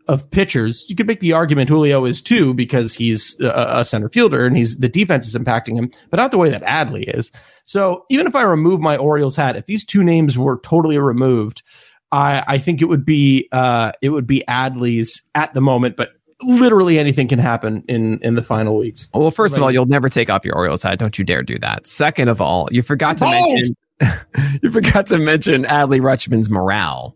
of 0.07 0.29
pitchers. 0.31 0.85
You 0.89 0.95
could 0.95 1.07
make 1.07 1.19
the 1.19 1.33
argument 1.33 1.69
Julio 1.69 2.05
is 2.05 2.21
too 2.21 2.53
because 2.53 2.93
he's 2.93 3.39
a, 3.39 3.79
a 3.79 3.85
center 3.85 4.09
fielder 4.09 4.45
and 4.45 4.55
he's 4.55 4.77
the 4.77 4.89
defense 4.89 5.27
is 5.27 5.35
impacting 5.35 5.77
him, 5.77 5.91
but 6.09 6.17
not 6.17 6.31
the 6.31 6.37
way 6.37 6.49
that 6.49 6.63
Adley 6.63 7.03
is. 7.07 7.31
So 7.65 8.05
even 8.09 8.27
if 8.27 8.35
I 8.35 8.43
remove 8.43 8.79
my 8.79 8.97
Orioles 8.97 9.35
hat, 9.35 9.55
if 9.55 9.65
these 9.65 9.85
two 9.85 10.03
names 10.03 10.37
were 10.37 10.59
totally 10.59 10.97
removed, 10.97 11.63
I, 12.11 12.43
I 12.47 12.57
think 12.57 12.81
it 12.81 12.85
would 12.85 13.05
be 13.05 13.47
uh, 13.51 13.91
it 14.01 14.09
would 14.09 14.27
be 14.27 14.43
Adley's 14.47 15.29
at 15.35 15.53
the 15.53 15.61
moment, 15.61 15.95
but 15.97 16.11
literally 16.41 16.99
anything 16.99 17.27
can 17.27 17.39
happen 17.39 17.83
in 17.87 18.19
in 18.19 18.35
the 18.35 18.43
final 18.43 18.77
weeks. 18.77 19.09
Well, 19.13 19.31
first 19.31 19.57
of 19.57 19.63
all, 19.63 19.71
you'll 19.71 19.85
never 19.85 20.09
take 20.09 20.29
off 20.29 20.45
your 20.45 20.55
Orioles 20.55 20.83
hat. 20.83 20.99
Don't 20.99 21.17
you 21.17 21.25
dare 21.25 21.43
do 21.43 21.57
that. 21.59 21.87
Second 21.87 22.29
of 22.29 22.41
all, 22.41 22.67
you 22.71 22.81
forgot 22.81 23.17
to 23.19 23.25
mention 23.25 23.75
you 24.61 24.71
forgot 24.71 25.07
to 25.07 25.17
mention 25.17 25.63
Adley 25.63 25.99
Rutschman's 25.99 26.49
morale. 26.49 27.15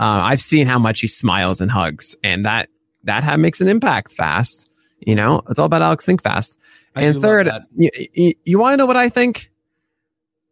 Uh, 0.00 0.24
I've 0.24 0.40
seen 0.40 0.66
how 0.66 0.78
much 0.78 1.02
he 1.02 1.06
smiles 1.06 1.60
and 1.60 1.70
hugs, 1.70 2.16
and 2.24 2.46
that 2.46 2.70
that 3.04 3.38
makes 3.38 3.60
an 3.60 3.68
impact 3.68 4.14
fast. 4.14 4.70
You 5.00 5.14
know, 5.14 5.42
it's 5.50 5.58
all 5.58 5.66
about 5.66 5.82
Alex 5.82 6.06
Think 6.06 6.22
fast. 6.22 6.58
I 6.96 7.02
and 7.02 7.20
third, 7.20 7.50
you, 7.76 7.90
you, 8.14 8.32
you 8.44 8.58
want 8.58 8.72
to 8.72 8.76
know 8.78 8.86
what 8.86 8.96
I 8.96 9.10
think? 9.10 9.50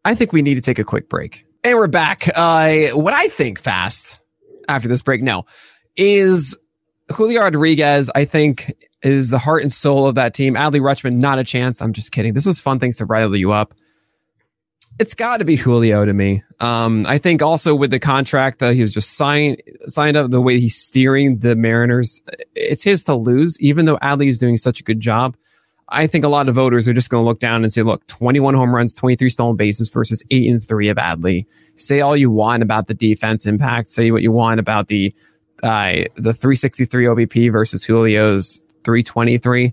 I 0.04 0.14
think 0.14 0.34
we 0.34 0.42
need 0.42 0.56
to 0.56 0.60
take 0.60 0.78
a 0.78 0.84
quick 0.84 1.08
break. 1.08 1.46
And 1.64 1.76
we're 1.78 1.88
back. 1.88 2.26
Uh, 2.36 2.88
what 2.88 3.14
I 3.14 3.28
think 3.28 3.58
fast 3.58 4.20
after 4.68 4.86
this 4.86 5.02
break 5.02 5.22
now 5.22 5.46
is 5.96 6.56
Julio 7.10 7.40
Rodriguez, 7.40 8.10
I 8.14 8.26
think, 8.26 8.72
is 9.02 9.30
the 9.30 9.38
heart 9.38 9.62
and 9.62 9.72
soul 9.72 10.06
of 10.06 10.14
that 10.16 10.34
team. 10.34 10.54
Adley 10.54 10.80
Rutschman, 10.80 11.14
not 11.14 11.38
a 11.38 11.44
chance. 11.44 11.80
I'm 11.80 11.92
just 11.92 12.12
kidding. 12.12 12.34
This 12.34 12.46
is 12.46 12.58
fun 12.58 12.78
things 12.78 12.96
to 12.96 13.06
rile 13.06 13.34
you 13.34 13.52
up. 13.52 13.74
It's 14.98 15.14
got 15.14 15.38
to 15.38 15.44
be 15.44 15.56
Julio 15.56 16.04
to 16.04 16.12
me. 16.12 16.42
Um, 16.60 17.06
I 17.06 17.18
think 17.18 17.40
also 17.40 17.74
with 17.74 17.90
the 17.90 18.00
contract 18.00 18.58
that 18.58 18.74
he 18.74 18.82
was 18.82 18.92
just 18.92 19.16
signed 19.16 19.62
signed 19.86 20.16
up, 20.16 20.30
the 20.30 20.40
way 20.40 20.58
he's 20.58 20.76
steering 20.76 21.38
the 21.38 21.54
Mariners, 21.54 22.22
it's 22.54 22.84
his 22.84 23.04
to 23.04 23.14
lose. 23.14 23.60
Even 23.60 23.86
though 23.86 23.96
Adley 23.98 24.26
is 24.26 24.38
doing 24.38 24.56
such 24.56 24.80
a 24.80 24.82
good 24.82 25.00
job, 25.00 25.36
I 25.88 26.06
think 26.06 26.24
a 26.24 26.28
lot 26.28 26.48
of 26.48 26.54
voters 26.54 26.88
are 26.88 26.92
just 26.92 27.10
going 27.10 27.22
to 27.22 27.26
look 27.26 27.38
down 27.38 27.62
and 27.62 27.72
say, 27.72 27.82
"Look, 27.82 28.06
21 28.08 28.54
home 28.54 28.74
runs, 28.74 28.94
23 28.94 29.30
stolen 29.30 29.56
bases 29.56 29.88
versus 29.88 30.24
eight 30.30 30.50
and 30.50 30.62
three 30.62 30.88
of 30.88 30.96
Adley." 30.96 31.46
Say 31.76 32.00
all 32.00 32.16
you 32.16 32.30
want 32.30 32.62
about 32.62 32.88
the 32.88 32.94
defense 32.94 33.46
impact. 33.46 33.90
Say 33.90 34.10
what 34.10 34.22
you 34.22 34.32
want 34.32 34.58
about 34.58 34.88
the 34.88 35.14
uh, 35.62 36.04
the 36.16 36.34
363 36.34 37.04
OBP 37.06 37.52
versus 37.52 37.84
Julio's 37.84 38.66
323. 38.84 39.72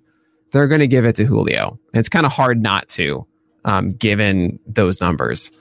They're 0.51 0.67
going 0.67 0.79
to 0.79 0.87
give 0.87 1.05
it 1.05 1.15
to 1.15 1.25
Julio. 1.25 1.79
It's 1.93 2.09
kind 2.09 2.25
of 2.25 2.31
hard 2.31 2.61
not 2.61 2.87
to 2.89 3.27
um, 3.65 3.93
given 3.93 4.57
those 4.65 5.01
numbers. 5.01 5.51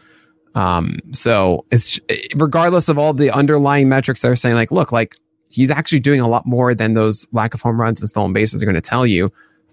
Um, 0.54 1.00
so 1.10 1.66
it's 1.72 1.98
regardless 2.36 2.88
of 2.88 2.98
all 2.98 3.12
the 3.12 3.30
underlying 3.30 3.88
metrics 3.88 4.22
they're 4.22 4.36
saying, 4.36 4.54
like, 4.54 4.70
look, 4.70 4.92
like 4.92 5.16
he's 5.50 5.70
actually 5.70 6.00
doing 6.00 6.20
a 6.20 6.28
lot 6.28 6.46
more 6.46 6.74
than 6.74 6.94
those 6.94 7.26
lack 7.32 7.54
of 7.54 7.62
home 7.62 7.80
runs 7.80 8.00
and 8.00 8.08
stolen 8.08 8.32
bases 8.32 8.62
are 8.62 8.66
going 8.66 8.74
to 8.74 8.80
tell 8.80 9.06
you. 9.06 9.32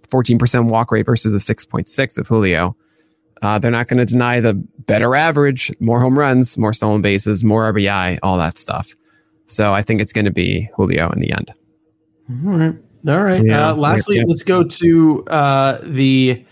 14% 0.09 0.65
walk 0.65 0.91
rate 0.91 1.05
versus 1.05 1.31
the 1.31 1.53
6.6 1.53 2.17
of 2.17 2.27
Julio. 2.27 2.75
Uh, 3.41 3.57
they're 3.57 3.71
not 3.71 3.87
going 3.87 3.97
to 3.97 4.05
deny 4.05 4.39
the 4.39 4.53
better 4.53 5.15
average, 5.15 5.71
more 5.79 5.99
home 5.99 6.17
runs, 6.17 6.57
more 6.57 6.73
stolen 6.73 7.01
bases, 7.01 7.43
more 7.43 7.71
RBI, 7.71 8.19
all 8.21 8.37
that 8.37 8.57
stuff. 8.57 8.93
So 9.47 9.73
I 9.73 9.81
think 9.81 10.01
it's 10.01 10.13
going 10.13 10.25
to 10.25 10.31
be 10.31 10.69
Julio 10.75 11.09
in 11.11 11.21
the 11.21 11.31
end. 11.31 11.51
All 12.45 12.57
right. 12.57 12.75
All 13.07 13.23
right. 13.23 13.43
Yeah, 13.43 13.69
uh, 13.69 13.75
lastly, 13.75 14.17
yeah. 14.17 14.23
let's 14.27 14.43
go 14.43 14.63
to 14.63 15.23
uh, 15.25 15.79
the 15.81 16.45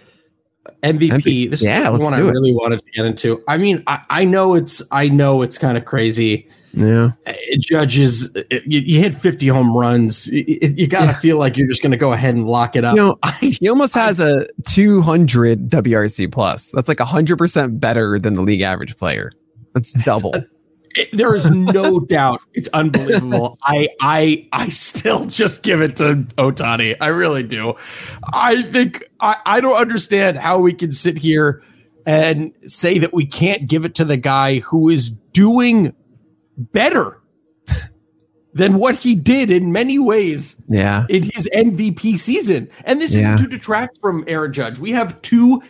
MVP. 0.83 1.09
MVP. 1.09 1.49
This 1.49 1.63
yeah, 1.63 1.79
is 1.79 1.91
the 1.91 1.99
one 1.99 2.13
I 2.13 2.19
really 2.19 2.53
wanted 2.53 2.79
to 2.79 2.91
get 2.91 3.05
into. 3.05 3.43
I 3.47 3.57
mean, 3.57 3.83
I, 3.87 4.01
I 4.09 4.25
know 4.25 4.55
it's 4.55 4.83
I 4.91 5.09
know 5.09 5.41
it's 5.41 5.57
kind 5.57 5.77
of 5.77 5.85
crazy. 5.85 6.47
Yeah, 6.73 7.11
it 7.25 7.61
judges. 7.61 8.35
It, 8.35 8.63
you, 8.65 8.79
you, 8.81 8.99
hit 9.01 9.13
fifty 9.13 9.47
home 9.47 9.75
runs. 9.75 10.29
It, 10.31 10.77
you 10.77 10.87
got 10.87 11.01
to 11.01 11.05
yeah. 11.07 11.13
feel 11.13 11.37
like 11.37 11.57
you're 11.57 11.67
just 11.67 11.81
going 11.81 11.91
to 11.91 11.97
go 11.97 12.13
ahead 12.13 12.35
and 12.35 12.45
lock 12.47 12.75
it 12.75 12.85
up. 12.85 12.95
You 12.95 13.03
know, 13.03 13.17
he 13.41 13.67
almost 13.69 13.95
has 13.95 14.19
a 14.19 14.45
two 14.67 15.01
hundred 15.01 15.69
WRC 15.69 16.31
plus. 16.31 16.71
That's 16.71 16.87
like 16.87 16.99
hundred 16.99 17.37
percent 17.37 17.79
better 17.79 18.19
than 18.19 18.35
the 18.35 18.41
league 18.41 18.61
average 18.61 18.97
player. 18.97 19.31
That's 19.73 19.93
double. 20.03 20.33
There 21.13 21.35
is 21.35 21.49
no 21.49 21.99
doubt 22.07 22.41
it's 22.53 22.67
unbelievable. 22.69 23.57
I 23.63 23.87
I 24.01 24.47
I 24.51 24.69
still 24.69 25.25
just 25.25 25.63
give 25.63 25.81
it 25.81 25.95
to 25.97 26.15
Ohtani. 26.37 26.95
I 27.01 27.07
really 27.07 27.43
do. 27.43 27.75
I 28.33 28.63
think 28.63 29.03
I, 29.19 29.35
I 29.45 29.61
don't 29.61 29.79
understand 29.79 30.37
how 30.37 30.59
we 30.59 30.73
can 30.73 30.91
sit 30.91 31.17
here 31.17 31.63
and 32.05 32.53
say 32.65 32.97
that 32.99 33.13
we 33.13 33.25
can't 33.25 33.67
give 33.67 33.85
it 33.85 33.95
to 33.95 34.05
the 34.05 34.17
guy 34.17 34.59
who 34.59 34.89
is 34.89 35.11
doing 35.11 35.93
better 36.57 37.21
than 38.53 38.77
what 38.77 38.95
he 38.95 39.15
did 39.15 39.51
in 39.51 39.71
many 39.71 39.99
ways 39.99 40.61
yeah. 40.67 41.05
in 41.09 41.23
his 41.23 41.49
MVP 41.55 42.17
season. 42.17 42.69
And 42.85 42.99
this 42.99 43.13
yeah. 43.13 43.21
isn't 43.21 43.37
to 43.37 43.47
detract 43.47 43.99
from 44.01 44.23
Aaron 44.27 44.51
Judge. 44.51 44.79
We 44.79 44.91
have 44.91 45.21
two 45.21 45.61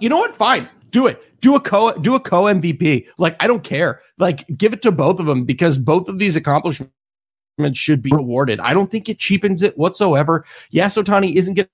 you 0.00 0.08
know 0.08 0.16
what? 0.16 0.34
Fine. 0.34 0.68
Do 0.90 1.06
it. 1.06 1.29
Do 1.40 1.54
a 1.54 1.60
co 1.60 1.92
do 1.98 2.14
a 2.14 2.20
co 2.20 2.44
MVP. 2.44 3.08
Like 3.18 3.36
I 3.40 3.46
don't 3.46 3.64
care. 3.64 4.02
Like 4.18 4.46
give 4.56 4.72
it 4.72 4.82
to 4.82 4.92
both 4.92 5.20
of 5.20 5.26
them 5.26 5.44
because 5.44 5.78
both 5.78 6.08
of 6.08 6.18
these 6.18 6.36
accomplishments 6.36 6.92
should 7.74 8.02
be 8.02 8.10
rewarded. 8.12 8.60
I 8.60 8.74
don't 8.74 8.90
think 8.90 9.08
it 9.08 9.18
cheapens 9.18 9.62
it 9.62 9.76
whatsoever. 9.76 10.44
Yes, 10.70 10.96
Ohtani 10.96 11.34
isn't 11.34 11.54
going 11.54 11.68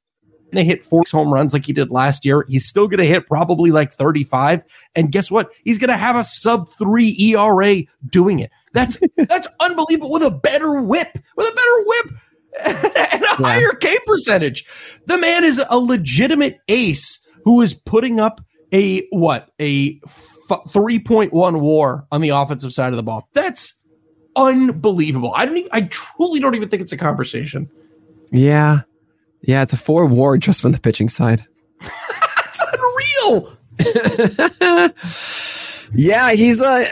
to 0.53 0.65
hit 0.65 0.85
four 0.85 1.03
home 1.11 1.33
runs 1.33 1.53
like 1.53 1.67
he 1.67 1.73
did 1.73 1.91
last 1.91 2.25
year. 2.25 2.45
He's 2.49 2.67
still 2.67 2.89
going 2.89 2.99
to 2.99 3.07
hit 3.07 3.27
probably 3.27 3.71
like 3.71 3.93
35. 3.93 4.65
And 4.95 5.13
guess 5.13 5.31
what? 5.31 5.53
He's 5.65 5.79
going 5.79 5.91
to 5.91 5.97
have 5.97 6.17
a 6.17 6.25
sub 6.25 6.69
three 6.71 7.17
ERA 7.21 7.83
doing 8.11 8.41
it. 8.41 8.51
That's 8.73 9.01
that's 9.17 9.49
unbelievable 9.61 10.13
with 10.13 10.23
a 10.23 10.39
better 10.43 10.81
whip, 10.81 11.09
with 11.37 11.47
a 11.47 11.55
better 11.55 11.85
whip 11.87 12.07
and 13.13 13.23
a 13.23 13.27
yeah. 13.41 13.47
higher 13.47 13.73
K 13.81 13.95
percentage. 14.07 14.65
The 15.07 15.19
man 15.19 15.45
is 15.45 15.65
a 15.71 15.79
legitimate 15.79 16.61
ace 16.69 17.29
who 17.45 17.61
is 17.61 17.75
putting 17.75 18.21
up 18.21 18.41
a 18.73 19.07
what 19.11 19.51
a 19.61 20.01
f- 20.05 20.37
3.1 20.49 21.61
war 21.61 22.07
on 22.11 22.21
the 22.21 22.31
offensive 22.31 22.73
side 22.73 22.93
of 22.93 22.97
the 22.97 23.03
ball. 23.03 23.29
That's 23.33 23.83
unbelievable. 24.35 25.33
I 25.35 25.47
don't 25.47 25.57
even, 25.57 25.71
I 25.73 25.83
truly 25.83 26.41
don't 26.41 26.55
even 26.55 26.69
think 26.69 26.83
it's 26.83 26.93
a 26.93 26.97
conversation. 26.97 27.71
Yeah. 28.33 28.81
Yeah, 29.43 29.63
it's 29.63 29.73
a 29.73 29.79
four 29.79 30.07
war 30.07 30.37
just 30.39 30.63
from 30.63 30.73
the 30.73 30.81
pitching 30.81 31.09
side. 31.09 31.43
it's 31.81 32.67
unreal. 33.29 33.53
yeah, 35.95 36.33
he's 36.33 36.63
uh 36.63 36.85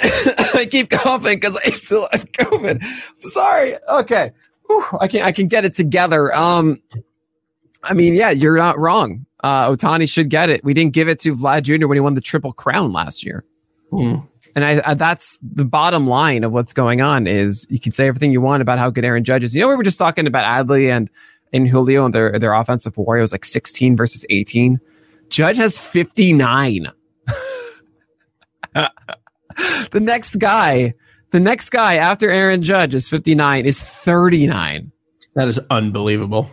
I 0.54 0.66
keep 0.70 0.90
coughing 0.90 1.36
because 1.36 1.60
I 1.64 1.70
still 1.70 2.06
have 2.12 2.30
COVID. 2.32 2.82
Sorry. 3.20 3.72
Okay. 3.92 4.32
Whew, 4.68 4.84
I 5.00 5.08
can 5.08 5.22
I 5.22 5.32
can 5.32 5.48
get 5.48 5.64
it 5.64 5.74
together. 5.74 6.32
Um 6.34 6.80
I 7.84 7.94
mean, 7.94 8.14
yeah, 8.14 8.30
you're 8.30 8.56
not 8.56 8.78
wrong 8.78 9.26
uh, 9.44 9.70
Ohtani 9.70 10.10
should 10.10 10.30
get 10.30 10.48
it. 10.48 10.64
We 10.64 10.72
didn't 10.72 10.94
give 10.94 11.06
it 11.06 11.20
to 11.20 11.36
Vlad 11.36 11.64
Jr. 11.64 11.86
when 11.86 11.96
he 11.96 12.00
won 12.00 12.14
the 12.14 12.22
Triple 12.22 12.54
Crown 12.54 12.92
last 12.92 13.24
year. 13.24 13.44
Hmm. 13.90 14.16
And 14.56 14.64
I, 14.64 14.80
I, 14.86 14.94
that's 14.94 15.38
the 15.42 15.66
bottom 15.66 16.06
line 16.06 16.44
of 16.44 16.52
what's 16.52 16.72
going 16.72 17.02
on 17.02 17.26
is 17.26 17.66
you 17.68 17.78
can 17.78 17.92
say 17.92 18.06
everything 18.06 18.32
you 18.32 18.40
want 18.40 18.62
about 18.62 18.78
how 18.78 18.88
good 18.88 19.04
Aaron 19.04 19.22
Judge 19.22 19.44
is. 19.44 19.54
You 19.54 19.60
know, 19.60 19.68
we 19.68 19.76
were 19.76 19.82
just 19.82 19.98
talking 19.98 20.26
about 20.26 20.44
Adley 20.44 20.88
and, 20.88 21.10
and 21.52 21.68
Julio 21.68 22.06
and 22.06 22.14
their, 22.14 22.38
their 22.38 22.54
offensive 22.54 22.96
war. 22.96 23.18
It 23.18 23.20
was 23.20 23.32
like 23.32 23.44
16 23.44 23.96
versus 23.96 24.24
18. 24.30 24.80
Judge 25.28 25.58
has 25.58 25.78
59. 25.78 26.86
the 28.74 30.00
next 30.00 30.36
guy, 30.36 30.94
the 31.32 31.40
next 31.40 31.68
guy 31.68 31.96
after 31.96 32.30
Aaron 32.30 32.62
Judge 32.62 32.94
is 32.94 33.10
59 33.10 33.66
is 33.66 33.78
39. 33.78 34.90
That 35.34 35.48
is 35.48 35.60
unbelievable. 35.68 36.48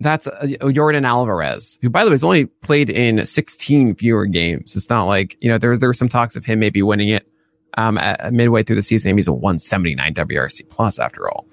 That's 0.00 0.28
uh, 0.28 0.40
Yordan 0.42 1.04
Alvarez, 1.04 1.78
who, 1.82 1.90
by 1.90 2.04
the 2.04 2.10
way, 2.10 2.14
has 2.14 2.24
only 2.24 2.46
played 2.46 2.88
in 2.88 3.24
16 3.26 3.96
fewer 3.96 4.26
games. 4.26 4.76
It's 4.76 4.88
not 4.88 5.04
like, 5.04 5.36
you 5.40 5.48
know, 5.48 5.58
there, 5.58 5.76
there 5.76 5.88
were 5.88 5.94
some 5.94 6.08
talks 6.08 6.36
of 6.36 6.44
him 6.44 6.60
maybe 6.60 6.82
winning 6.82 7.08
it 7.08 7.28
um, 7.76 7.98
at, 7.98 8.32
midway 8.32 8.62
through 8.62 8.76
the 8.76 8.82
season. 8.82 9.10
Maybe 9.10 9.18
He's 9.18 9.28
a 9.28 9.32
179 9.32 10.14
WRC 10.14 10.68
plus 10.68 10.98
after 11.00 11.28
all. 11.28 11.46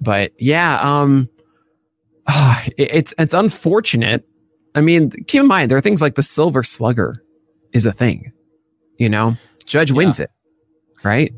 But 0.00 0.32
yeah, 0.38 0.78
um, 0.80 1.28
uh, 2.26 2.62
it, 2.78 2.94
it's, 2.94 3.14
it's 3.18 3.34
unfortunate. 3.34 4.26
I 4.74 4.80
mean, 4.80 5.10
keep 5.10 5.42
in 5.42 5.46
mind, 5.46 5.70
there 5.70 5.78
are 5.78 5.82
things 5.82 6.00
like 6.00 6.14
the 6.14 6.22
silver 6.22 6.62
slugger 6.62 7.22
is 7.72 7.84
a 7.84 7.92
thing, 7.92 8.32
you 8.98 9.08
know, 9.08 9.36
Judge 9.66 9.90
yeah. 9.90 9.96
wins 9.96 10.20
it, 10.20 10.30
right? 11.02 11.32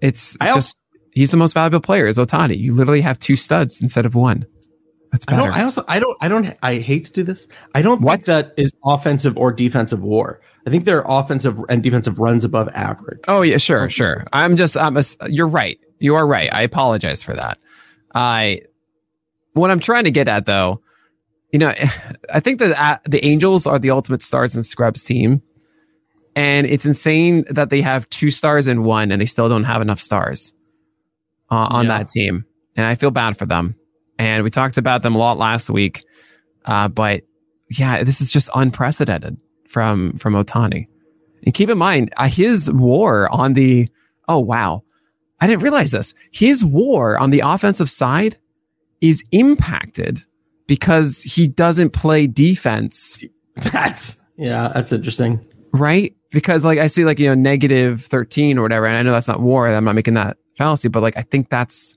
It's 0.00 0.36
I 0.40 0.46
just, 0.46 0.56
also, 0.56 1.08
he's 1.12 1.30
the 1.30 1.36
most 1.36 1.52
valuable 1.52 1.80
player 1.80 2.06
is 2.06 2.18
Ohtani. 2.18 2.58
You 2.58 2.74
literally 2.74 3.00
have 3.00 3.18
two 3.18 3.36
studs 3.36 3.80
instead 3.80 4.06
of 4.06 4.14
one. 4.14 4.46
That's 5.12 5.26
better. 5.26 5.42
I 5.42 5.44
don't. 5.44 5.54
I 5.54 5.62
also. 5.62 5.84
I 5.88 6.00
don't. 6.00 6.16
I 6.20 6.28
don't. 6.28 6.56
I 6.62 6.74
hate 6.74 7.06
to 7.06 7.12
do 7.12 7.22
this. 7.22 7.48
I 7.74 7.82
don't 7.82 8.02
what? 8.02 8.24
think 8.24 8.24
that 8.26 8.54
is 8.56 8.72
offensive 8.84 9.36
or 9.36 9.52
defensive 9.52 10.02
war. 10.02 10.40
I 10.66 10.70
think 10.70 10.84
they're 10.84 11.04
offensive 11.06 11.58
and 11.68 11.82
defensive 11.82 12.18
runs 12.18 12.44
above 12.44 12.68
average. 12.74 13.20
Oh 13.28 13.42
yeah, 13.42 13.58
sure, 13.58 13.88
sure. 13.88 14.24
I'm 14.32 14.56
just. 14.56 14.76
I'm. 14.76 14.96
A, 14.96 15.02
you're 15.28 15.48
right. 15.48 15.78
You 15.98 16.16
are 16.16 16.26
right. 16.26 16.52
I 16.52 16.62
apologize 16.62 17.22
for 17.22 17.34
that. 17.34 17.58
I. 18.14 18.62
What 19.52 19.70
I'm 19.70 19.80
trying 19.80 20.04
to 20.04 20.10
get 20.10 20.28
at 20.28 20.44
though, 20.44 20.82
you 21.50 21.58
know, 21.58 21.72
I 22.32 22.40
think 22.40 22.58
that 22.58 22.78
uh, 22.78 22.98
the 23.04 23.24
Angels 23.24 23.66
are 23.66 23.78
the 23.78 23.90
ultimate 23.90 24.22
stars 24.22 24.54
and 24.54 24.64
scrubs 24.64 25.04
team, 25.04 25.40
and 26.34 26.66
it's 26.66 26.84
insane 26.84 27.44
that 27.48 27.70
they 27.70 27.80
have 27.80 28.08
two 28.10 28.30
stars 28.30 28.68
in 28.68 28.84
one, 28.84 29.12
and 29.12 29.22
they 29.22 29.26
still 29.26 29.48
don't 29.48 29.64
have 29.64 29.80
enough 29.80 30.00
stars 30.00 30.52
uh, 31.50 31.68
on 31.70 31.86
yeah. 31.86 31.98
that 31.98 32.08
team, 32.08 32.44
and 32.76 32.86
I 32.86 32.96
feel 32.96 33.10
bad 33.10 33.38
for 33.38 33.46
them 33.46 33.76
and 34.18 34.44
we 34.44 34.50
talked 34.50 34.78
about 34.78 35.02
them 35.02 35.14
a 35.14 35.18
lot 35.18 35.38
last 35.38 35.70
week. 35.70 36.04
Uh, 36.64 36.88
but 36.88 37.22
yeah, 37.70 38.02
this 38.04 38.20
is 38.20 38.30
just 38.30 38.50
unprecedented 38.54 39.38
from 39.68 40.16
from 40.18 40.34
Ohtani. 40.34 40.88
And 41.44 41.54
keep 41.54 41.70
in 41.70 41.78
mind, 41.78 42.12
uh, 42.16 42.28
his 42.28 42.72
war 42.72 43.28
on 43.32 43.54
the 43.54 43.88
oh 44.28 44.40
wow, 44.40 44.82
I 45.40 45.46
didn't 45.46 45.62
realize 45.62 45.90
this. 45.90 46.14
His 46.32 46.64
war 46.64 47.16
on 47.18 47.30
the 47.30 47.40
offensive 47.44 47.90
side 47.90 48.38
is 49.00 49.24
impacted 49.32 50.20
because 50.66 51.22
he 51.22 51.46
doesn't 51.46 51.90
play 51.90 52.26
defense. 52.26 53.24
That's 53.72 54.24
yeah, 54.36 54.68
that's 54.68 54.92
interesting, 54.92 55.40
right? 55.72 56.14
Because 56.30 56.62
like 56.62 56.78
I 56.78 56.88
see 56.88 57.06
like 57.06 57.18
you 57.18 57.28
know 57.28 57.34
negative 57.34 58.02
thirteen 58.02 58.58
or 58.58 58.62
whatever, 58.62 58.84
and 58.84 58.98
I 58.98 59.02
know 59.02 59.12
that's 59.12 59.28
not 59.28 59.40
war. 59.40 59.66
I'm 59.66 59.84
not 59.84 59.94
making 59.94 60.12
that 60.12 60.36
fallacy, 60.58 60.90
but 60.90 61.00
like 61.00 61.16
I 61.16 61.22
think 61.22 61.48
that's 61.48 61.96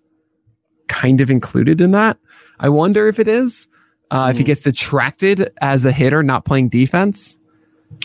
kind 0.89 1.21
of 1.21 1.29
included 1.31 1.79
in 1.79 1.91
that. 1.91 2.17
I 2.59 2.67
wonder 2.67 3.07
if 3.07 3.19
it 3.19 3.29
is. 3.29 3.69
Uh, 4.11 4.27
mm. 4.27 4.31
If 4.31 4.37
he 4.37 4.43
hmm. 4.43 4.47
gets 4.47 4.63
detracted 4.63 5.49
as 5.61 5.85
a 5.85 5.91
hitter, 5.91 6.23
not 6.23 6.43
playing 6.43 6.69
defense. 6.69 7.39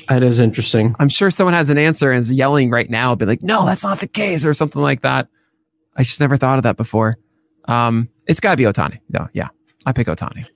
That 0.09 0.23
is 0.23 0.39
interesting. 0.39 0.95
I'm 0.99 1.09
sure 1.09 1.31
someone 1.31 1.55
has 1.55 1.71
an 1.71 1.79
answer 1.79 2.11
and 2.11 2.21
is 2.21 2.33
yelling 2.33 2.71
right 2.71 2.89
now, 2.89 3.15
be 3.15 3.27
like, 3.27 3.43
no, 3.43 3.67
that's 3.67 3.83
not 3.83 4.01
the 4.01 4.09
case, 4.09 4.45
or 4.45 4.55
something 4.55 4.81
like 4.81 5.03
that. 5.03 5.29
I 5.97 6.03
just 6.03 6.21
never 6.21 6.37
thought 6.37 6.59
of 6.59 6.63
that 6.65 6.77
before. 6.77 7.19
Um, 7.67 8.09
it's 8.27 8.41
got 8.41 8.53
to 8.53 8.57
be 8.57 8.65
Ohtani. 8.65 9.01
No, 9.09 9.29
yeah, 9.33 9.49
I 9.87 9.93
pick 9.93 10.07
Ohtani. 10.07 10.47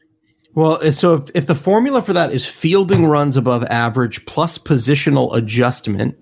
Well, 0.55 0.81
so 0.91 1.14
if, 1.14 1.31
if 1.35 1.47
the 1.47 1.55
formula 1.55 2.03
for 2.03 2.12
that 2.14 2.33
is 2.33 2.47
fielding 2.47 3.07
runs 3.07 3.37
above 3.37 3.64
average 3.64 4.27
plus 4.27 4.59
positional 4.59 5.35
adjustment, 5.35 6.17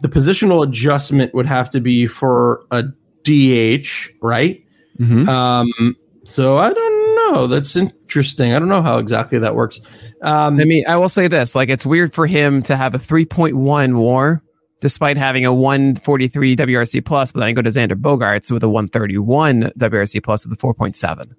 the 0.00 0.08
positional 0.08 0.64
adjustment 0.64 1.34
would 1.34 1.46
have 1.46 1.70
to 1.70 1.80
be 1.80 2.06
for 2.06 2.64
a 2.70 2.84
DH, 3.24 4.10
right? 4.20 4.64
Mhm. 5.00 5.26
Um, 5.28 5.96
so 6.24 6.58
I 6.58 6.72
don't 6.72 7.16
know. 7.32 7.46
That's 7.46 7.74
interesting. 7.76 8.52
I 8.52 8.58
don't 8.58 8.68
know 8.68 8.82
how 8.82 8.98
exactly 8.98 9.38
that 9.38 9.54
works. 9.54 9.80
Um, 10.22 10.60
I 10.60 10.64
mean, 10.64 10.84
I 10.86 10.96
will 10.96 11.08
say 11.08 11.26
this: 11.28 11.54
like, 11.54 11.68
it's 11.70 11.86
weird 11.86 12.14
for 12.14 12.26
him 12.26 12.62
to 12.64 12.76
have 12.76 12.94
a 12.94 12.98
3.1 12.98 13.98
WAR 13.98 14.42
despite 14.80 15.16
having 15.18 15.44
a 15.44 15.52
143 15.52 16.56
WRC 16.56 17.04
plus, 17.04 17.32
but 17.32 17.40
then 17.40 17.48
I 17.48 17.52
go 17.52 17.60
to 17.62 17.68
Xander 17.70 17.92
Bogaerts 18.00 18.50
with 18.50 18.62
a 18.62 18.68
131 18.68 19.72
WRC 19.78 20.22
plus 20.22 20.46
with 20.46 20.52
a 20.58 20.60
4.7, 20.60 21.34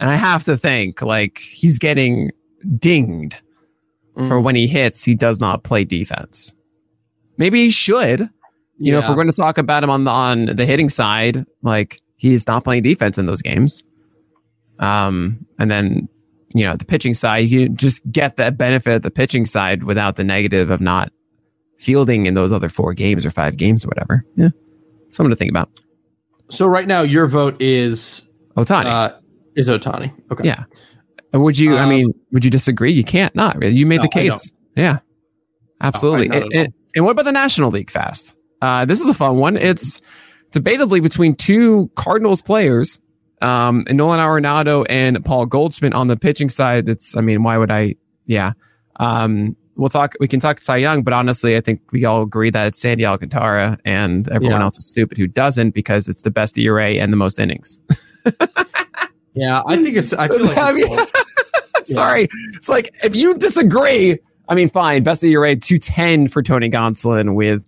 and 0.00 0.10
I 0.10 0.14
have 0.14 0.44
to 0.44 0.56
think 0.56 1.00
like 1.02 1.38
he's 1.38 1.78
getting 1.78 2.30
dinged 2.78 3.42
for 4.16 4.22
Mm. 4.40 4.42
when 4.42 4.56
he 4.56 4.66
hits. 4.66 5.04
He 5.04 5.14
does 5.14 5.38
not 5.40 5.62
play 5.62 5.84
defense. 5.84 6.54
Maybe 7.38 7.64
he 7.64 7.70
should. 7.70 8.28
You 8.78 8.92
know, 8.92 8.98
if 8.98 9.08
we're 9.08 9.14
going 9.14 9.26
to 9.28 9.32
talk 9.32 9.58
about 9.58 9.82
him 9.84 9.90
on 9.90 10.04
the 10.04 10.10
on 10.10 10.46
the 10.46 10.66
hitting 10.66 10.88
side, 10.88 11.44
like 11.62 12.00
he's 12.16 12.46
not 12.46 12.64
playing 12.64 12.82
defense 12.82 13.18
in 13.18 13.26
those 13.26 13.42
games. 13.42 13.82
Um, 14.78 15.46
and 15.58 15.70
then 15.70 16.08
you 16.54 16.64
know 16.64 16.76
the 16.76 16.84
pitching 16.84 17.14
side, 17.14 17.48
you 17.48 17.68
just 17.68 18.10
get 18.10 18.36
that 18.36 18.56
benefit 18.58 18.96
of 18.96 19.02
the 19.02 19.10
pitching 19.10 19.46
side 19.46 19.84
without 19.84 20.16
the 20.16 20.24
negative 20.24 20.70
of 20.70 20.80
not 20.80 21.12
fielding 21.78 22.26
in 22.26 22.34
those 22.34 22.52
other 22.52 22.68
four 22.68 22.94
games 22.94 23.24
or 23.26 23.30
five 23.30 23.56
games 23.56 23.84
or 23.84 23.88
whatever. 23.88 24.24
Yeah, 24.36 24.48
something 25.08 25.30
to 25.30 25.36
think 25.36 25.50
about. 25.50 25.70
so 26.50 26.66
right 26.66 26.86
now 26.86 27.02
your 27.02 27.26
vote 27.26 27.56
is 27.60 28.30
Ohtani, 28.56 28.84
uh, 28.86 29.12
is 29.54 29.68
Ohtani. 29.68 30.10
Okay. 30.30 30.46
yeah. 30.46 30.64
And 31.32 31.42
would 31.42 31.58
you? 31.58 31.76
I 31.76 31.82
Um, 31.82 31.88
mean, 31.90 32.14
would 32.32 32.44
you 32.44 32.50
disagree? 32.50 32.92
You 32.92 33.04
can't. 33.04 33.34
Not 33.34 33.62
you 33.62 33.84
made 33.86 33.96
No, 33.96 34.02
the 34.04 34.08
case. 34.08 34.52
Yeah, 34.76 34.98
absolutely. 35.80 36.28
at 36.30 36.42
and, 36.44 36.52
and- 36.54 36.72
and 36.94 37.04
what 37.04 37.10
about 37.10 37.26
the 37.26 37.32
National 37.32 37.70
League 37.70 37.90
Fast? 37.90 38.38
Uh, 38.62 38.86
this 38.86 39.02
is 39.02 39.08
a 39.10 39.12
fun 39.12 39.36
one. 39.36 39.58
It's 39.58 40.00
debatably 40.52 41.02
between 41.02 41.34
two 41.34 41.90
Cardinals 41.94 42.42
players, 42.42 43.00
um, 43.42 43.84
and 43.88 43.96
Nolan 43.98 44.18
Arenado 44.20 44.86
and 44.88 45.22
Paul 45.24 45.46
Goldschmidt 45.46 45.92
on 45.92 46.08
the 46.08 46.16
pitching 46.16 46.48
side. 46.48 46.86
That's, 46.86 47.16
I 47.16 47.20
mean, 47.20 47.42
why 47.42 47.58
would 47.58 47.70
I? 47.70 47.96
Yeah. 48.24 48.52
Um, 48.98 49.56
we'll 49.76 49.90
talk, 49.90 50.14
we 50.20 50.26
can 50.28 50.40
talk 50.40 50.58
Cy 50.58 50.78
Young, 50.78 51.02
but 51.02 51.12
honestly, 51.12 51.54
I 51.56 51.60
think 51.60 51.82
we 51.92 52.04
all 52.06 52.22
agree 52.22 52.48
that 52.50 52.66
it's 52.68 52.80
Sandy 52.80 53.04
Alcantara 53.04 53.78
and 53.84 54.26
everyone 54.30 54.60
Yeah. 54.60 54.64
else 54.64 54.78
is 54.78 54.86
stupid 54.86 55.18
who 55.18 55.26
doesn't 55.26 55.70
because 55.74 56.08
it's 56.08 56.22
the 56.22 56.30
best 56.30 56.56
ERA 56.56 56.92
and 56.92 57.12
the 57.12 57.16
most 57.18 57.38
innings. 57.38 57.80
Yeah, 59.38 59.60
I 59.66 59.76
think 59.76 59.98
it's. 59.98 60.14
I 60.14 60.28
feel 60.28 60.46
like 60.46 60.56
I 60.58 60.72
mean-. 60.72 60.98
Sorry. 61.84 62.26
It's 62.54 62.70
like, 62.70 62.94
if 63.04 63.14
you 63.14 63.34
disagree, 63.34 64.18
I 64.48 64.54
mean, 64.54 64.68
fine. 64.70 65.02
Best 65.02 65.22
ERA 65.22 65.54
210 65.54 66.28
for 66.28 66.42
Tony 66.42 66.70
Gonsolin 66.70 67.34
with 67.34 67.62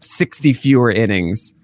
60 0.00 0.52
fewer 0.52 0.90
innings. 0.90 1.54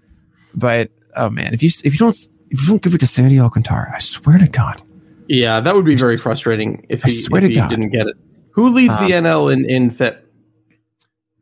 But, 0.54 0.90
oh 1.16 1.30
man, 1.30 1.54
if 1.54 1.62
you, 1.62 1.70
if 1.84 1.92
you 1.94 1.98
don't, 1.98 2.16
if 2.50 2.62
you 2.62 2.68
don't 2.68 2.82
give 2.82 2.94
it 2.94 2.98
to 2.98 3.06
Sandy 3.06 3.38
Alcantara, 3.40 3.92
I 3.94 3.98
swear 3.98 4.38
to 4.38 4.48
God. 4.48 4.82
Yeah, 5.28 5.60
that 5.60 5.74
would 5.74 5.84
be 5.84 5.94
very 5.96 6.18
frustrating 6.18 6.84
if 6.88 7.04
I 7.04 7.08
he, 7.08 7.14
swear 7.14 7.40
if 7.42 7.48
to 7.48 7.54
he 7.54 7.60
God. 7.60 7.70
didn't 7.70 7.90
get 7.90 8.06
it. 8.08 8.16
Who 8.50 8.68
leads 8.70 8.98
the 8.98 9.14
Um, 9.14 9.24
NL 9.24 9.52
in 9.52 9.64
in 9.64 9.90
FIP? 9.90 10.28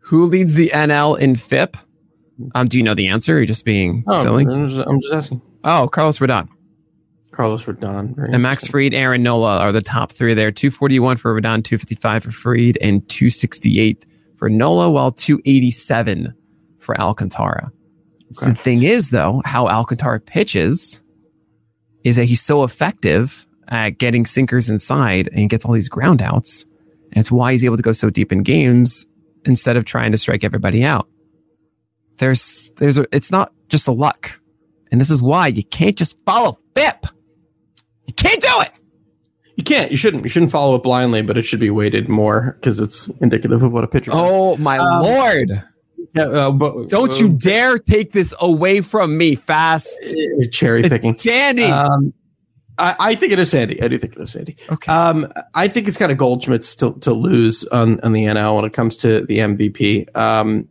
Who 0.04 0.24
leads 0.26 0.54
the 0.54 0.68
NL 0.68 1.18
in 1.18 1.34
FIP? 1.36 1.76
Um, 2.54 2.68
do 2.68 2.78
you 2.78 2.82
know 2.84 2.94
the 2.94 3.08
answer? 3.08 3.36
You're 3.36 3.46
just 3.46 3.64
being 3.64 4.02
Oh, 4.06 4.22
silly. 4.22 4.46
I'm 4.46 4.68
just, 4.68 4.80
I'm 4.86 5.00
just 5.00 5.12
asking. 5.14 5.42
Oh, 5.64 5.88
Carlos 5.92 6.18
Rodon. 6.20 6.48
Carlos 7.32 7.64
Rodon. 7.64 8.16
And 8.32 8.42
Max. 8.42 8.66
Fried, 8.66 8.94
Aaron 8.94 9.22
Nola 9.22 9.58
are 9.58 9.72
the 9.72 9.82
top 9.82 10.10
three 10.12 10.34
there. 10.34 10.50
241 10.50 11.16
for 11.16 11.34
Rodon, 11.34 11.62
255 11.64 12.24
for 12.24 12.30
Fried, 12.32 12.78
and 12.80 13.06
268 13.08 14.06
for 14.36 14.48
Nola, 14.48 14.90
while 14.90 15.12
287 15.12 16.32
for 16.78 16.98
Alcantara. 17.00 17.70
So 18.32 18.46
Okay. 18.46 18.52
the 18.52 18.58
thing 18.62 18.82
is, 18.82 19.10
though, 19.10 19.42
how 19.44 19.66
Alcantara 19.68 20.20
pitches 20.20 21.02
is 22.04 22.16
that 22.16 22.24
he's 22.26 22.40
so 22.40 22.62
effective 22.64 23.46
at 23.68 23.98
getting 23.98 24.24
sinkers 24.26 24.68
inside 24.68 25.28
and 25.32 25.50
gets 25.50 25.64
all 25.64 25.72
these 25.72 25.88
ground 25.88 26.22
outs. 26.22 26.64
And 27.12 27.18
it's 27.18 27.30
why 27.32 27.52
he's 27.52 27.64
able 27.64 27.76
to 27.76 27.82
go 27.82 27.92
so 27.92 28.08
deep 28.10 28.32
in 28.32 28.42
games 28.42 29.04
instead 29.46 29.76
of 29.76 29.84
trying 29.84 30.12
to 30.12 30.18
strike 30.18 30.44
everybody 30.44 30.84
out. 30.84 31.08
There's, 32.18 32.70
there's, 32.76 32.98
a, 32.98 33.06
it's 33.12 33.30
not 33.30 33.52
just 33.68 33.88
a 33.88 33.92
luck. 33.92 34.40
And 34.92 35.00
this 35.00 35.10
is 35.10 35.22
why 35.22 35.46
you 35.48 35.62
can't 35.64 35.96
just 35.96 36.22
follow 36.24 36.58
FIP. 36.74 37.06
You 38.06 38.14
can't 38.14 38.40
do 38.42 38.60
it. 38.60 38.70
You 39.56 39.64
can't. 39.64 39.90
You 39.90 39.96
shouldn't. 39.96 40.22
You 40.24 40.28
shouldn't 40.28 40.50
follow 40.52 40.74
it 40.74 40.82
blindly, 40.82 41.22
but 41.22 41.36
it 41.36 41.42
should 41.42 41.60
be 41.60 41.70
weighted 41.70 42.08
more 42.08 42.56
because 42.58 42.80
it's 42.80 43.08
indicative 43.18 43.62
of 43.62 43.72
what 43.72 43.84
a 43.84 43.88
pitcher. 43.88 44.10
does. 44.10 44.20
Oh 44.20 44.56
my 44.56 44.78
Um, 44.78 45.02
lord! 45.02 45.62
Uh, 46.18 46.50
but 46.52 46.88
Don't 46.88 47.18
you 47.20 47.28
dare 47.28 47.78
take 47.78 48.12
this 48.12 48.34
away 48.40 48.80
from 48.80 49.16
me, 49.16 49.34
fast. 49.34 49.98
uh, 50.02 50.46
cherry 50.50 50.82
picking? 50.82 51.10
It's 51.10 51.22
Sandy. 51.22 51.64
Um, 51.64 52.12
I, 52.78 52.94
I 52.98 53.14
think 53.14 53.32
it 53.32 53.38
is 53.38 53.50
Sandy. 53.50 53.82
I 53.82 53.88
do 53.88 53.98
think 53.98 54.16
it 54.16 54.22
is 54.22 54.32
Sandy. 54.32 54.56
okay. 54.72 54.90
Um, 54.90 55.30
I 55.54 55.68
think 55.68 55.86
it's 55.86 55.98
kind 55.98 56.10
of 56.10 56.18
Goldschmidt's 56.18 56.74
to, 56.76 56.98
to 57.00 57.12
lose 57.12 57.64
on, 57.66 58.00
on 58.00 58.12
the 58.12 58.24
NL 58.24 58.56
when 58.56 58.64
it 58.64 58.72
comes 58.72 58.96
to 58.98 59.24
the 59.26 59.38
MVP. 59.38 60.16
Um, 60.16 60.68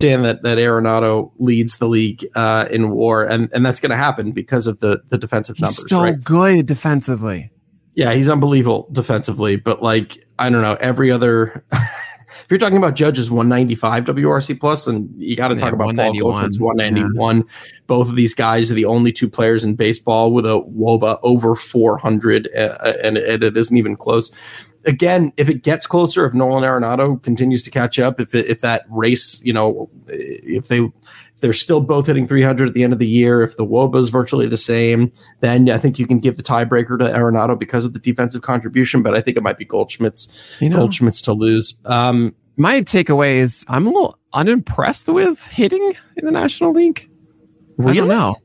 Dan, 0.00 0.22
that 0.22 0.42
that 0.42 0.58
Arenado 0.58 1.32
leads 1.38 1.78
the 1.78 1.88
league 1.88 2.24
uh, 2.36 2.66
in 2.70 2.90
WAR, 2.90 3.26
and 3.26 3.50
and 3.52 3.66
that's 3.66 3.80
going 3.80 3.90
to 3.90 3.96
happen 3.96 4.30
because 4.30 4.68
of 4.68 4.78
the 4.78 5.02
the 5.08 5.18
defensive 5.18 5.56
He's 5.56 5.62
numbers, 5.62 5.90
so 5.90 6.00
right? 6.00 6.22
good 6.22 6.66
defensively. 6.66 7.50
Yeah, 7.94 8.12
he's 8.12 8.28
unbelievable 8.28 8.88
defensively, 8.92 9.56
but 9.56 9.82
like 9.82 10.24
I 10.38 10.50
don't 10.50 10.62
know, 10.62 10.76
every 10.80 11.10
other. 11.10 11.64
if 12.44 12.46
you're 12.50 12.58
talking 12.58 12.76
about 12.76 12.94
Judge's 12.94 13.30
195 13.30 14.04
WRC 14.04 14.60
plus, 14.60 14.84
then 14.86 15.12
you 15.16 15.36
got 15.36 15.48
to 15.48 15.56
talk 15.56 15.72
about 15.72 15.96
Paul 15.96 16.14
191. 16.14 16.22
Goldschmidt's 16.22 16.60
191. 16.60 17.44
Both 17.86 18.08
of 18.08 18.16
these 18.16 18.34
guys 18.34 18.70
are 18.70 18.74
the 18.74 18.84
only 18.84 19.12
two 19.12 19.28
players 19.28 19.64
in 19.64 19.74
baseball 19.74 20.32
with 20.32 20.46
a 20.46 20.60
WOBA 20.60 21.18
over 21.22 21.54
400, 21.54 22.48
uh, 22.56 22.92
and, 23.02 23.16
and 23.16 23.42
it 23.42 23.56
isn't 23.56 23.76
even 23.76 23.96
close. 23.96 24.72
Again, 24.86 25.32
if 25.36 25.48
it 25.48 25.62
gets 25.62 25.86
closer, 25.86 26.24
if 26.24 26.34
Nolan 26.34 26.62
Arenado 26.62 27.22
continues 27.22 27.62
to 27.64 27.70
catch 27.70 27.98
up, 27.98 28.20
if 28.20 28.34
it, 28.34 28.46
if 28.46 28.60
that 28.60 28.84
race, 28.88 29.42
you 29.44 29.52
know, 29.52 29.90
if 30.06 30.68
they 30.68 30.80
they're 31.40 31.52
still 31.52 31.80
both 31.80 32.06
hitting 32.06 32.26
300 32.26 32.68
at 32.68 32.74
the 32.74 32.82
end 32.82 32.92
of 32.92 32.98
the 32.98 33.08
year, 33.08 33.42
if 33.42 33.56
the 33.56 33.66
WOBA 33.66 33.96
is 33.98 34.08
virtually 34.08 34.46
the 34.46 34.56
same, 34.56 35.10
then 35.40 35.70
I 35.70 35.78
think 35.78 35.98
you 35.98 36.06
can 36.06 36.18
give 36.18 36.36
the 36.36 36.42
tiebreaker 36.42 36.98
to 36.98 37.04
Arenado 37.04 37.58
because 37.58 37.84
of 37.84 37.92
the 37.92 37.98
defensive 37.98 38.42
contribution. 38.42 39.02
But 39.02 39.14
I 39.14 39.20
think 39.20 39.36
it 39.36 39.42
might 39.42 39.58
be 39.58 39.64
Goldschmidt's 39.64 40.58
You 40.60 40.70
know, 40.70 40.76
Goldschmidt's 40.76 41.22
to 41.22 41.32
lose. 41.32 41.80
Um, 41.84 42.34
my 42.56 42.82
takeaway 42.82 43.36
is 43.36 43.64
I'm 43.68 43.86
a 43.86 43.90
little 43.90 44.18
unimpressed 44.32 45.08
with 45.08 45.46
hitting 45.46 45.94
in 46.16 46.24
the 46.24 46.32
National 46.32 46.72
League. 46.72 47.08
I 47.80 47.94
don't 47.94 48.08
know. 48.08 48.36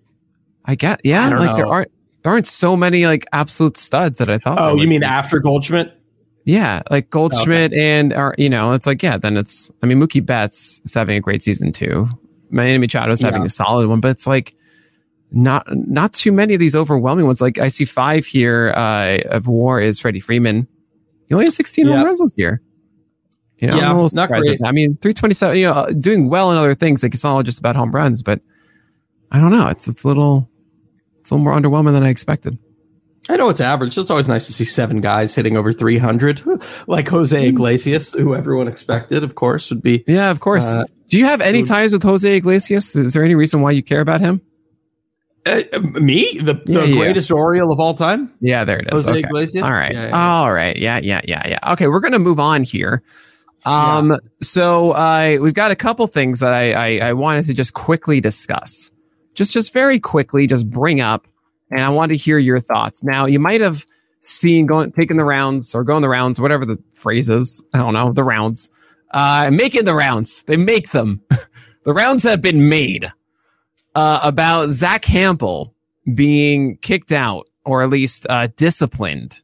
I 0.66 0.76
get 0.76 1.02
yeah, 1.04 1.26
I 1.26 1.30
don't 1.30 1.40
like 1.40 1.56
there 1.56 1.68
aren't 1.68 1.92
there 2.24 2.32
aren't 2.32 2.48
so 2.48 2.78
many 2.78 3.06
like 3.06 3.26
absolute 3.34 3.76
studs 3.76 4.20
that 4.20 4.30
I 4.30 4.38
thought. 4.38 4.58
Oh, 4.60 4.76
you 4.76 4.88
mean 4.88 5.02
be. 5.02 5.06
after 5.06 5.40
Goldschmidt? 5.40 5.98
Yeah, 6.46 6.82
like 6.90 7.10
Goldschmidt 7.10 7.74
and 7.74 8.14
or 8.14 8.36
you 8.38 8.50
know, 8.50 8.74
it's 8.74 8.86
like 8.86 9.02
yeah, 9.02 9.18
then 9.18 9.36
it's 9.36 9.72
I 9.82 9.88
mean 9.88 10.00
Mookie 10.00 10.26
Betts 10.26 10.80
is 10.84 10.94
having 10.94 11.18
a 11.18 11.22
great 11.22 11.44
season 11.44 11.72
too. 11.72 12.08
Manny 12.54 12.78
Machado's 12.86 13.20
having 13.22 13.34
Yeah. 13.34 13.38
Having 13.40 13.46
a 13.48 13.50
solid 13.50 13.88
one, 13.90 14.00
but 14.00 14.12
it's 14.12 14.28
like 14.28 14.56
not 15.32 15.66
not 15.76 16.14
too 16.14 16.32
many 16.32 16.54
of 16.54 16.60
these 16.60 16.76
overwhelming 16.76 17.26
ones. 17.26 17.42
Like 17.42 17.58
I 17.58 17.68
see 17.68 17.86
five 17.86 18.26
here 18.26 18.72
uh, 18.76 19.18
of 19.26 19.48
War 19.48 19.82
is 19.82 20.00
Freddie 20.00 20.20
Freeman. 20.20 20.68
He 21.28 21.34
only 21.34 21.46
has 21.46 21.56
16 21.56 21.88
Yeah. 21.88 21.96
home 21.98 22.06
runs 22.06 22.20
this 22.20 22.34
year. 22.38 22.62
You 23.58 23.68
know, 23.68 23.78
Yeah, 23.78 23.92
I'm 23.92 23.98
a 23.98 24.08
not 24.14 24.28
great. 24.30 24.60
I 24.64 24.72
mean, 24.72 24.98
327. 24.98 25.58
You 25.58 25.66
know, 25.68 25.72
uh, 25.74 25.90
doing 25.92 26.30
well 26.30 26.52
in 26.52 26.58
other 26.58 26.76
things. 26.76 27.02
Like 27.02 27.14
it's 27.14 27.24
not 27.24 27.34
all 27.34 27.44
just 27.44 27.60
about 27.60 27.76
home 27.76 27.92
runs, 27.92 28.22
but 28.22 28.42
I 29.32 29.40
don't 29.40 29.52
know. 29.52 29.68
It's 29.70 29.88
it's 29.88 30.04
a 30.04 30.08
little 30.08 30.50
it's 31.20 31.32
a 31.32 31.36
little 31.36 31.44
more 31.46 31.54
underwhelming 31.60 31.94
than 31.94 32.04
I 32.04 32.10
expected. 32.10 32.58
I 33.30 33.38
know 33.38 33.50
it's 33.50 33.62
average. 33.62 33.98
It's 33.98 34.10
always 34.12 34.28
nice 34.28 34.48
to 34.48 34.54
see 34.54 34.66
seven 34.66 35.00
guys 35.00 35.34
hitting 35.34 35.56
over 35.56 35.72
300, 35.72 36.42
like 36.88 37.08
Jose 37.08 37.48
Iglesias, 37.48 38.14
who 38.14 38.36
everyone 38.36 38.68
expected, 38.68 39.24
of 39.24 39.36
course, 39.36 39.70
would 39.70 39.82
be. 39.82 40.04
Yeah, 40.08 40.30
of 40.30 40.40
course. 40.42 40.66
Uh, 40.76 40.86
Do 41.08 41.18
you 41.18 41.26
have 41.26 41.40
any 41.42 41.60
would- 41.60 41.68
ties 41.70 41.94
with 41.94 42.04
Jose 42.04 42.36
Iglesias? 42.36 42.96
Is 42.96 43.14
there 43.14 43.24
any 43.24 43.36
reason 43.36 43.62
why 43.62 43.72
you 43.72 43.82
care 43.84 44.02
about 44.02 44.20
him? 44.22 44.42
Uh, 45.46 45.62
me, 46.00 46.26
the, 46.42 46.54
the 46.66 46.88
Yeah, 46.88 46.96
greatest 46.98 47.30
Oriole 47.32 47.72
of 47.72 47.80
all 47.80 47.94
time, 47.94 48.32
Yeah, 48.40 48.64
there 48.64 48.80
it 48.80 48.86
is. 48.88 49.06
Jose 49.06 49.10
Okay. 49.10 49.20
Iglesias. 49.28 49.64
All 49.64 49.74
right. 49.74 49.92
Yeah, 49.94 50.08
yeah. 50.08 50.38
All 50.40 50.54
right. 50.54 50.76
Yeah, 50.78 51.00
yeah, 51.04 51.22
yeah, 51.26 51.48
yeah. 51.48 51.72
Okay, 51.74 51.88
we're 51.90 52.00
gonna 52.00 52.20
move 52.20 52.40
on 52.40 52.64
here. 52.64 53.04
Um, 53.66 54.18
so 54.42 54.92
uh, 54.92 55.38
we've 55.42 55.54
got 55.54 55.72
a 55.72 55.76
couple 55.76 56.06
things 56.08 56.40
that 56.42 56.54
I, 56.54 56.74
I 57.00 57.10
I 57.10 57.14
wanted 57.14 57.46
to 57.48 57.54
just 57.54 57.74
quickly 57.74 58.20
discuss. 58.22 58.92
Just 59.36 59.54
just 59.54 59.74
very 59.74 60.00
quickly, 60.00 60.48
just 60.48 60.70
bring 60.70 61.02
up, 61.02 61.26
and 61.74 61.82
I 61.82 61.90
want 61.90 62.12
to 62.12 62.18
hear 62.18 62.38
your 62.38 62.60
thoughts. 62.60 63.04
Now, 63.04 63.26
you 63.26 63.40
might 63.40 63.62
have 63.62 63.86
seen 64.20 64.66
going 64.66 64.92
taking 64.92 65.18
the 65.18 65.26
rounds 65.26 65.76
or 65.76 65.84
going 65.84 66.02
the 66.02 66.10
rounds, 66.10 66.40
whatever 66.40 66.66
the 66.66 66.82
phrase 66.94 67.30
is. 67.30 67.64
I 67.74 67.80
don't 67.80 67.94
know, 67.94 68.14
the 68.14 68.24
rounds. 68.24 68.72
Uh 69.12 69.52
making 69.54 69.86
the 69.86 69.94
rounds. 69.94 70.44
They 70.44 70.58
make 70.58 70.92
them. 70.92 71.22
the 71.84 71.94
rounds 71.94 72.24
have 72.24 72.42
been 72.42 72.70
made 72.70 73.06
uh, 73.96 74.20
about 74.24 74.70
Zach 74.70 75.04
Hample 75.04 75.74
being 76.16 76.78
kicked 76.78 77.12
out 77.12 77.48
or 77.66 77.82
at 77.82 77.90
least 77.90 78.26
uh, 78.30 78.48
disciplined 78.56 79.42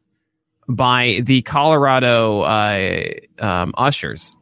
by 0.67 1.21
the 1.23 1.41
Colorado 1.43 2.41
uh, 2.41 3.11
um, 3.39 3.73
ushers. 3.77 4.33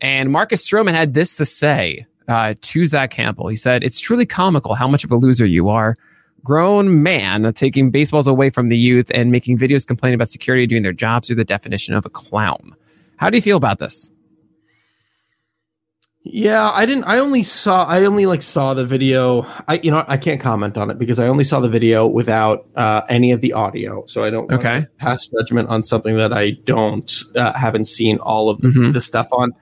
And 0.00 0.30
Marcus 0.30 0.68
Stroman 0.68 0.92
had 0.92 1.14
this 1.14 1.36
to 1.36 1.44
say 1.44 2.06
uh, 2.28 2.54
to 2.60 2.86
Zach 2.86 3.12
Hample. 3.12 3.50
He 3.50 3.56
said, 3.56 3.84
It's 3.84 4.00
truly 4.00 4.26
comical 4.26 4.74
how 4.74 4.88
much 4.88 5.04
of 5.04 5.12
a 5.12 5.16
loser 5.16 5.46
you 5.46 5.68
are. 5.68 5.96
Grown 6.44 7.02
man 7.02 7.52
taking 7.54 7.90
baseballs 7.90 8.26
away 8.26 8.50
from 8.50 8.68
the 8.68 8.76
youth 8.78 9.10
and 9.14 9.30
making 9.30 9.58
videos 9.58 9.86
complaining 9.86 10.14
about 10.14 10.30
security 10.30 10.66
doing 10.66 10.82
their 10.82 10.92
jobs 10.92 11.30
are 11.30 11.34
the 11.34 11.44
definition 11.44 11.94
of 11.94 12.06
a 12.06 12.10
clown. 12.10 12.74
How 13.16 13.28
do 13.30 13.36
you 13.36 13.42
feel 13.42 13.56
about 13.58 13.78
this? 13.78 14.12
Yeah, 16.22 16.70
I 16.70 16.84
didn't. 16.84 17.04
I 17.04 17.18
only 17.18 17.42
saw. 17.42 17.84
I 17.84 18.04
only 18.04 18.26
like 18.26 18.42
saw 18.42 18.74
the 18.74 18.84
video. 18.84 19.46
I, 19.68 19.80
you 19.82 19.90
know, 19.90 20.04
I 20.06 20.18
can't 20.18 20.38
comment 20.40 20.76
on 20.76 20.90
it 20.90 20.98
because 20.98 21.18
I 21.18 21.26
only 21.26 21.44
saw 21.44 21.60
the 21.60 21.68
video 21.68 22.06
without 22.06 22.66
uh, 22.76 23.02
any 23.08 23.32
of 23.32 23.40
the 23.40 23.54
audio. 23.54 24.04
So 24.06 24.22
I 24.22 24.28
don't. 24.28 24.52
Okay. 24.52 24.82
Pass 24.98 25.28
judgment 25.28 25.70
on 25.70 25.82
something 25.82 26.16
that 26.18 26.32
I 26.34 26.50
don't 26.64 27.10
uh, 27.36 27.54
haven't 27.54 27.86
seen 27.86 28.18
all 28.18 28.50
of 28.50 28.60
the, 28.60 28.68
Mhm. 28.68 28.92
the 28.92 29.00
stuff 29.00 29.28
on. 29.32 29.52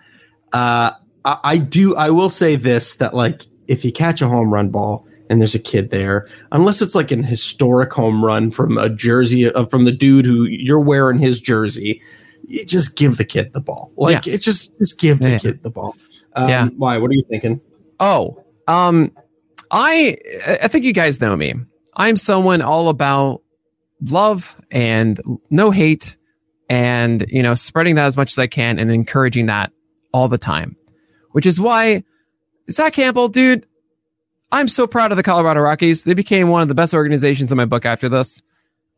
Uh, 0.52 0.90
I, 1.24 1.38
I 1.44 1.58
do. 1.58 1.94
I 1.94 2.10
will 2.10 2.28
say 2.28 2.56
this: 2.56 2.96
that 2.96 3.14
like, 3.14 3.42
if 3.68 3.84
you 3.84 3.92
catch 3.92 4.20
a 4.20 4.26
home 4.26 4.52
run 4.52 4.70
ball 4.70 5.06
and 5.30 5.40
there's 5.40 5.54
a 5.54 5.58
kid 5.58 5.90
there, 5.90 6.28
unless 6.52 6.80
it's 6.82 6.94
like 6.94 7.10
an 7.10 7.22
historic 7.24 7.92
home 7.92 8.24
run 8.24 8.50
from 8.50 8.78
a 8.78 8.88
jersey 8.88 9.52
uh, 9.52 9.64
from 9.66 9.84
the 9.84 9.92
dude 9.92 10.26
who 10.26 10.44
you're 10.44 10.80
wearing 10.80 11.18
his 11.18 11.40
jersey, 11.40 12.00
you 12.46 12.64
just 12.64 12.96
give 12.96 13.16
the 13.18 13.24
kid 13.24 13.52
the 13.52 13.60
ball. 13.60 13.92
Like, 13.96 14.26
it 14.26 14.38
just 14.38 14.76
just 14.78 15.00
give 15.00 15.18
the 15.18 15.30
Yeah. 15.32 15.38
kid 15.38 15.62
the 15.62 15.70
ball. 15.70 15.94
Um, 16.34 16.48
Yeah. 16.48 16.68
Why? 16.76 16.98
What 16.98 17.10
are 17.10 17.14
you 17.14 17.24
thinking? 17.28 17.60
Oh, 18.00 18.42
um, 18.66 19.12
I 19.70 20.16
I 20.62 20.68
think 20.68 20.84
you 20.84 20.92
guys 20.94 21.20
know 21.20 21.36
me. 21.36 21.54
I'm 21.96 22.16
someone 22.16 22.62
all 22.62 22.88
about 22.88 23.42
love 24.08 24.56
and 24.70 25.20
no 25.50 25.70
hate, 25.70 26.16
and 26.70 27.24
you 27.28 27.42
know, 27.42 27.54
spreading 27.54 27.96
that 27.96 28.06
as 28.06 28.16
much 28.16 28.32
as 28.32 28.38
I 28.38 28.46
can 28.46 28.78
and 28.78 28.90
encouraging 28.90 29.46
that 29.46 29.72
all 30.12 30.28
the 30.28 30.38
time. 30.38 30.76
Which 31.32 31.44
is 31.44 31.60
why 31.60 32.02
Zach 32.70 32.94
Hample, 32.94 33.30
dude, 33.30 33.66
I'm 34.50 34.68
so 34.68 34.86
proud 34.86 35.10
of 35.10 35.16
the 35.16 35.22
Colorado 35.22 35.60
Rockies. 35.60 36.04
They 36.04 36.14
became 36.14 36.48
one 36.48 36.62
of 36.62 36.68
the 36.68 36.74
best 36.74 36.94
organizations 36.94 37.52
in 37.52 37.56
my 37.56 37.64
book 37.66 37.84
after 37.84 38.08
this. 38.08 38.42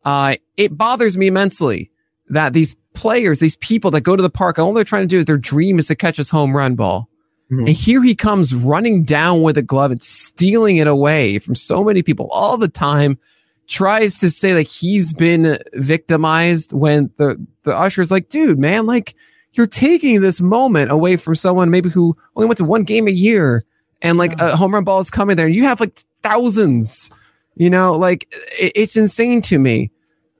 Uh, 0.05 0.35
it 0.57 0.77
bothers 0.77 1.17
me 1.17 1.27
immensely 1.27 1.91
that 2.29 2.53
these 2.53 2.75
players, 2.93 3.39
these 3.39 3.57
people 3.57 3.91
that 3.91 4.01
go 4.01 4.15
to 4.15 4.23
the 4.23 4.29
park, 4.29 4.57
all 4.57 4.73
they're 4.73 4.83
trying 4.83 5.03
to 5.03 5.07
do 5.07 5.17
is 5.19 5.25
their 5.25 5.37
dream 5.37 5.77
is 5.77 5.87
to 5.87 5.95
catch 5.95 6.17
this 6.17 6.29
home 6.29 6.55
run 6.55 6.75
ball. 6.75 7.09
Mhm. 7.51 7.67
And 7.67 7.69
here 7.69 8.01
he 8.01 8.15
comes 8.15 8.55
running 8.55 9.03
down 9.03 9.41
with 9.41 9.57
a 9.57 9.61
glove 9.61 9.91
and 9.91 10.01
stealing 10.01 10.77
it 10.77 10.87
away 10.87 11.37
from 11.39 11.55
so 11.55 11.83
many 11.83 12.01
people 12.01 12.29
all 12.31 12.57
the 12.57 12.69
time. 12.69 13.19
Tries 13.67 14.19
to 14.19 14.29
say 14.29 14.53
like 14.53 14.67
he's 14.67 15.13
been 15.13 15.57
victimized 15.73 16.73
when 16.73 17.11
the, 17.17 17.45
the 17.63 17.75
usher's 17.75 18.11
like, 18.11 18.29
dude, 18.29 18.59
man, 18.59 18.85
like 18.85 19.15
you're 19.53 19.67
taking 19.67 20.21
this 20.21 20.39
moment 20.41 20.91
away 20.91 21.17
from 21.17 21.35
someone 21.35 21.69
maybe 21.69 21.89
who 21.89 22.17
only 22.35 22.47
went 22.47 22.57
to 22.57 22.63
one 22.65 22.83
game 22.83 23.07
a 23.07 23.11
year 23.11 23.63
and 24.01 24.17
like 24.17 24.39
a 24.39 24.55
home 24.55 24.73
run 24.73 24.83
ball 24.83 24.99
is 24.99 25.09
coming 25.09 25.35
there 25.35 25.45
and 25.45 25.55
you 25.55 25.63
have 25.63 25.79
like 25.79 25.99
thousands, 26.21 27.11
you 27.55 27.69
know, 27.69 27.93
like 27.93 28.23
it, 28.59 28.73
it's 28.75 28.97
insane 28.97 29.41
to 29.43 29.59
me. 29.59 29.91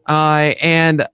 Uh, 0.07 0.53
and 0.61 1.07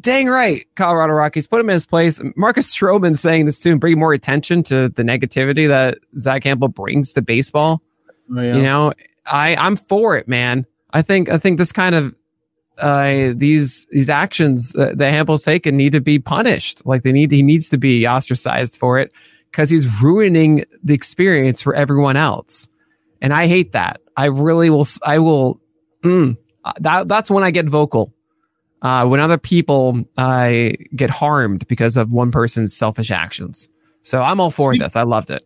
dang 0.00 0.28
right, 0.28 0.64
Colorado 0.76 1.14
Rockies 1.14 1.46
put 1.46 1.60
him 1.60 1.68
in 1.68 1.74
his 1.74 1.86
place. 1.86 2.20
Marcus 2.36 2.74
Stroman 2.74 3.16
saying 3.16 3.46
this 3.46 3.60
to 3.60 3.70
him, 3.70 3.78
bring 3.78 3.98
more 3.98 4.12
attention 4.12 4.62
to 4.64 4.88
the 4.88 5.02
negativity 5.02 5.68
that 5.68 5.98
Zach 6.18 6.42
Hample 6.42 6.72
brings 6.72 7.12
to 7.14 7.22
baseball. 7.22 7.82
Oh, 8.30 8.40
yeah. 8.40 8.56
You 8.56 8.62
know, 8.62 8.92
I 9.30 9.56
I'm 9.56 9.76
for 9.76 10.16
it, 10.16 10.28
man. 10.28 10.66
I 10.92 11.02
think 11.02 11.28
I 11.28 11.38
think 11.38 11.58
this 11.58 11.72
kind 11.72 11.94
of 11.94 12.16
uh, 12.78 13.32
these 13.34 13.86
these 13.86 14.08
actions 14.08 14.72
that, 14.72 14.98
that 14.98 15.12
Hample's 15.12 15.42
taken 15.42 15.76
need 15.76 15.92
to 15.92 16.00
be 16.00 16.18
punished. 16.18 16.84
Like 16.86 17.02
they 17.02 17.12
need 17.12 17.30
he 17.30 17.42
needs 17.42 17.68
to 17.70 17.78
be 17.78 18.06
ostracized 18.06 18.76
for 18.76 18.98
it 18.98 19.12
because 19.50 19.70
he's 19.70 20.02
ruining 20.02 20.64
the 20.82 20.94
experience 20.94 21.62
for 21.62 21.74
everyone 21.74 22.16
else. 22.16 22.68
And 23.20 23.32
I 23.32 23.46
hate 23.46 23.72
that. 23.72 24.00
I 24.16 24.26
really 24.26 24.70
will. 24.70 24.86
I 25.04 25.18
will. 25.18 25.60
Mm, 26.02 26.36
that 26.78 27.08
that's 27.08 27.30
when 27.30 27.44
I 27.44 27.50
get 27.50 27.66
vocal. 27.66 28.14
Uh, 28.82 29.06
when 29.06 29.20
other 29.20 29.36
people 29.36 30.02
uh, 30.16 30.70
get 30.96 31.10
harmed 31.10 31.68
because 31.68 31.98
of 31.98 32.12
one 32.12 32.30
person's 32.30 32.74
selfish 32.74 33.10
actions. 33.10 33.68
So 34.00 34.22
I'm 34.22 34.40
all 34.40 34.50
for 34.50 34.72
Speak- 34.72 34.82
this. 34.82 34.96
I 34.96 35.02
loved 35.02 35.30
it. 35.30 35.44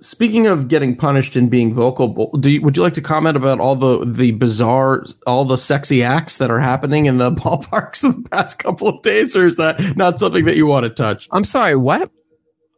Speaking 0.00 0.46
of 0.46 0.68
getting 0.68 0.94
punished 0.94 1.34
and 1.34 1.50
being 1.50 1.74
vocal, 1.74 2.30
do 2.38 2.52
you, 2.52 2.62
would 2.62 2.76
you 2.76 2.84
like 2.84 2.92
to 2.92 3.00
comment 3.00 3.36
about 3.36 3.58
all 3.58 3.74
the 3.74 4.04
the 4.04 4.30
bizarre, 4.32 5.04
all 5.26 5.44
the 5.44 5.56
sexy 5.56 6.04
acts 6.04 6.38
that 6.38 6.52
are 6.52 6.60
happening 6.60 7.06
in 7.06 7.18
the 7.18 7.30
ballparks 7.32 8.04
in 8.04 8.22
the 8.22 8.28
past 8.28 8.60
couple 8.60 8.86
of 8.86 9.02
days, 9.02 9.34
or 9.34 9.46
is 9.46 9.56
that 9.56 9.94
not 9.96 10.20
something 10.20 10.44
that 10.44 10.56
you 10.56 10.66
want 10.66 10.84
to 10.84 10.90
touch? 10.90 11.26
I'm 11.32 11.42
sorry. 11.42 11.74
What? 11.74 12.12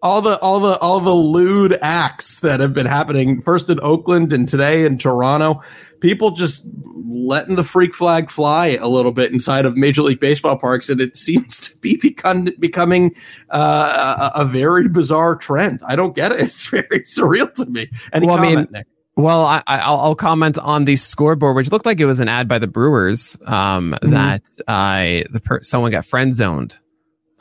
All 0.03 0.23
the 0.23 0.39
all 0.41 0.61
the 0.61 0.79
all 0.79 0.99
the 1.01 1.13
lewd 1.13 1.77
acts 1.83 2.41
that 2.41 2.59
have 2.61 2.73
been 2.73 2.87
happening 2.87 3.43
first 3.43 3.69
in 3.69 3.79
Oakland 3.83 4.33
and 4.33 4.49
today 4.49 4.87
in 4.87 4.97
Toronto, 4.97 5.61
people 6.01 6.31
just 6.31 6.67
letting 7.07 7.57
the 7.57 7.65
freak 7.65 7.95
flag 7.95 8.31
fly 8.31 8.79
a 8.81 8.89
little 8.89 9.13
bit 9.13 9.31
inside 9.31 9.67
of 9.67 9.77
Major 9.77 10.01
League 10.01 10.19
Baseball 10.21 10.57
parks, 10.57 10.89
and 10.89 11.03
it 11.03 11.17
seems 11.19 11.61
to 11.61 11.79
be 11.81 11.99
become, 12.01 12.49
becoming 12.59 13.15
uh, 13.51 14.31
a, 14.35 14.41
a 14.41 14.45
very 14.47 14.89
bizarre 14.89 15.37
trend. 15.37 15.81
I 15.87 15.97
don't 15.97 16.15
get 16.15 16.33
it; 16.33 16.41
it's 16.45 16.69
very 16.71 17.01
surreal 17.01 17.53
to 17.55 17.67
me. 17.67 17.89
Any 18.15 18.27
Well, 18.27 18.39
I 18.39 18.41
mean, 18.41 18.55
comment, 18.55 18.71
Nick? 18.73 18.87
Well, 19.17 19.45
I, 19.45 19.63
I- 19.67 19.81
I'll, 19.81 19.99
I'll 19.99 20.15
comment 20.15 20.57
on 20.57 20.87
the 20.87 20.97
scoreboard, 20.97 21.57
which 21.57 21.71
looked 21.71 21.85
like 21.85 22.01
it 22.01 22.07
was 22.07 22.21
an 22.21 22.29
ad 22.29 22.49
by 22.49 22.59
the 22.59 22.69
Brewers. 22.69 23.37
Um, 23.47 23.95
Mhm. 24.01 24.11
that 24.13 24.43
uh, 24.67 25.29
the 25.31 25.41
per- 25.45 25.61
someone 25.61 25.91
got 25.91 26.07
friend 26.07 26.35
zoned. 26.35 26.77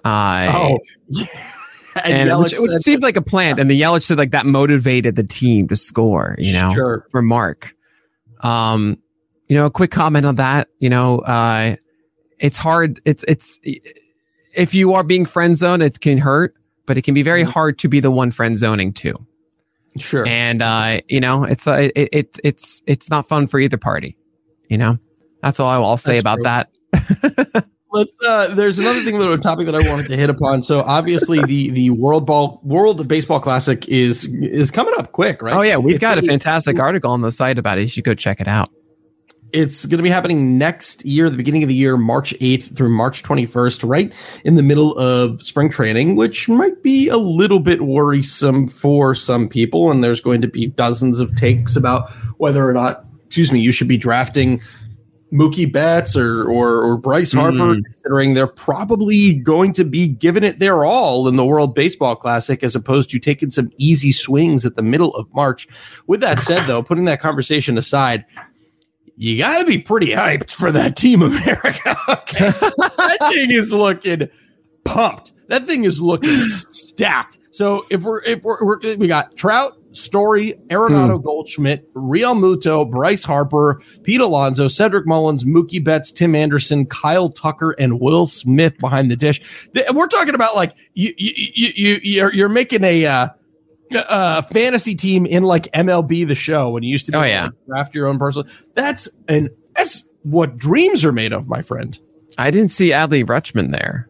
Uh, 0.04 0.50
Oh, 0.54 0.80
and 2.06 2.40
which, 2.40 2.54
which 2.58 2.72
said- 2.72 2.82
seemed 2.82 3.04
like 3.04 3.18
a 3.18 3.22
plant, 3.22 3.60
and 3.60 3.70
the 3.70 3.80
Yelich 3.80 4.04
said 4.04 4.18
like 4.18 4.32
that 4.32 4.46
motivated 4.46 5.16
the 5.16 5.24
team 5.24 5.68
to 5.68 5.76
score. 5.76 6.36
You 6.38 6.54
know, 6.54 6.74
sure. 6.74 7.08
for 7.12 7.22
Mark. 7.22 7.74
Um, 8.42 8.98
you 9.48 9.58
know, 9.58 9.66
a 9.66 9.72
quick 9.72 9.92
comment 9.92 10.26
on 10.26 10.36
that. 10.36 10.68
You 10.80 10.90
know, 10.90 11.20
uh, 11.20 11.76
it's 12.40 12.58
hard. 12.58 13.02
It's 13.06 13.24
it's 13.28 13.60
if 14.56 14.74
you 14.74 14.94
are 14.94 15.04
being 15.04 15.26
friend 15.26 15.58
zoned, 15.58 15.84
it 15.84 16.00
can 16.00 16.18
hurt, 16.20 16.56
but 16.86 16.98
it 16.98 17.04
can 17.04 17.14
be 17.14 17.24
very 17.24 17.44
Mhm. 17.44 17.48
hard 17.52 17.80
to 17.80 17.88
be 17.90 18.00
the 18.00 18.12
one 18.12 18.32
friend 18.32 18.58
zoning 18.58 18.94
too. 18.94 19.16
Sure. 19.98 20.26
And 20.28 20.62
uh, 20.62 21.02
you 21.10 21.20
know, 21.20 21.44
it's 21.44 21.68
uh, 21.68 21.90
it, 21.96 22.10
it 22.14 22.40
it's 22.44 22.82
it's 22.86 23.10
not 23.10 23.28
fun 23.28 23.48
for 23.48 23.60
either 23.60 23.78
party. 23.78 24.16
You 24.70 24.78
know, 24.78 25.00
that's 25.42 25.60
all 25.60 25.68
I 25.68 25.80
will 25.80 25.98
say 25.98 26.20
That's 26.20 26.22
about 26.22 26.36
true. 26.36 26.44
that. 27.54 27.66
Let's. 27.92 28.18
Uh, 28.26 28.54
there's 28.54 28.78
another 28.78 29.00
thing, 29.00 29.18
that 29.18 29.32
a 29.32 29.38
topic 29.38 29.66
that 29.66 29.76
I 29.76 29.80
wanted 29.80 30.08
to 30.08 30.16
hit 30.16 30.30
upon. 30.30 30.62
So 30.62 30.82
obviously, 30.82 31.42
the 31.44 31.72
the 31.72 31.90
World 31.90 32.26
Ball 32.26 32.60
World 32.64 33.08
Baseball 33.08 33.40
Classic 33.40 33.88
is 33.88 34.34
is 34.36 34.70
coming 34.70 34.94
up 34.98 35.12
quick, 35.12 35.42
right? 35.42 35.56
Oh 35.56 35.62
yeah, 35.62 35.78
we've 35.78 35.96
It's 35.96 36.02
got 36.02 36.18
a 36.18 36.22
be- 36.22 36.28
fantastic 36.28 36.80
article 36.80 37.12
on 37.12 37.22
the 37.22 37.32
site 37.32 37.58
about 37.58 37.80
it. 37.80 37.82
You 37.82 37.88
should 37.88 38.04
go 38.04 38.14
check 38.14 38.40
it 38.40 38.48
out. 38.48 38.70
It's 39.52 39.88
going 39.88 39.98
to 39.98 40.04
be 40.04 40.10
happening 40.12 40.60
next 40.60 41.04
year, 41.06 41.28
the 41.28 41.36
beginning 41.36 41.64
of 41.64 41.70
the 41.70 41.76
year, 41.76 41.98
March 41.98 42.36
8th 42.40 42.78
through 42.78 42.96
March 42.96 43.24
21st, 43.24 43.90
right 43.90 44.42
in 44.46 44.54
the 44.54 44.62
middle 44.62 44.96
of 45.00 45.42
spring 45.42 45.72
training, 45.72 46.16
which 46.16 46.48
might 46.48 46.84
be 46.84 47.08
a 47.08 47.18
little 47.18 47.60
bit 47.60 47.82
worrisome 47.82 48.68
for 48.68 49.16
some 49.16 49.50
people. 49.50 49.90
And 49.90 50.04
there's 50.04 50.22
going 50.22 50.42
to 50.42 50.48
be 50.48 50.68
dozens 50.68 51.20
of 51.20 51.36
takes 51.36 51.76
about 51.76 52.12
whether 52.38 52.64
or 52.64 52.74
not, 52.74 53.06
excuse 53.26 53.52
me, 53.52 53.60
you 53.60 53.72
should 53.72 53.88
be 53.88 53.98
drafting 53.98 54.62
Mookie 55.32 55.72
Betts 55.72 56.18
or 56.18 56.44
or, 56.50 56.82
or 56.84 56.98
Bryce 56.98 57.32
Harper, 57.34 57.58
Mm. 57.58 57.86
considering 57.86 58.34
they're 58.34 58.48
probably 58.48 59.36
going 59.36 59.74
to 59.74 59.84
be 59.84 60.08
giving 60.08 60.44
it 60.44 60.60
their 60.60 60.86
all 60.86 61.28
in 61.28 61.36
the 61.36 61.46
World 61.46 61.76
Baseball 61.76 62.16
Classic, 62.16 62.64
as 62.64 62.76
opposed 62.76 63.10
to 63.12 63.20
taking 63.20 63.52
some 63.52 63.70
easy 63.78 64.12
swings 64.12 64.66
at 64.66 64.76
the 64.76 64.82
middle 64.82 65.14
of 65.16 65.32
March. 65.34 65.68
With 66.08 66.22
that 66.22 66.40
said, 66.40 66.64
though, 66.66 66.82
putting 66.82 67.06
that 67.06 67.20
conversation 67.22 67.78
aside, 67.78 68.26
you 69.18 69.38
got 69.38 69.60
to 69.60 69.66
be 69.66 69.78
pretty 69.80 70.08
hyped 70.14 70.52
for 70.52 70.72
that 70.72 70.96
Team 70.96 71.22
America. 71.22 71.96
That 72.40 73.32
thing 73.34 73.52
is 73.52 73.74
looking 73.74 74.30
pumped. 74.86 75.34
That 75.50 75.66
thing 75.66 75.84
is 75.84 76.02
looking 76.02 76.30
stacked. 76.32 77.40
So 77.52 77.86
if 77.90 78.04
we're 78.04 78.24
if 78.24 78.44
we're, 78.44 78.64
we're 78.64 78.80
we 78.98 79.08
got 79.08 79.36
Trout, 79.36 79.78
Story, 79.92 80.54
Arenado, 80.68 81.22
Goldschmidt, 81.22 81.92
Realmuto, 81.96 82.90
Bryce 82.90 83.24
Harper, 83.24 83.82
Pete 84.04 84.22
Alonso, 84.22 84.68
Cedric 84.68 85.08
Mullins, 85.08 85.44
Mookie 85.46 85.84
Betts, 85.84 86.12
Tim 86.12 86.36
Anderson, 86.36 86.86
Kyle 86.86 87.30
Tucker, 87.30 87.76
and 87.80 88.00
Will 88.00 88.26
Smith 88.26 88.78
behind 88.78 89.10
the 89.10 89.16
dish. 89.16 89.42
We're 89.94 90.08
talking 90.08 90.36
about 90.36 90.56
like 90.56 90.78
you 90.94 91.12
you 91.18 91.32
you, 91.56 91.68
you 91.76 91.98
you're, 92.04 92.34
you're 92.34 92.50
making 92.50 92.84
a. 92.84 93.06
Uh, 93.06 93.28
uh 94.08 94.44
fantasy 94.44 94.94
team 94.94 95.26
in 95.26 95.42
like 95.42 95.64
MLB 95.72 96.28
the 96.28 96.36
show 96.36 96.70
when 96.70 96.84
you 96.84 96.92
used 96.92 97.08
to 97.08 97.12
be 97.12 97.18
Oh, 97.18 97.24
yeah. 97.24 97.46
like, 97.46 97.54
draft 97.66 97.96
your 97.96 98.06
own 98.06 98.20
person. 98.20 98.44
That's 98.76 99.10
an 99.28 99.48
that's 99.76 100.14
what 100.22 100.58
dreams 100.58 101.04
are 101.04 101.12
made 101.12 101.34
of, 101.34 101.48
my 101.48 101.64
friend. 101.64 102.00
I 102.38 102.52
didn't 102.52 102.70
see 102.70 102.90
Adley 102.92 103.24
Rutschman 103.26 103.72
there. 103.72 104.08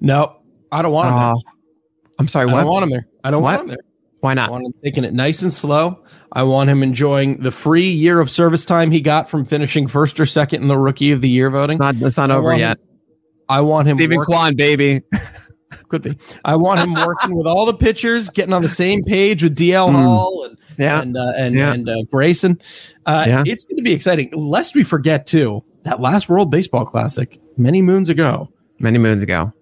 No, 0.00 0.38
I 0.72 0.80
don't 0.80 0.92
want 0.94 1.10
him 1.10 1.14
there. 1.18 1.32
Oh, 1.34 1.40
I'm 2.18 2.26
sorry. 2.28 2.48
I 2.48 2.54
don't 2.62 2.66
want 2.70 2.84
him 2.84 2.88
there. 2.90 3.06
I 3.22 3.30
don't 3.30 3.42
What? 3.42 3.58
want 3.58 3.62
him 3.64 3.68
there. 3.68 3.84
Why 4.20 4.34
not? 4.34 4.48
I 4.48 4.50
want 4.52 4.66
him 4.66 4.74
taking 4.82 5.04
it 5.04 5.12
nice 5.14 5.42
and 5.42 5.52
slow. 5.52 6.02
I 6.32 6.42
want 6.42 6.70
him 6.70 6.82
enjoying 6.82 7.42
the 7.42 7.52
free 7.52 7.88
year 7.88 8.18
of 8.20 8.30
service 8.30 8.64
time 8.64 8.90
he 8.90 9.00
got 9.00 9.28
from 9.28 9.44
finishing 9.44 9.86
first 9.86 10.18
or 10.18 10.26
second 10.26 10.62
in 10.62 10.68
the 10.68 10.78
rookie 10.78 11.12
of 11.12 11.20
the 11.20 11.28
year 11.28 11.50
voting. 11.50 11.78
Not 11.78 11.96
it's 11.96 12.16
not 12.16 12.30
I 12.30 12.36
over 12.36 12.56
yet. 12.56 12.78
I 13.48 13.60
want 13.60 13.86
him 13.88 13.96
Steven 13.96 14.16
working- 14.16 14.34
Kwan, 14.34 14.56
baby. 14.56 15.02
could 15.88 16.02
be. 16.02 16.16
I 16.44 16.56
want 16.56 16.80
him 16.80 16.94
working 16.94 17.36
with 17.36 17.46
all 17.46 17.66
the 17.66 17.74
pitchers, 17.74 18.30
getting 18.30 18.52
on 18.54 18.62
the 18.62 18.68
same 18.68 19.02
page 19.04 19.42
with 19.42 19.56
DL 19.56 19.88
Mm. 19.90 19.92
Hall 19.94 20.44
and 20.48 20.58
Yeah. 20.78 21.02
and 21.02 21.16
uh, 21.16 21.32
and, 21.36 21.54
Yeah. 21.54 21.72
and 21.74 21.88
uh, 21.88 22.02
Grayson. 22.10 22.58
Uh, 23.04 23.24
Yeah. 23.26 23.44
It's 23.46 23.64
going 23.64 23.76
to 23.76 23.82
be 23.82 23.92
exciting. 23.92 24.30
Lest 24.34 24.74
we 24.74 24.82
forget 24.82 25.26
too 25.26 25.62
that 25.82 26.00
last 26.00 26.28
World 26.28 26.50
Baseball 26.50 26.84
Classic 26.86 27.38
many 27.56 27.82
moons 27.82 28.08
ago. 28.08 28.48
Many 28.78 28.98
moons 28.98 29.22
ago. 29.22 29.52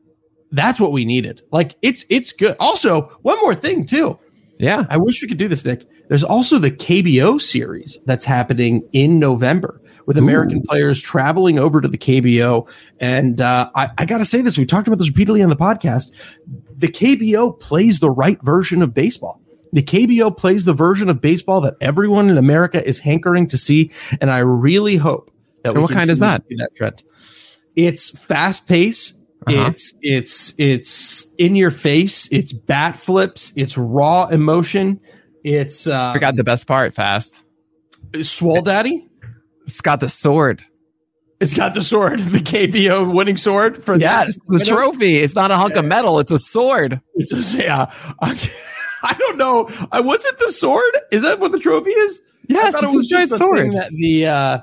That's 0.52 0.80
what 0.80 0.92
we 0.92 1.04
needed. 1.04 1.42
Like 1.52 1.74
it's 1.82 2.04
it's 2.08 2.32
good. 2.32 2.56
Also, 2.60 3.02
one 3.22 3.38
more 3.40 3.54
thing 3.54 3.84
too. 3.84 4.18
Yeah. 4.58 4.84
I 4.88 4.96
wish 4.96 5.22
we 5.22 5.28
could 5.28 5.38
do 5.38 5.48
this, 5.48 5.64
Nick. 5.64 5.84
There's 6.08 6.24
also 6.24 6.58
the 6.58 6.70
KBO 6.70 7.40
series 7.40 7.98
that's 8.04 8.24
happening 8.24 8.86
in 8.92 9.18
November 9.18 9.80
with 10.06 10.18
American 10.18 10.60
players 10.62 11.00
traveling 11.00 11.58
over 11.58 11.80
to 11.80 11.88
the 11.88 11.96
KBO. 11.98 12.68
And 13.00 13.40
uh, 13.40 13.70
I, 13.74 13.90
I 13.98 14.04
got 14.04 14.18
to 14.18 14.24
say 14.24 14.42
this, 14.42 14.58
we 14.58 14.66
talked 14.66 14.86
about 14.86 14.98
this 14.98 15.08
repeatedly 15.08 15.42
on 15.42 15.48
the 15.48 15.56
podcast. 15.56 16.12
The 16.76 16.88
KBO 16.88 17.58
plays 17.58 18.00
the 18.00 18.10
right 18.10 18.38
version 18.42 18.82
of 18.82 18.92
baseball. 18.92 19.40
The 19.72 19.82
KBO 19.82 20.36
plays 20.36 20.66
the 20.66 20.72
version 20.72 21.08
of 21.08 21.20
baseball 21.20 21.60
that 21.62 21.74
everyone 21.80 22.30
in 22.30 22.38
America 22.38 22.86
is 22.86 23.00
hankering 23.00 23.48
to 23.48 23.56
see. 23.56 23.90
And 24.20 24.30
I 24.30 24.38
really 24.38 24.96
hope 24.96 25.30
that 25.62 25.72
And 25.72 25.82
what 25.82 25.90
kind 25.90 26.10
is 26.10 26.18
that? 26.20 26.42
that 26.58 26.76
trend. 26.76 27.02
It's 27.74 28.16
fast 28.24 28.68
pace. 28.68 29.18
Uh-huh. 29.46 29.70
It's 29.70 29.94
it's 30.00 30.58
it's 30.58 31.34
in 31.34 31.56
your 31.56 31.70
face. 31.70 32.28
It's 32.32 32.52
bat 32.52 32.96
flips. 32.96 33.56
It's 33.56 33.76
raw 33.76 34.26
emotion. 34.26 35.00
It's 35.44 35.86
uh, 35.86 36.12
Forgot 36.12 36.36
the 36.36 36.44
best 36.44 36.66
part 36.66 36.94
fast. 36.94 37.44
Swole 38.22 38.62
Daddy. 38.62 39.08
It's 39.66 39.80
got 39.80 40.00
the 40.00 40.08
sword. 40.08 40.62
It's 41.40 41.52
got 41.54 41.74
the 41.74 41.82
sword, 41.82 42.18
the 42.20 42.38
KBO 42.38 43.14
winning 43.14 43.36
sword 43.36 43.82
for 43.82 43.98
Yes, 43.98 44.36
the 44.36 44.40
winners. 44.48 44.68
trophy. 44.68 45.18
It's 45.18 45.34
not 45.34 45.50
a 45.50 45.56
hunk 45.56 45.74
of 45.76 45.84
metal. 45.84 46.18
It's 46.20 46.30
a 46.32 46.38
sword. 46.38 47.00
It's 47.14 47.54
a, 47.54 47.62
yeah. 47.62 47.92
I 48.22 49.14
don't 49.18 49.36
know. 49.36 49.68
I 49.92 50.00
was 50.00 50.24
it 50.24 50.38
the 50.38 50.50
sword? 50.50 50.92
Is 51.12 51.22
that 51.22 51.40
what 51.40 51.52
the 51.52 51.58
trophy 51.58 51.90
is? 51.90 52.22
Yes, 52.48 52.76
I 52.76 52.80
thought 52.80 52.94
it's 52.94 53.06
a 53.06 53.08
giant 53.08 53.28
just 53.30 53.40
a 53.40 53.44
thing 53.44 53.72
sword. 53.72 53.72
That 53.72 53.90
the 53.90 54.26
uh, 54.26 54.58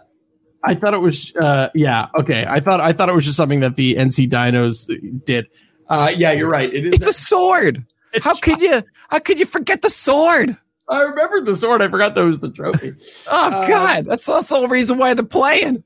I 0.64 0.76
thought 0.76 0.93
it 0.93 1.01
was 1.01 1.36
uh, 1.36 1.70
yeah. 1.74 2.07
Okay, 2.16 2.45
I 2.47 2.59
thought 2.59 2.80
I 2.80 2.91
thought 2.93 3.09
it 3.09 3.16
was 3.16 3.26
just 3.26 3.38
something 3.38 3.62
that 3.62 3.76
the 3.76 3.95
NC 3.95 4.30
Dinos 4.30 4.88
did. 5.26 5.47
Uh, 5.89 6.09
yeah, 6.16 6.32
you're 6.32 6.49
right. 6.49 6.72
It 6.74 6.86
is. 6.86 6.93
It's 6.93 7.07
a 7.07 7.14
sword. 7.14 7.80
How 8.22 8.36
could 8.36 8.62
you? 8.62 8.82
How 9.09 9.20
could 9.20 9.39
you 9.39 9.45
forget 9.45 9.82
the 9.82 9.89
sword? 9.89 10.55
I 10.89 11.01
remember 11.03 11.41
the 11.41 11.55
sword. 11.55 11.82
I 11.82 11.88
forgot 11.88 12.16
that 12.16 12.24
was 12.26 12.39
the 12.41 12.51
trophy. 12.51 12.93
Oh 13.30 13.49
Uh, 13.51 13.68
God, 13.68 14.05
that's 14.05 14.26
that's 14.26 14.49
the 14.49 14.55
whole 14.55 14.68
reason 14.68 14.97
why 14.97 15.14
they're 15.14 15.26
playing. 15.26 15.84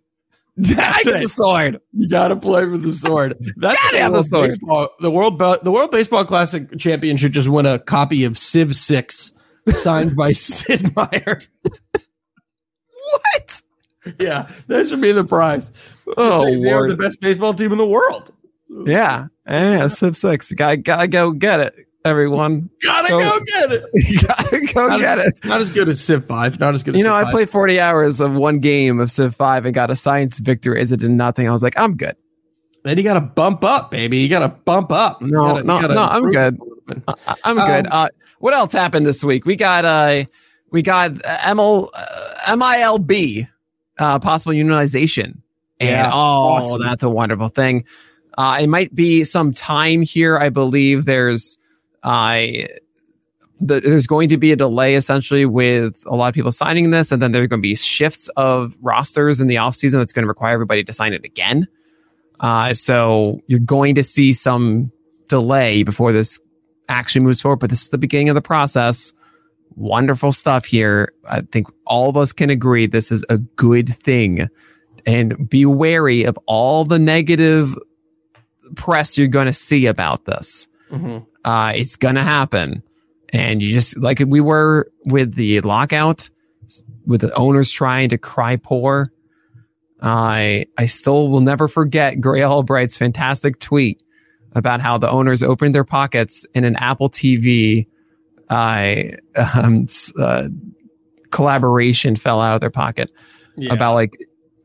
I 0.57 0.61
That's 0.73 1.07
it. 1.07 1.21
the 1.21 1.27
sword. 1.27 1.81
You 1.93 2.07
got 2.09 2.29
to 2.29 2.35
play 2.37 2.63
for 2.63 2.77
the 2.77 2.91
sword. 2.93 3.35
That's 3.57 3.77
Gotta 3.77 3.95
the 3.97 4.01
have 4.03 4.11
the 4.11 4.15
World 4.15 4.25
sword. 4.27 4.49
Baseball, 4.49 4.87
the 5.01 5.11
world 5.11 5.39
the 5.63 5.71
World 5.71 5.91
Baseball 5.91 6.23
Classic 6.23 6.77
champion 6.79 7.17
should 7.17 7.33
just 7.33 7.49
win 7.49 7.65
a 7.65 7.77
copy 7.77 8.23
of 8.23 8.37
Civ 8.37 8.73
Six, 8.73 9.37
signed 9.67 10.15
by 10.15 10.31
Sid 10.33 10.95
Meier. 10.95 11.41
What? 13.11 13.44
Yeah, 14.19 14.47
that 14.67 14.87
should 14.87 15.01
be 15.01 15.11
the 15.11 15.23
prize. 15.23 15.71
Oh 16.17 16.45
they, 16.45 16.61
they 16.61 16.71
are 16.71 16.79
Lord. 16.81 16.91
the 16.91 16.97
best 16.97 17.21
baseball 17.21 17.53
team 17.53 17.71
in 17.71 17.77
the 17.77 17.85
world. 17.87 18.31
Yeah, 18.85 19.27
yeah. 19.47 19.87
Civ 19.87 20.15
six. 20.17 20.51
Gotta 20.51 20.77
gotta 20.77 21.07
go 21.07 21.31
get 21.31 21.59
it, 21.59 21.75
everyone. 22.03 22.69
Gotta 22.83 23.07
So- 23.09 23.19
go 23.19 23.39
get 23.45 23.71
it. 23.71 23.83
Gotta 24.27 24.73
go 24.73 24.87
Not 24.87 24.99
get 24.99 25.19
as, 25.19 25.27
it. 25.27 25.33
not 25.45 25.61
as 25.61 25.69
good 25.73 25.87
as 25.87 26.03
Civ 26.03 26.25
Five. 26.25 26.59
Not 26.59 26.73
as 26.73 26.83
good. 26.83 26.95
as 26.95 26.99
You 27.01 27.05
know, 27.07 27.13
Civ 27.17 27.21
I 27.21 27.23
5. 27.25 27.31
played 27.31 27.49
40 27.49 27.79
hours 27.79 28.21
of 28.21 28.33
one 28.33 28.59
game 28.59 28.99
of 28.99 29.09
Civ 29.11 29.35
5 29.35 29.65
and 29.65 29.73
got 29.73 29.89
a 29.89 29.95
science 29.95 30.39
victory 30.39 30.81
Is 30.81 30.91
it 30.91 30.99
did 30.99 31.11
nothing. 31.11 31.47
I 31.47 31.51
was 31.51 31.63
like, 31.63 31.77
I'm 31.77 31.95
good. 31.97 32.15
Then 32.83 32.97
you 32.97 33.03
got 33.03 33.15
to 33.15 33.21
bump 33.21 33.63
up, 33.63 33.89
baby. 33.89 34.17
You 34.17 34.29
got 34.29 34.39
to 34.39 34.49
bump 34.49 34.91
up. 34.91 35.19
You 35.21 35.27
No, 35.29 35.45
gotta- 35.47 35.63
no, 35.63 35.81
gotta 35.81 35.93
no, 35.95 36.03
I'm 36.03 36.29
good. 36.29 36.59
a. 37.07 37.13
I, 37.27 37.35
I'm 37.43 37.57
Um, 37.59 37.67
good. 37.67 37.87
Uh, 37.91 38.09
what 38.39 38.53
else 38.53 38.73
happened 38.73 39.05
this 39.07 39.23
week? 39.23 39.45
We 39.47 39.55
got 39.55 39.85
uh, 39.85 40.25
we 40.71 40.81
got 40.83 41.11
ML, 41.13 41.87
uh, 41.95 42.55
MILB, 42.55 43.47
uh, 43.99 44.19
possible 44.19 44.53
unionization, 44.53 45.39
and 45.79 45.89
Yeah, 45.89 46.11
oh, 46.13 46.17
awesome. 46.17 46.81
that's 46.81 47.03
a 47.03 47.09
wonderful 47.09 47.49
thing. 47.49 47.85
Uh, 48.37 48.59
it 48.61 48.67
might 48.67 48.93
be 48.93 49.23
some 49.23 49.51
time 49.51 50.01
here. 50.01 50.37
I 50.37 50.49
believe 50.49 51.05
there's 51.05 51.57
I. 52.03 52.67
the, 53.59 53.79
there's 53.79 54.07
going 54.07 54.27
to 54.29 54.37
be 54.37 54.51
a 54.51 54.55
delay 54.57 54.95
essentially 54.95 55.45
with 55.45 56.03
a 56.05 56.15
lot 56.15 56.27
of 56.27 56.33
people 56.33 56.51
signing 56.51 56.91
this, 56.91 57.11
and 57.11 57.21
then 57.21 57.31
there 57.31 57.41
are 57.43 57.47
going 57.47 57.61
to 57.61 57.67
be 57.67 57.75
shifts 57.75 58.27
of 58.35 58.75
rosters 58.81 59.39
in 59.39 59.47
the 59.47 59.55
offseason 59.55 59.93
that's 59.99 60.11
going 60.11 60.23
to 60.23 60.27
require 60.27 60.53
everybody 60.53 60.83
to 60.83 60.91
sign 60.91 61.13
it 61.13 61.23
again. 61.23 61.67
Uh, 62.41 62.73
so 62.73 63.39
you're 63.47 63.59
going 63.59 63.95
to 63.95 64.03
see 64.03 64.33
some 64.33 64.91
delay 65.29 65.83
before 65.83 66.11
this 66.11 66.37
actually 66.89 67.21
moves 67.21 67.41
forward, 67.41 67.59
but 67.61 67.69
this 67.69 67.83
is 67.83 67.89
the 67.89 67.97
beginning 67.97 68.27
of 68.27 68.35
the 68.35 68.41
process. 68.41 69.13
Wonderful 69.75 70.31
stuff 70.31 70.65
here. 70.65 71.13
I 71.29 71.41
think 71.41 71.67
all 71.85 72.09
of 72.09 72.17
us 72.17 72.31
can 72.33 72.49
agree 72.49 72.85
this 72.85 73.11
is 73.11 73.25
a 73.29 73.37
good 73.37 73.89
thing. 73.89 74.47
And 75.05 75.49
be 75.49 75.65
wary 75.65 76.23
of 76.23 76.37
all 76.45 76.85
the 76.85 76.97
negative 76.99 77.75
press 78.75 79.17
you're 79.17 79.27
going 79.27 79.45
to 79.47 79.53
see 79.53 79.85
about 79.85 80.25
this. 80.25 80.67
Mhm. 80.91 81.25
Uh, 81.43 81.73
it's 81.75 81.95
going 81.95 82.15
to 82.15 82.23
happen. 82.23 82.81
And 83.33 83.61
you 83.61 83.73
just 83.73 83.97
like 83.97 84.19
we 84.25 84.39
were 84.39 84.89
with 85.05 85.35
the 85.35 85.59
lockout, 85.61 86.29
with 87.05 87.21
the 87.21 87.33
owners 87.35 87.69
trying 87.69 88.09
to 88.09 88.17
cry 88.17 88.55
poor. 88.55 89.11
I 90.01 90.65
I 90.77 90.85
still 90.85 91.29
will 91.29 91.41
never 91.41 91.67
forget 91.67 92.21
Gray 92.21 92.43
Albright's 92.43 92.97
fantastic 92.97 93.59
tweet 93.59 94.01
about 94.53 94.79
how 94.81 94.97
the 94.97 95.09
owners 95.09 95.43
opened 95.43 95.75
their 95.75 95.83
pockets 95.83 96.45
in 96.55 96.63
an 96.63 96.75
Apple 96.77 97.09
TV 97.09 97.87
I 98.49 99.13
um, 99.55 99.85
uh, 100.19 100.47
collaboration 101.31 102.15
fell 102.15 102.39
out 102.41 102.55
of 102.55 102.61
their 102.61 102.69
pocket 102.69 103.11
Yeah. 103.57 103.73
about 103.73 103.93
like 103.93 104.13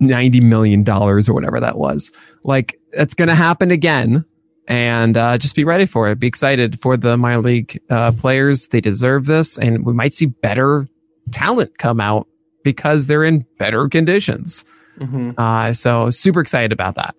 90 0.00 0.40
million 0.40 0.82
dollars 0.82 1.28
or 1.28 1.34
whatever 1.34 1.60
that 1.60 1.76
was. 1.78 2.12
Like 2.44 2.78
it's 2.92 3.14
going 3.14 3.28
to 3.28 3.34
happen 3.34 3.70
again 3.70 4.24
and 4.68 5.16
uh, 5.16 5.36
just 5.38 5.56
be 5.56 5.64
ready 5.64 5.86
for 5.86 6.08
it. 6.08 6.18
Be 6.18 6.26
excited 6.26 6.80
for 6.80 6.96
the 6.96 7.16
minor 7.16 7.38
league 7.40 7.78
uh, 7.90 8.12
players. 8.12 8.68
They 8.68 8.80
deserve 8.80 9.26
this 9.26 9.58
and 9.58 9.84
we 9.84 9.92
might 9.92 10.14
see 10.14 10.26
better 10.26 10.86
talent 11.32 11.76
come 11.78 12.00
out 12.00 12.26
because 12.64 13.06
they're 13.06 13.24
in 13.24 13.46
better 13.58 13.88
conditions. 13.88 14.64
Mhm. 14.98 15.34
Uh, 15.38 15.72
so 15.72 16.10
super 16.10 16.40
excited 16.40 16.72
about 16.72 16.94
that. 16.96 17.14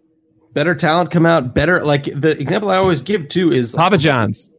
better 0.54 0.76
talent 0.76 1.10
come 1.12 1.26
out. 1.26 1.54
Better 1.56 1.84
like 1.84 2.04
the 2.04 2.38
example 2.40 2.70
I 2.70 2.76
always 2.78 3.02
give 3.02 3.28
too 3.30 3.52
is 3.54 3.74
Papa 3.74 3.98
John's. 3.98 4.50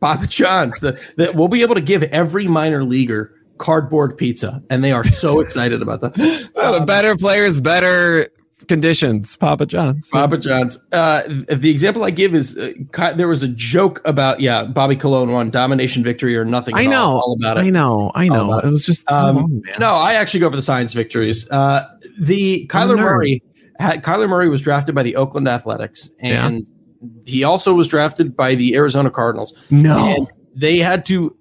Papa 0.00 0.26
John's. 0.26 0.80
The, 0.80 0.92
the, 1.16 1.32
we'll 1.34 1.48
be 1.48 1.62
able 1.62 1.74
to 1.74 1.80
give 1.80 2.02
every 2.04 2.46
minor 2.46 2.84
leaguer 2.84 3.32
cardboard 3.58 4.16
pizza, 4.16 4.62
and 4.70 4.84
they 4.84 4.92
are 4.92 5.04
so 5.04 5.40
excited 5.42 5.82
about 5.82 6.00
that. 6.00 6.50
Uh, 6.56 6.84
better 6.84 7.16
players, 7.16 7.60
better 7.60 8.28
conditions. 8.68 9.36
Papa 9.36 9.66
John's. 9.66 10.10
Papa 10.10 10.38
John's. 10.38 10.86
Uh, 10.92 11.22
the 11.48 11.70
example 11.70 12.04
I 12.04 12.10
give 12.10 12.34
is 12.34 12.58
uh, 12.58 13.12
there 13.12 13.28
was 13.28 13.42
a 13.42 13.48
joke 13.48 14.00
about 14.04 14.40
yeah, 14.40 14.64
Bobby 14.64 14.96
Cologne 14.96 15.32
won 15.32 15.50
domination 15.50 16.02
victory 16.02 16.36
or 16.36 16.44
nothing. 16.44 16.74
I 16.74 16.86
know. 16.86 17.02
all, 17.02 17.16
all 17.18 17.36
about 17.38 17.58
it. 17.58 17.66
I 17.66 17.70
know. 17.70 18.10
I 18.14 18.28
know. 18.28 18.52
about 18.52 18.64
It 18.64 18.70
was 18.70 18.86
just 18.86 19.10
Um, 19.10 19.36
long. 19.36 19.62
No, 19.78 19.94
I 19.94 20.14
actually 20.14 20.40
go 20.40 20.50
for 20.50 20.56
the 20.56 20.62
science 20.62 20.92
victories. 20.92 21.50
Uh, 21.50 21.86
the 22.20 22.66
Kyler. 22.68 22.96
Murray, 22.96 23.42
had, 23.78 24.02
Kyler 24.02 24.28
Murray 24.28 24.48
was 24.48 24.62
drafted 24.62 24.94
by 24.94 25.02
the 25.02 25.16
Oakland 25.16 25.48
Athletics, 25.48 26.10
and 26.20 26.68
he 27.24 27.44
also 27.44 27.74
was 27.74 27.88
drafted 27.88 28.36
by 28.36 28.54
the 28.54 28.74
Arizona 28.74 29.10
Cardinals. 29.10 29.66
No. 29.70 30.26
They 30.54 30.78
had 30.78 31.04
to. 31.06 31.36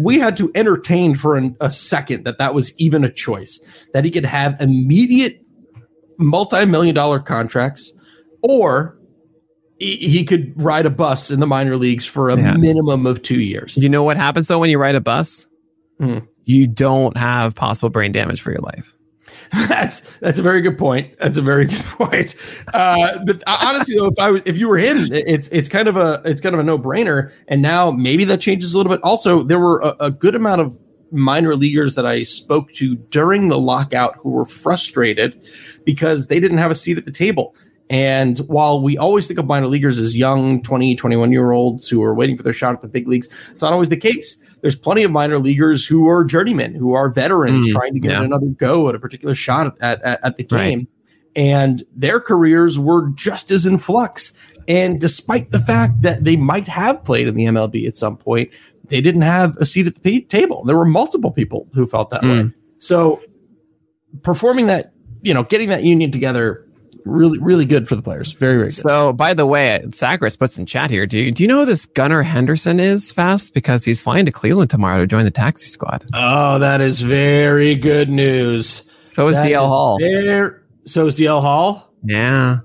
We 0.00 0.18
had 0.18 0.36
to 0.38 0.50
entertain 0.56 1.14
for 1.14 1.36
an, 1.36 1.56
a 1.60 1.70
second 1.70 2.24
that 2.24 2.38
that 2.38 2.52
was 2.52 2.76
even 2.80 3.04
a 3.04 3.10
choice 3.10 3.88
that 3.94 4.04
he 4.04 4.10
could 4.10 4.24
have 4.24 4.60
immediate 4.60 5.40
multi-million 6.18 6.94
dollar 6.94 7.20
contracts, 7.20 7.92
or 8.42 8.98
he, 9.78 9.96
he 9.96 10.24
could 10.24 10.60
ride 10.60 10.84
a 10.86 10.90
bus 10.90 11.30
in 11.30 11.38
the 11.38 11.46
minor 11.46 11.76
leagues 11.76 12.04
for 12.04 12.30
a 12.30 12.36
Yeah. 12.36 12.56
minimum 12.56 13.06
of 13.06 13.22
two 13.22 13.40
years. 13.40 13.76
You 13.76 13.88
know 13.88 14.02
what 14.02 14.16
happens 14.16 14.48
though 14.48 14.58
when 14.58 14.70
you 14.70 14.78
ride 14.78 14.94
a 14.96 15.00
bus? 15.00 15.46
Hmm. 16.00 16.18
You 16.44 16.66
don't 16.66 17.16
have 17.16 17.54
possible 17.54 17.90
brain 17.90 18.10
damage 18.12 18.40
for 18.42 18.50
your 18.50 18.60
life. 18.62 18.95
That's 19.68 20.18
that's 20.18 20.38
a 20.38 20.42
very 20.42 20.60
good 20.60 20.76
point. 20.76 21.16
That's 21.18 21.36
a 21.36 21.42
very 21.42 21.66
good 21.66 21.84
point. 21.84 22.34
Uh, 22.74 23.24
but 23.24 23.42
honestly, 23.46 23.96
though, 23.96 24.08
if 24.08 24.18
I 24.18 24.30
was 24.30 24.42
if 24.44 24.56
you 24.56 24.68
were 24.68 24.78
him, 24.78 24.96
it's 25.10 25.48
it's 25.50 25.68
kind 25.68 25.88
of 25.88 25.96
a 25.96 26.20
it's 26.24 26.40
kind 26.40 26.54
of 26.54 26.60
a 26.60 26.64
no 26.64 26.78
brainer. 26.78 27.32
And 27.48 27.62
now 27.62 27.90
maybe 27.90 28.24
that 28.24 28.40
changes 28.40 28.74
a 28.74 28.76
little 28.76 28.92
bit. 28.92 29.00
Also, 29.02 29.42
there 29.42 29.58
were 29.58 29.80
a, 29.80 30.06
a 30.06 30.10
good 30.10 30.34
amount 30.34 30.60
of 30.60 30.78
minor 31.10 31.54
leaguers 31.54 31.94
that 31.94 32.06
I 32.06 32.22
spoke 32.22 32.72
to 32.72 32.96
during 32.96 33.48
the 33.48 33.58
lockout 33.58 34.16
who 34.16 34.30
were 34.30 34.46
frustrated 34.46 35.44
because 35.84 36.28
they 36.28 36.40
didn't 36.40 36.58
have 36.58 36.70
a 36.70 36.74
seat 36.74 36.98
at 36.98 37.04
the 37.04 37.12
table. 37.12 37.54
And 37.88 38.38
while 38.48 38.82
we 38.82 38.98
always 38.98 39.28
think 39.28 39.38
of 39.38 39.46
minor 39.46 39.68
leaguers 39.68 39.98
as 39.98 40.16
young 40.16 40.62
20, 40.62 40.96
21 40.96 41.32
year 41.32 41.52
olds 41.52 41.88
who 41.88 42.02
are 42.02 42.14
waiting 42.14 42.36
for 42.36 42.42
their 42.42 42.52
shot 42.52 42.74
at 42.74 42.82
the 42.82 42.88
big 42.88 43.06
leagues, 43.06 43.28
it's 43.52 43.62
not 43.62 43.72
always 43.72 43.88
the 43.88 43.96
case. 43.96 44.42
There's 44.62 44.76
plenty 44.76 45.02
of 45.02 45.10
minor 45.10 45.38
leaguers 45.38 45.86
who 45.86 46.08
are 46.08 46.24
journeymen, 46.24 46.74
who 46.74 46.92
are 46.94 47.08
veterans 47.10 47.66
Mm, 47.68 47.72
trying 47.72 47.94
to 47.94 48.00
get 48.00 48.12
yeah. 48.12 48.22
another 48.22 48.46
go 48.46 48.88
at 48.88 48.94
a 48.94 48.98
particular 48.98 49.34
shot 49.34 49.76
at, 49.80 50.02
at, 50.02 50.24
at 50.24 50.36
the 50.36 50.46
Right. 50.50 50.70
game. 50.70 50.88
And 51.36 51.84
their 51.94 52.18
careers 52.20 52.78
were 52.78 53.08
just 53.10 53.50
as 53.50 53.66
in 53.66 53.78
flux. 53.78 54.54
And 54.66 54.98
despite 54.98 55.50
the 55.50 55.58
fact 55.60 56.00
that 56.02 56.24
they 56.24 56.34
might 56.36 56.66
have 56.66 57.04
played 57.04 57.28
in 57.28 57.34
the 57.34 57.44
MLB 57.44 57.86
at 57.86 57.94
some 57.96 58.16
point, 58.16 58.50
they 58.88 59.00
didn't 59.00 59.22
have 59.22 59.56
a 59.58 59.66
seat 59.66 59.86
at 59.86 59.96
the 59.96 60.20
table. 60.22 60.64
There 60.64 60.76
were 60.76 60.86
multiple 60.86 61.30
people 61.30 61.68
who 61.74 61.86
felt 61.86 62.10
that 62.10 62.22
way. 62.22 62.28
Mm. 62.28 62.54
So 62.78 63.20
performing 64.22 64.66
that, 64.66 64.92
you 65.22 65.34
know, 65.34 65.42
getting 65.42 65.68
that 65.68 65.84
union 65.84 66.10
together, 66.10 66.65
really, 67.06 67.38
really 67.38 67.64
good 67.64 67.88
for 67.88 67.94
the 67.96 68.02
players. 68.02 68.32
Very, 68.32 68.54
very 68.56 68.66
good. 68.66 68.74
So, 68.74 69.12
by 69.12 69.32
the 69.34 69.46
way, 69.46 69.80
Sacris 69.86 70.38
puts 70.38 70.58
in 70.58 70.66
chat 70.66 70.90
here. 70.90 71.06
Do 71.06 71.18
you, 71.18 71.32
do 71.32 71.42
you 71.42 71.48
know 71.48 71.60
who 71.60 71.66
this 71.66 71.86
Gunnar 71.86 72.22
Henderson 72.22 72.78
is 72.80 73.12
fast? 73.12 73.54
Because 73.54 73.84
he's 73.84 74.02
flying 74.02 74.26
to 74.26 74.32
Cleveland 74.32 74.70
tomorrow 74.70 74.98
to 74.98 75.06
join 75.06 75.24
the 75.24 75.30
taxi 75.30 75.66
squad. 75.66 76.04
Oh, 76.12 76.58
that 76.58 76.80
is 76.80 77.00
very 77.02 77.74
good 77.74 78.10
news. 78.10 78.90
So 79.08 79.28
is 79.28 79.36
That 79.36 79.46
DL 79.46 79.64
is 79.64 79.70
Hall. 79.70 79.98
ver- 80.00 80.62
so 80.84 81.06
is 81.06 81.18
DL 81.18 81.40
Hall. 81.40 81.90
Yeah. 82.04 82.58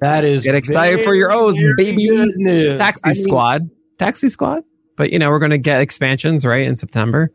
That 0.00 0.24
is 0.24 0.44
Get 0.44 0.54
excited 0.54 1.02
for 1.04 1.14
your 1.14 1.30
O's, 1.32 1.58
baby. 1.76 2.08
news. 2.36 2.78
Taxi 2.78 3.00
I 3.04 3.08
mean, 3.08 3.14
squad. 3.14 3.70
Taxi 3.98 4.28
squad. 4.28 4.64
But, 4.96 5.12
you 5.12 5.18
know, 5.18 5.30
we're 5.30 5.38
going 5.38 5.50
to 5.50 5.58
get 5.58 5.80
expansions, 5.80 6.44
right, 6.44 6.66
in 6.66 6.76
September. 6.76 7.30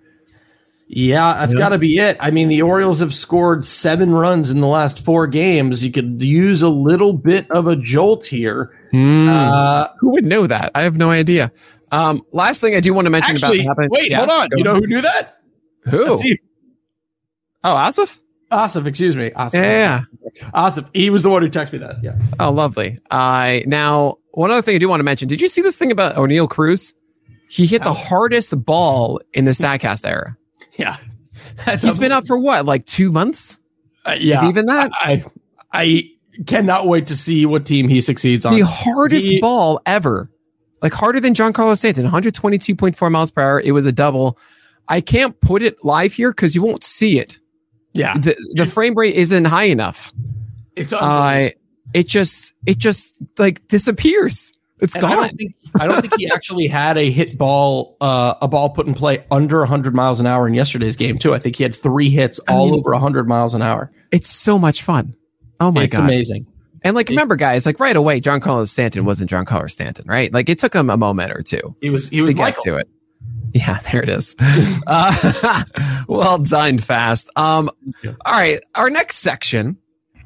Yeah, 0.91 1.35
that's 1.39 1.53
Yeah. 1.53 1.59
got 1.59 1.69
to 1.69 1.77
be 1.77 1.99
it. 1.99 2.17
I 2.19 2.31
mean, 2.31 2.47
the 2.49 2.63
Orioles 2.63 2.99
have 2.99 3.13
scored 3.13 3.63
seven 3.63 4.11
runs 4.11 4.49
in 4.49 4.59
the 4.59 4.65
last 4.67 5.05
four 5.05 5.27
games. 5.27 5.85
You 5.85 5.91
could 5.91 6.19
use 6.21 6.63
a 6.63 6.69
little 6.69 7.13
bit 7.13 7.49
of 7.51 7.67
a 7.67 7.75
jolt 7.75 8.25
here. 8.25 8.71
Hmm. 8.91 9.29
Uh, 9.29 9.87
who 9.99 10.09
would 10.13 10.25
know 10.25 10.47
that? 10.47 10.71
I 10.73 10.81
have 10.81 10.97
no 10.97 11.11
idea. 11.11 11.51
Um, 11.91 12.23
last 12.31 12.59
thing 12.59 12.75
I 12.75 12.79
do 12.79 12.91
want 12.95 13.05
to 13.05 13.11
mention 13.11 13.31
actually, 13.33 13.59
about 13.59 13.69
happened- 13.77 13.89
wait, 13.91 14.09
Yeah, 14.09 14.17
hold 14.17 14.29
on. 14.31 14.47
You 14.55 14.63
know 14.63 14.75
who 14.75 14.87
knew 14.87 15.01
that? 15.01 15.37
Who? 15.89 16.05
Asif. 16.07 16.37
Oh, 17.63 17.75
Asif? 17.75 18.19
Asif, 18.51 18.85
excuse 18.87 19.15
me. 19.15 19.29
Asif. 19.29 19.53
Yeah. 19.53 20.01
Asif. 20.55 20.89
He 20.95 21.11
was 21.11 21.21
the 21.21 21.29
one 21.29 21.43
who 21.43 21.49
texted 21.49 21.73
me 21.73 21.79
that. 21.79 21.97
Yeah. 22.01 22.13
Oh, 22.39 22.51
lovely. 22.51 22.97
Uh, 23.11 23.59
now, 23.67 24.15
one 24.31 24.49
other 24.49 24.63
thing 24.63 24.75
I 24.75 24.79
do 24.79 24.89
want 24.89 25.01
to 25.01 25.03
mention. 25.03 25.27
Did 25.27 25.39
you 25.39 25.47
see 25.47 25.61
this 25.61 25.77
thing 25.77 25.91
about 25.91 26.15
Oneil 26.15 26.49
Cruz? 26.49 26.95
He 27.47 27.65
hit 27.67 27.83
the 27.83 27.93
hardest 27.93 28.63
ball 28.65 29.19
in 29.33 29.45
the 29.45 29.51
Statcast 29.51 30.07
era. 30.07 30.35
Yeah. 30.80 30.95
That's 31.65 31.84
He's 31.84 31.99
been 31.99 32.11
out 32.11 32.25
for 32.25 32.39
what, 32.39 32.65
like 32.65 32.86
two 32.86 33.11
months? 33.11 33.59
Uh, 34.05 34.15
yeah. 34.19 34.47
Even 34.47 34.65
that? 34.67 34.91
I 34.93 35.23
I 35.73 36.09
cannot 36.47 36.88
wait 36.88 37.05
to 37.07 37.15
see 37.15 37.45
what 37.45 37.65
team 37.65 37.88
he 37.88 38.01
succeeds 38.01 38.45
on. 38.45 38.53
The 38.53 38.65
hardest 38.65 39.25
He- 39.25 39.41
ball 39.41 39.80
ever. 39.86 40.30
Like 40.82 40.93
harder 40.93 41.19
than 41.19 41.34
Giancarlo 41.34 41.77
Stanton, 41.77 42.05
122.4 42.07 43.11
miles 43.11 43.32
per 43.32 43.41
hour. 43.41 43.59
It 43.59 43.73
was 43.73 43.86
a 43.86 43.91
double. 43.91 44.38
I 44.88 45.01
can't 45.01 45.38
put 45.41 45.61
it 45.61 45.84
live 45.84 46.13
here 46.13 46.32
because 46.32 46.55
you 46.55 46.61
won't 46.61 46.86
see 46.86 47.19
it. 47.19 47.39
yeah. 47.93 48.17
The, 48.17 48.36
the 48.55 48.65
frame 48.65 48.95
rate 48.95 49.15
isn't 49.15 49.43
high 49.45 49.65
enough. 49.65 50.13
It's 50.77 50.93
I 50.93 51.55
it 51.93 52.07
just 52.07 52.53
it 52.65 52.77
just 52.77 53.21
like 53.38 53.67
disappears. 53.67 54.53
It's 54.82 54.95
And 54.95 55.03
I 55.03 55.09
gone. 55.15 55.17
don't 55.27 55.38
think 55.38 55.55
I 55.80 55.88
don't 55.88 56.01
think 56.01 56.13
he 56.17 56.30
actually 56.34 56.67
had 56.67 56.97
a 56.97 57.09
hit 57.11 57.38
ball, 57.38 57.97
uh, 58.01 58.36
a 58.41 58.47
ball 58.47 58.69
put 58.69 58.88
in 58.88 58.93
play 58.93 59.25
under 59.32 59.59
100 59.59 59.93
miles 59.93 60.19
an 60.19 60.27
hour 60.27 60.47
in 60.47 60.53
yesterday's 60.53 60.95
game 60.95 61.17
too. 61.17 61.34
I 61.34 61.39
think 61.39 61.57
he 61.57 61.63
had 61.63 61.75
three 61.75 62.09
hits 62.09 62.39
I 62.47 62.53
all 62.53 62.69
mean- 62.71 62.80
over 62.80 62.91
100 62.91 63.27
miles 63.27 63.53
an 63.53 63.61
hour. 63.61 63.91
It's 64.11 64.30
so 64.30 64.57
much 64.57 64.82
fun. 64.84 65.15
Oh 65.59 65.71
my 65.71 65.84
it's 65.84 65.95
god! 65.97 66.03
It's 66.05 66.11
amazing. 66.13 66.47
And 66.82 66.95
like, 66.95 67.09
remember, 67.09 67.36
guys, 67.36 67.65
like 67.65 67.80
right 67.82 67.95
away, 67.95 68.21
Giancarlo 68.21 68.65
Stanton 68.67 69.03
wasn't 69.03 69.30
Giancarlo 69.30 69.69
Stanton, 69.69 70.05
right? 70.07 70.32
Like, 70.32 70.47
it 70.47 70.59
took 70.59 70.73
him 70.73 70.89
a 70.89 70.95
moment 70.95 71.34
or 71.34 71.41
two 71.41 71.75
He 71.82 71.89
was 71.89 72.07
he 72.07 72.21
was 72.21 72.32
to 72.32 72.38
get 72.38 72.41
Michael. 72.43 72.63
to 72.63 72.75
it. 72.77 72.88
Yeah, 73.53 73.80
there 73.91 74.01
it 74.01 74.07
is. 74.09 74.36
uh, 74.88 75.63
well 76.07 76.38
done, 76.38 76.77
fast. 76.77 77.30
Um, 77.36 77.69
all 78.25 78.34
right, 78.34 78.59
our 78.77 78.89
next 78.89 79.17
section. 79.17 79.77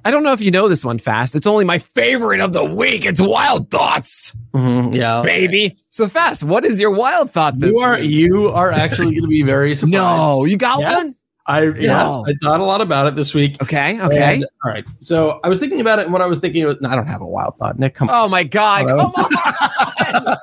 I 0.05 0.11
don't 0.11 0.23
know 0.23 0.33
if 0.33 0.41
you 0.41 0.51
know 0.51 0.67
this 0.67 0.83
one, 0.83 0.99
fast. 0.99 1.33
It's 1.35 1.47
only 1.47 1.63
my 1.65 1.79
favorite 1.79 2.41
of 2.41 2.51
the 2.53 2.63
week. 2.65 3.05
It's 3.05 3.21
wild 3.21 3.69
thoughts, 3.71 4.35
Mhm, 4.53 4.93
yeah, 4.95 5.21
baby. 5.23 5.77
So 5.89 6.07
fast. 6.07 6.43
What 6.43 6.65
is 6.65 6.79
your 6.81 6.91
wild 6.91 7.31
thought 7.31 7.57
this 7.59 7.71
You 7.71 7.77
are 7.79 7.97
week? 7.99 8.11
you 8.11 8.49
are 8.49 8.71
actually 8.71 9.11
going 9.11 9.23
to 9.23 9.27
be 9.29 9.41
very 9.43 9.73
surprised. 9.75 9.93
No, 9.93 10.45
you 10.45 10.57
got 10.57 10.79
Yes. 10.79 11.03
one. 11.05 11.13
I 11.45 11.63
yes, 11.77 12.17
I 12.25 12.33
thought 12.41 12.61
a 12.61 12.63
lot 12.63 12.79
about 12.79 13.05
it 13.07 13.17
this 13.17 13.33
week. 13.33 13.61
Okay, 13.61 14.01
okay. 14.01 14.35
And- 14.35 14.45
all 14.63 14.71
right. 14.71 14.85
So 15.01 15.41
I 15.43 15.49
was 15.49 15.59
thinking 15.59 15.81
about 15.81 15.99
it, 15.99 16.03
and 16.03 16.13
what 16.13 16.21
I 16.21 16.25
was 16.25 16.39
thinking 16.39 16.65
was, 16.65 16.77
no, 16.79 16.87
I 16.89 16.95
don't 16.95 17.05
have 17.07 17.19
a 17.21 17.27
wild 17.27 17.57
thought. 17.57 17.77
Nick, 17.77 17.95
come 17.95 18.09
Oh 18.09 18.25
on. 18.25 18.31
my 18.31 18.43
god! 18.43 18.87
Come 18.87 18.99
on! 18.99 20.23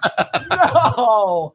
no, 0.50 1.54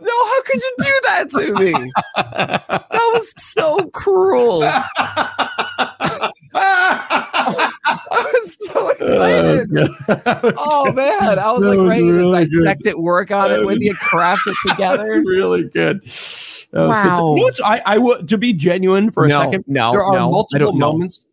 no! 0.00 0.26
How 0.26 0.42
could 0.42 0.62
you 0.62 0.74
do 0.78 1.00
that 1.02 1.30
to 1.30 1.54
me? 1.60 1.72
That 2.16 3.10
was 3.12 3.32
so 3.36 3.88
cruel. 3.92 4.62
I 7.56 8.32
was 8.32 8.56
so 8.66 8.88
excited. 8.90 10.54
Oh 10.58 10.92
man, 10.92 11.38
I 11.38 11.52
was 11.52 11.62
That 11.62 11.68
like 11.68 11.78
was 11.78 11.88
ready 11.88 12.02
really 12.02 12.44
to 12.44 12.50
dissect 12.62 12.86
it, 12.86 12.98
work 12.98 13.30
on 13.30 13.52
it 13.52 13.64
with 13.64 13.78
you, 13.80 13.94
craft 14.00 14.42
it 14.46 14.56
That's 14.66 14.76
together. 14.76 15.22
really 15.24 15.64
good. 15.64 16.02
That 16.02 16.06
was 16.06 16.68
good. 16.72 16.78
Wow. 16.88 17.34
You 17.36 17.46
know 17.46 17.50
I, 17.64 17.80
I 17.86 17.98
would 17.98 18.28
to 18.28 18.38
be 18.38 18.52
genuine 18.52 19.10
for 19.10 19.24
a 19.24 19.28
no, 19.28 19.42
second. 19.42 19.64
no, 19.66 19.92
there 19.92 20.02
are 20.02 20.16
no, 20.16 20.30
multiple 20.30 20.66
don't 20.66 20.78
know. 20.78 20.92
moments. 20.92 21.26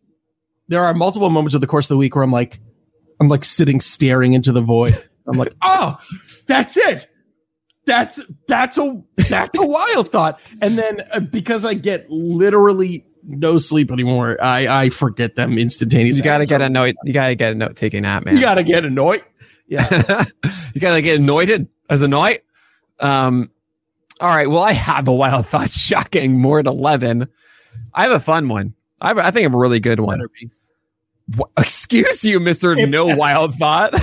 There 0.68 0.82
are 0.82 0.94
multiple 0.94 1.30
moments 1.30 1.56
of 1.56 1.62
the 1.62 1.68
course 1.68 1.86
of 1.86 1.90
the 1.90 1.98
week 1.98 2.16
where 2.16 2.24
I'm 2.24 2.32
like, 2.32 2.60
I'm 3.20 3.28
like 3.30 3.44
sitting 3.44 3.80
staring 3.80 4.34
into 4.34 4.52
the 4.52 4.62
void. 4.62 4.94
I'm 5.28 5.38
like, 5.38 5.54
oh, 5.62 5.98
that's 6.48 6.78
it. 6.78 7.10
That's 7.86 8.26
that's 8.48 8.78
a 8.80 9.04
that's 9.30 9.58
a 9.58 9.66
wild 9.66 10.12
thought. 10.12 10.40
And 10.62 10.76
then 10.76 11.00
uh, 11.12 11.20
because 11.20 11.66
I 11.66 11.76
get 11.76 12.10
literally 12.10 13.06
no 13.28 13.58
sleep 13.58 13.92
anymore, 13.92 14.38
I 14.42 14.68
I 14.68 14.90
forget 14.90 15.36
them 15.36 15.58
instantaneously. 15.58 16.20
You 16.20 16.24
gotta 16.24 16.46
get 16.46 16.62
a 16.62 16.70
note. 16.70 16.96
You 17.04 17.14
gotta 17.14 17.36
get 17.36 17.54
a 17.54 17.56
note 17.56 17.76
taking 17.76 18.04
nap, 18.04 18.26
man. 18.26 18.36
You 18.36 18.42
gotta 18.42 18.64
get 18.64 18.86
annoyed. 18.86 19.24
Yeah. 19.68 20.26
you 20.74 20.82
gotta 20.82 21.02
get 21.02 21.20
anointed 21.20 21.68
as 21.90 22.02
a 22.02 22.08
knight. 22.08 22.42
Um, 23.00 23.50
all 24.22 24.30
right. 24.30 24.50
Well, 24.50 24.64
I 24.64 24.74
have 24.74 25.08
a 25.08 25.14
wild 25.14 25.48
thought. 25.48 25.72
Shocking. 25.72 26.40
More 26.40 26.62
than 26.62 26.74
11. 26.74 27.28
I 27.94 28.04
have 28.04 28.12
a 28.12 28.20
fun 28.20 28.48
one. 28.48 28.74
I, 29.02 29.10
have, 29.10 29.18
I 29.18 29.32
think 29.32 29.40
I 29.40 29.44
have 29.44 29.56
a 29.56 29.58
really 29.58 29.80
good 29.80 30.00
one. 30.00 30.22
Excuse 31.58 32.24
you, 32.24 32.40
Mr. 32.40 32.90
No 32.90 33.08
Wild 33.08 33.56
Thought. 33.56 33.94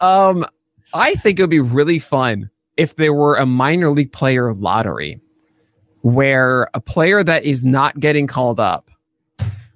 um, 0.00 0.44
I 0.92 1.14
think 1.14 1.38
it 1.38 1.42
would 1.42 1.50
be 1.50 1.60
really 1.60 1.98
fun 1.98 2.50
if 2.76 2.96
there 2.96 3.14
were 3.14 3.36
a 3.36 3.46
minor 3.46 3.90
league 3.90 4.12
player 4.12 4.52
lottery 4.52 5.20
where 6.02 6.68
a 6.74 6.80
player 6.80 7.22
that 7.22 7.44
is 7.44 7.64
not 7.64 7.98
getting 8.00 8.26
called 8.26 8.58
up 8.58 8.90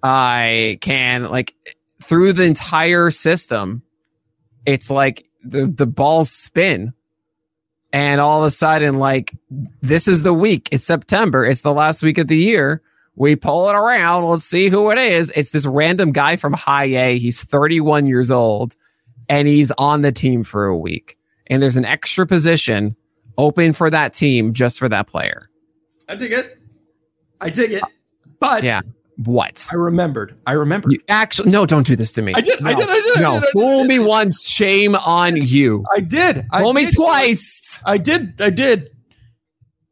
I 0.04 0.76
can 0.82 1.24
like 1.24 1.54
through 2.02 2.34
the 2.34 2.44
entire 2.44 3.10
system, 3.10 3.82
it's 4.66 4.90
like 4.90 5.26
the, 5.42 5.64
the 5.64 5.86
balls 5.86 6.30
spin. 6.30 6.92
And 7.90 8.20
all 8.20 8.40
of 8.40 8.46
a 8.46 8.50
sudden, 8.50 8.98
like 8.98 9.32
this 9.80 10.06
is 10.06 10.22
the 10.22 10.34
week. 10.34 10.68
It's 10.72 10.86
September. 10.86 11.46
It's 11.46 11.62
the 11.62 11.72
last 11.72 12.02
week 12.02 12.18
of 12.18 12.28
the 12.28 12.36
year. 12.36 12.82
We 13.16 13.36
pull 13.36 13.70
it 13.70 13.74
around. 13.74 14.24
Let's 14.24 14.44
see 14.44 14.68
who 14.68 14.90
it 14.90 14.98
is. 14.98 15.30
It's 15.30 15.50
this 15.50 15.64
random 15.64 16.12
guy 16.12 16.36
from 16.36 16.52
high 16.52 16.84
A. 16.84 17.18
He's 17.18 17.42
31 17.42 18.06
years 18.06 18.30
old 18.30 18.76
and 19.28 19.48
he's 19.48 19.70
on 19.78 20.02
the 20.02 20.12
team 20.12 20.44
for 20.44 20.66
a 20.66 20.76
week. 20.76 21.16
And 21.46 21.62
there's 21.62 21.76
an 21.76 21.84
extra 21.84 22.26
position 22.26 22.96
open 23.38 23.72
for 23.72 23.88
that 23.88 24.12
team 24.12 24.52
just 24.52 24.78
for 24.78 24.88
that 24.88 25.06
player. 25.06 25.48
I 26.08 26.14
dig 26.16 26.32
it. 26.32 26.58
I 27.40 27.50
dig 27.50 27.72
it. 27.72 27.82
But 28.40 28.64
Yeah. 28.64 28.80
What? 29.24 29.68
I 29.70 29.76
remembered. 29.76 30.36
I 30.44 30.52
remembered. 30.52 30.92
You 30.92 30.98
actually 31.08 31.50
no, 31.52 31.66
don't 31.66 31.86
do 31.86 31.94
this 31.94 32.10
to 32.12 32.22
me. 32.22 32.32
I 32.34 32.40
did. 32.40 32.60
I 32.64 32.74
did. 32.74 32.88
I 32.88 33.00
did. 33.00 33.18
I 33.18 33.20
No, 33.20 33.32
did, 33.34 33.36
I 33.36 33.40
did, 33.46 33.50
fool 33.52 33.78
I 33.78 33.82
did. 33.82 33.88
me 33.88 33.98
once, 34.00 34.48
shame 34.48 34.96
on 34.96 35.36
you. 35.36 35.84
I 35.94 36.00
did. 36.00 36.46
I 36.50 36.62
Fool 36.62 36.72
me 36.72 36.86
twice. 36.90 37.80
I 37.86 37.96
did. 37.98 38.34
I 38.40 38.50
did. 38.50 38.90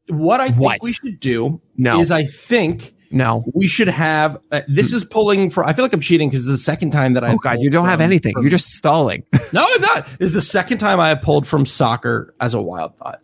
What 0.08 0.40
I 0.40 0.48
think 0.48 0.60
What? 0.60 0.78
we 0.82 0.92
should 0.92 1.20
do 1.20 1.60
No, 1.76 2.00
is 2.00 2.10
I 2.10 2.24
think 2.24 2.92
no. 3.12 3.44
we 3.54 3.68
should 3.68 3.86
have. 3.88 4.38
Uh, 4.50 4.62
this 4.66 4.92
is 4.92 5.04
pulling 5.04 5.50
for. 5.50 5.62
I 5.64 5.72
feel 5.72 5.84
like 5.84 5.92
I'm 5.92 6.00
cheating 6.00 6.28
because 6.28 6.40
it's 6.40 6.50
the 6.50 6.56
second 6.56 6.90
time 6.90 7.12
that 7.12 7.22
I. 7.22 7.32
Oh 7.32 7.36
god, 7.36 7.60
you 7.60 7.70
don't 7.70 7.86
have 7.86 8.00
anything. 8.00 8.34
You're 8.40 8.50
just 8.50 8.74
stalling. 8.74 9.22
No, 9.52 9.64
I'm 9.70 9.80
not. 9.82 10.06
This 10.18 10.30
is 10.30 10.32
the 10.32 10.40
second 10.40 10.78
time 10.78 10.98
I 10.98 11.10
have 11.10 11.20
pulled 11.22 11.46
from 11.46 11.64
soccer 11.66 12.32
as 12.40 12.54
a 12.54 12.60
wild 12.62 12.96
thought. 12.96 13.20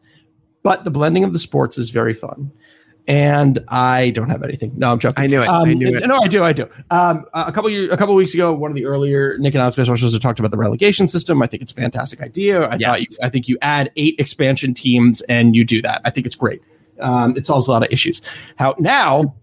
But 0.63 0.85
the 0.85 0.91
blending 0.91 1.25
of 1.25 1.33
the 1.33 1.39
sports 1.39 1.79
is 1.79 1.89
very 1.91 2.13
fun. 2.13 2.53
And 3.09 3.59
I 3.69 4.11
don't 4.11 4.29
have 4.29 4.43
anything. 4.43 4.75
No, 4.77 4.93
I'm 4.93 4.99
joking. 4.99 5.25
I 5.25 5.27
knew 5.27 5.43
it. 5.43 5.49
Um, 5.49 5.67
I 5.67 5.73
knew 5.73 5.97
it. 5.97 6.07
No, 6.07 6.19
I 6.19 6.29
do. 6.29 6.45
I 6.45 6.53
do. 6.53 6.69
Um, 6.91 7.25
a 7.33 7.51
couple 7.51 7.71
years, 7.71 7.91
a 7.91 7.97
couple 7.97 8.15
weeks 8.15 8.35
ago, 8.35 8.53
one 8.53 8.71
of 8.71 8.75
the 8.75 8.85
earlier 8.85 9.39
Nick 9.39 9.55
and 9.55 9.63
Alex 9.63 9.77
special 9.77 9.97
shows 9.97 10.17
talked 10.19 10.39
about 10.39 10.51
the 10.51 10.59
relegation 10.59 11.09
system. 11.09 11.41
I 11.41 11.47
think 11.47 11.63
it's 11.63 11.73
a 11.73 11.75
fantastic 11.75 12.21
idea. 12.21 12.69
I 12.69 12.77
thought 12.77 13.01
you, 13.01 13.07
I 13.23 13.31
think 13.31 13.49
you 13.49 13.57
add 13.63 13.91
eight 13.97 14.21
expansion 14.21 14.75
teams 14.75 15.23
and 15.23 15.57
you 15.57 15.65
do 15.65 15.81
that. 15.83 16.03
I 16.05 16.11
think 16.11 16.27
it's 16.27 16.37
great. 16.37 16.61
Um, 17.01 17.35
it 17.35 17.47
solves 17.47 17.67
a 17.67 17.73
lot 17.73 17.83
of 17.83 17.91
issues. 17.91 18.21
How 18.57 18.75
now? 18.79 19.35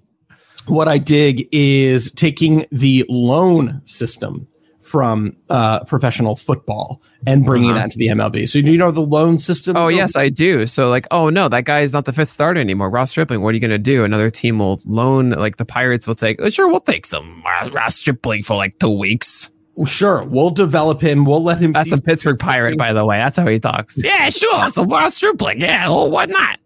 What 0.68 0.88
I 0.88 0.98
dig 0.98 1.48
is 1.52 2.12
taking 2.12 2.66
the 2.72 3.06
loan 3.08 3.84
system 3.86 4.48
from 4.96 5.36
uh, 5.50 5.84
professional 5.84 6.38
football 6.38 7.02
and 7.28 7.44
bringing 7.46 7.72
Uh-huh. 7.72 7.80
that 7.82 7.92
to 7.92 7.98
the 7.98 8.08
MLB. 8.08 8.48
So 8.48 8.62
do 8.62 8.72
you 8.72 8.78
know 8.78 8.92
the 8.92 9.02
loan 9.02 9.38
system? 9.38 9.76
Oh 9.76 9.90
yes, 9.90 10.16
I 10.16 10.30
do. 10.30 10.66
So 10.68 10.88
like, 10.88 11.06
oh 11.12 11.30
no, 11.30 11.50
that 11.50 11.66
guy 11.66 11.82
is 11.82 11.92
not 11.92 12.06
the 12.06 12.14
fifth 12.14 12.30
starter 12.30 12.62
anymore. 12.62 12.90
Ross 12.90 13.10
Stripling. 13.12 13.42
What 13.42 13.50
are 13.50 13.56
you 13.56 13.60
gonna 13.60 13.78
do? 13.78 14.06
Another 14.06 14.32
team 14.32 14.58
will 14.60 14.80
loan 14.86 15.32
like 15.32 15.58
the 15.58 15.66
Pirates 15.66 16.08
will 16.08 16.16
say, 16.16 16.38
oh, 16.40 16.50
sure, 16.50 16.70
we'll 16.70 16.80
take 16.80 17.06
some 17.06 17.44
Ross- 17.46 17.72
Ross 17.72 17.96
Stripling 17.98 18.44
for 18.44 18.56
like 18.56 18.80
two 18.80 18.98
weeks. 18.98 19.52
Sure, 19.86 20.24
we'll 20.24 20.52
develop 20.52 21.02
him. 21.02 21.26
We'll 21.26 21.44
let 21.44 21.58
him. 21.60 21.74
That's 21.74 22.00
a 22.00 22.02
Pittsburgh 22.02 22.40
Pirate, 22.40 22.78
by 22.78 22.94
the 22.94 23.06
way. 23.06 23.18
That's 23.18 23.36
how 23.38 23.48
he 23.48 23.60
talks. 23.60 24.02
Yeah, 24.02 24.30
sure. 24.30 24.70
So 24.72 24.86
Ross 24.86 25.16
Stripling. 25.16 25.60
Yeah, 25.60 25.90
well, 25.90 26.10
why 26.10 26.24
not? 26.28 26.60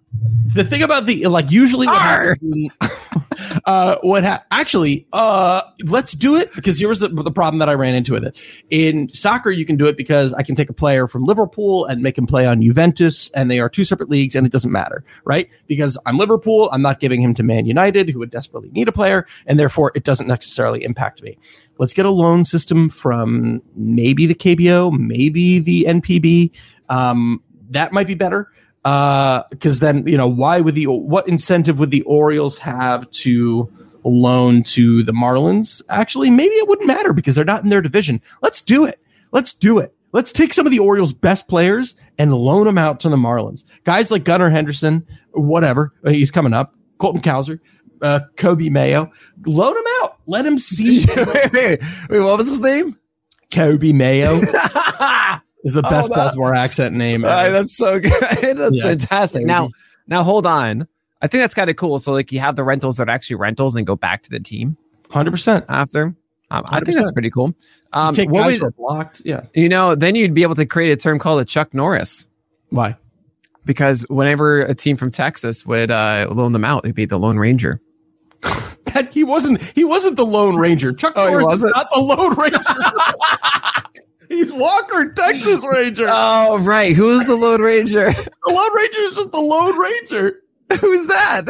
The 0.54 0.64
thing 0.64 0.82
about 0.82 1.06
the 1.06 1.28
like 1.28 1.52
usually 1.52 1.88
what 1.88 1.98
happens, 1.98 2.78
uh 3.66 3.98
what 4.02 4.24
ha- 4.24 4.44
actually 4.52 5.08
uh 5.14 5.62
let's 5.86 6.14
do 6.14 6.36
it 6.36 6.52
because 6.56 6.80
here's 6.80 7.00
the, 7.00 7.08
the 7.08 7.32
problem 7.32 7.60
that 7.60 7.70
i 7.70 7.74
ran 7.74 7.94
into 7.94 8.14
with 8.14 8.24
it. 8.24 8.64
In 8.70 9.08
soccer 9.10 9.52
you 9.52 9.66
can 9.66 9.76
do 9.76 9.86
it 9.86 9.96
because 9.96 10.34
i 10.34 10.42
can 10.42 10.56
take 10.56 10.70
a 10.70 10.74
player 10.74 11.08
from 11.08 11.24
liverpool 11.24 11.86
and 11.86 12.02
make 12.02 12.18
him 12.18 12.26
play 12.26 12.48
on 12.48 12.62
juventus 12.62 13.30
and 13.32 13.50
they 13.52 13.60
are 13.60 13.70
two 13.70 13.84
separate 13.84 14.10
leagues 14.10 14.36
and 14.36 14.46
it 14.46 14.52
doesn't 14.52 14.72
matter 14.72 15.04
right? 15.24 15.50
Because 15.68 15.98
i'm 16.06 16.18
liverpool 16.18 16.70
i'm 16.72 16.82
not 16.82 17.00
giving 17.00 17.22
him 17.22 17.34
to 17.36 17.44
man 17.44 17.66
united 17.66 18.10
who 18.10 18.20
would 18.20 18.32
desperately 18.32 18.70
need 18.72 18.88
a 18.88 18.92
player 18.92 19.28
and 19.46 19.60
therefore 19.60 19.92
it 19.96 20.04
doesn't 20.04 20.28
necessarily 20.28 20.84
impact 20.84 21.22
me. 21.22 21.38
Let's 21.78 21.94
get 21.94 22.06
a 22.06 22.12
loan 22.12 22.44
system 22.44 22.90
from 22.90 23.62
maybe 23.76 24.26
the 24.26 24.36
kbo 24.36 24.98
maybe 24.98 25.60
the 25.60 25.86
npb 25.88 26.52
um 26.90 27.44
that 27.70 27.94
might 27.94 28.08
be 28.08 28.16
better 28.16 28.52
because 28.84 29.80
then 29.80 30.08
you 30.08 30.18
know 30.18 30.28
why 30.28 30.62
would 30.62 30.76
the 30.76 30.86
what 30.88 31.28
incentive 31.28 31.80
would 31.80 31.92
the 31.92 32.02
Orioles 32.04 32.58
have 32.60 33.10
to 33.12 33.72
loan 34.04 34.64
to 34.64 35.04
the 35.04 35.12
Marlins? 35.12 35.84
Actually, 35.90 36.30
maybe 36.30 36.54
it 36.56 36.68
wouldn't 36.68 36.88
matter 36.88 37.14
because 37.14 37.36
they're 37.36 37.46
not 37.46 37.64
in 37.64 37.70
their 37.70 37.82
division. 37.82 38.22
Let's 38.42 38.62
do 38.62 38.86
it. 38.86 39.00
Let's 39.32 39.54
do 39.54 39.80
it. 39.80 39.94
Let's 40.12 40.32
take 40.32 40.54
some 40.54 40.66
of 40.66 40.72
the 40.72 40.80
Orioles' 40.80 41.14
best 41.14 41.48
players 41.48 41.96
and 42.18 42.34
loan 42.34 42.66
them 42.66 42.78
out 42.80 43.00
to 43.02 43.10
the 43.10 43.16
Marlins. 43.16 43.64
Guys 43.84 44.10
like 44.10 44.24
Gunnar 44.24 44.50
Henderson, 44.50 45.06
whatever, 45.34 45.94
uh, 46.04 46.10
he's 46.10 46.32
coming 46.32 46.54
up. 46.54 46.74
Colton 46.98 47.22
Cowser, 47.22 47.60
uh, 48.02 48.22
Coby 48.36 48.70
Mayo, 48.70 49.12
loan 49.46 49.78
him 49.78 49.84
out. 50.02 50.18
Let 50.26 50.46
him 50.46 50.58
see 50.58 51.06
wait, 51.16 51.54
wait, 51.54 51.82
wait, 52.10 52.20
what 52.20 52.38
was 52.38 52.48
his 52.48 52.60
name? 52.60 52.98
Coby 53.52 53.94
Mayo 53.94 54.40
is 55.64 55.74
the 55.74 55.86
Oh, 55.86 55.90
best 55.90 56.10
that- 56.10 56.16
Baltimore 56.16 56.54
accent 56.54 56.96
name. 56.96 57.24
Uh, 57.26 57.50
that's 57.50 57.76
so 57.76 58.00
good. 58.00 58.12
that's 58.58 58.76
Yeah. 58.76 58.84
fantastic. 58.84 59.46
Now, 59.46 59.70
now 60.08 60.24
hold 60.24 60.46
on. 60.46 60.88
I 61.22 61.28
think 61.28 61.42
that's 61.42 61.54
kind 61.54 61.70
of 61.70 61.76
cool. 61.76 62.00
So 62.00 62.12
like 62.14 62.32
you 62.32 62.40
have 62.40 62.56
the 62.56 62.64
rentals 62.64 62.98
that 62.98 63.10
are 63.10 63.12
actually 63.12 63.36
rentals 63.38 63.76
and 63.76 63.86
go 63.86 63.96
back 63.96 64.24
to 64.24 64.30
the 64.30 64.40
team 64.40 64.78
Hundred 65.12 65.32
percent. 65.32 65.66
after. 65.68 66.16
Um, 66.52 66.64
I 66.68 66.80
think 66.80 66.98
that's 66.98 67.12
pretty 67.12 67.30
cool. 67.30 67.54
Um, 67.94 68.16
Take 68.16 68.30
what 68.30 68.44
guys 68.44 68.60
would- 68.62 68.74
who 68.76 68.84
blocked. 68.84 69.22
Yeah. 69.26 69.42
you 69.54 69.70
know, 69.70 69.96
then 69.96 70.16
you'd 70.16 70.34
be 70.34 70.44
able 70.44 70.56
to 70.56 70.66
create 70.66 70.92
a 70.92 70.96
term 70.96 71.20
called 71.20 71.42
a 71.42 71.46
Chuck 71.46 71.74
Norris 71.74 72.28
Why? 72.70 72.96
because 73.66 74.04
whenever 74.10 74.62
a 74.62 74.74
team 74.74 74.98
from 74.98 75.12
Texas 75.12 75.66
would 75.66 75.92
uh, 75.92 76.28
loan 76.32 76.54
them 76.54 76.66
out, 76.66 76.86
it'd 76.86 76.96
be 76.96 77.06
the 77.06 77.20
Lone 77.20 77.38
Ranger. 77.38 77.82
That 78.96 79.14
he 79.14 79.24
wasn't. 79.24 79.62
He 79.76 79.84
wasn't 79.84 80.18
the 80.18 80.26
Lone 80.26 80.56
Ranger. 80.56 80.92
Chuck 80.92 81.14
Oh, 81.16 81.30
Norris 81.30 81.52
is 81.52 81.62
not 81.62 81.86
the 81.94 82.02
Lone 82.02 82.34
Ranger. 82.34 82.58
He's 84.30 84.54
Walker, 84.54 85.12
Texas 85.12 85.66
Ranger. 85.70 86.06
Oh, 86.10 86.60
right. 86.64 86.96
Who 86.96 87.10
is 87.10 87.26
the 87.26 87.36
Lone 87.36 87.62
Ranger? 87.62 88.06
the 88.12 88.32
Lone 88.48 88.76
Ranger 88.76 89.00
is 89.02 89.16
just 89.16 89.32
the 89.32 89.42
Lone 89.42 89.78
Ranger. 89.78 90.42
Who's 90.80 91.08
that? 91.08 91.42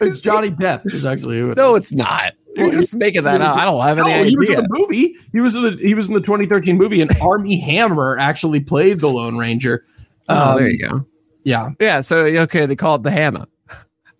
It's 0.00 0.20
Johnny 0.20 0.50
Depp. 0.50 0.86
Is 0.86 1.06
actually 1.06 1.38
who 1.38 1.50
it 1.52 1.56
No, 1.56 1.74
is. 1.74 1.82
it's 1.82 1.92
not. 1.92 2.32
You're 2.56 2.70
just 2.72 2.96
making 2.96 3.24
that 3.24 3.40
he 3.40 3.46
was- 3.46 3.54
up. 3.54 3.58
I 3.58 3.64
don't 3.66 3.82
have 3.84 3.98
any 3.98 4.10
No, 4.10 4.24
he 4.24 4.36
was 4.36 4.48
in 4.50 4.56
the 4.56 4.66
movie. 4.70 5.14
He 5.32 5.40
was 5.40 5.54
in 5.54 5.62
the 5.62 5.70
he 5.76 5.94
was 5.94 6.08
in 6.08 6.14
the 6.14 6.20
2013 6.20 6.76
movie, 6.78 7.02
and 7.02 7.10
Armie 7.22 7.60
Hammer 7.60 8.16
actually 8.18 8.60
played 8.60 9.00
the 9.00 9.08
Lone 9.08 9.36
Ranger. 9.36 9.84
Oh, 10.28 10.52
Um, 10.52 10.58
there 10.58 10.70
you 10.70 10.88
go. 10.88 11.06
Yeah. 11.44 11.68
Yeah. 11.78 12.00
So 12.00 12.24
okay, 12.24 12.64
they 12.66 12.76
call 12.76 12.94
it 12.96 13.02
the 13.02 13.10
hammer. 13.10 13.46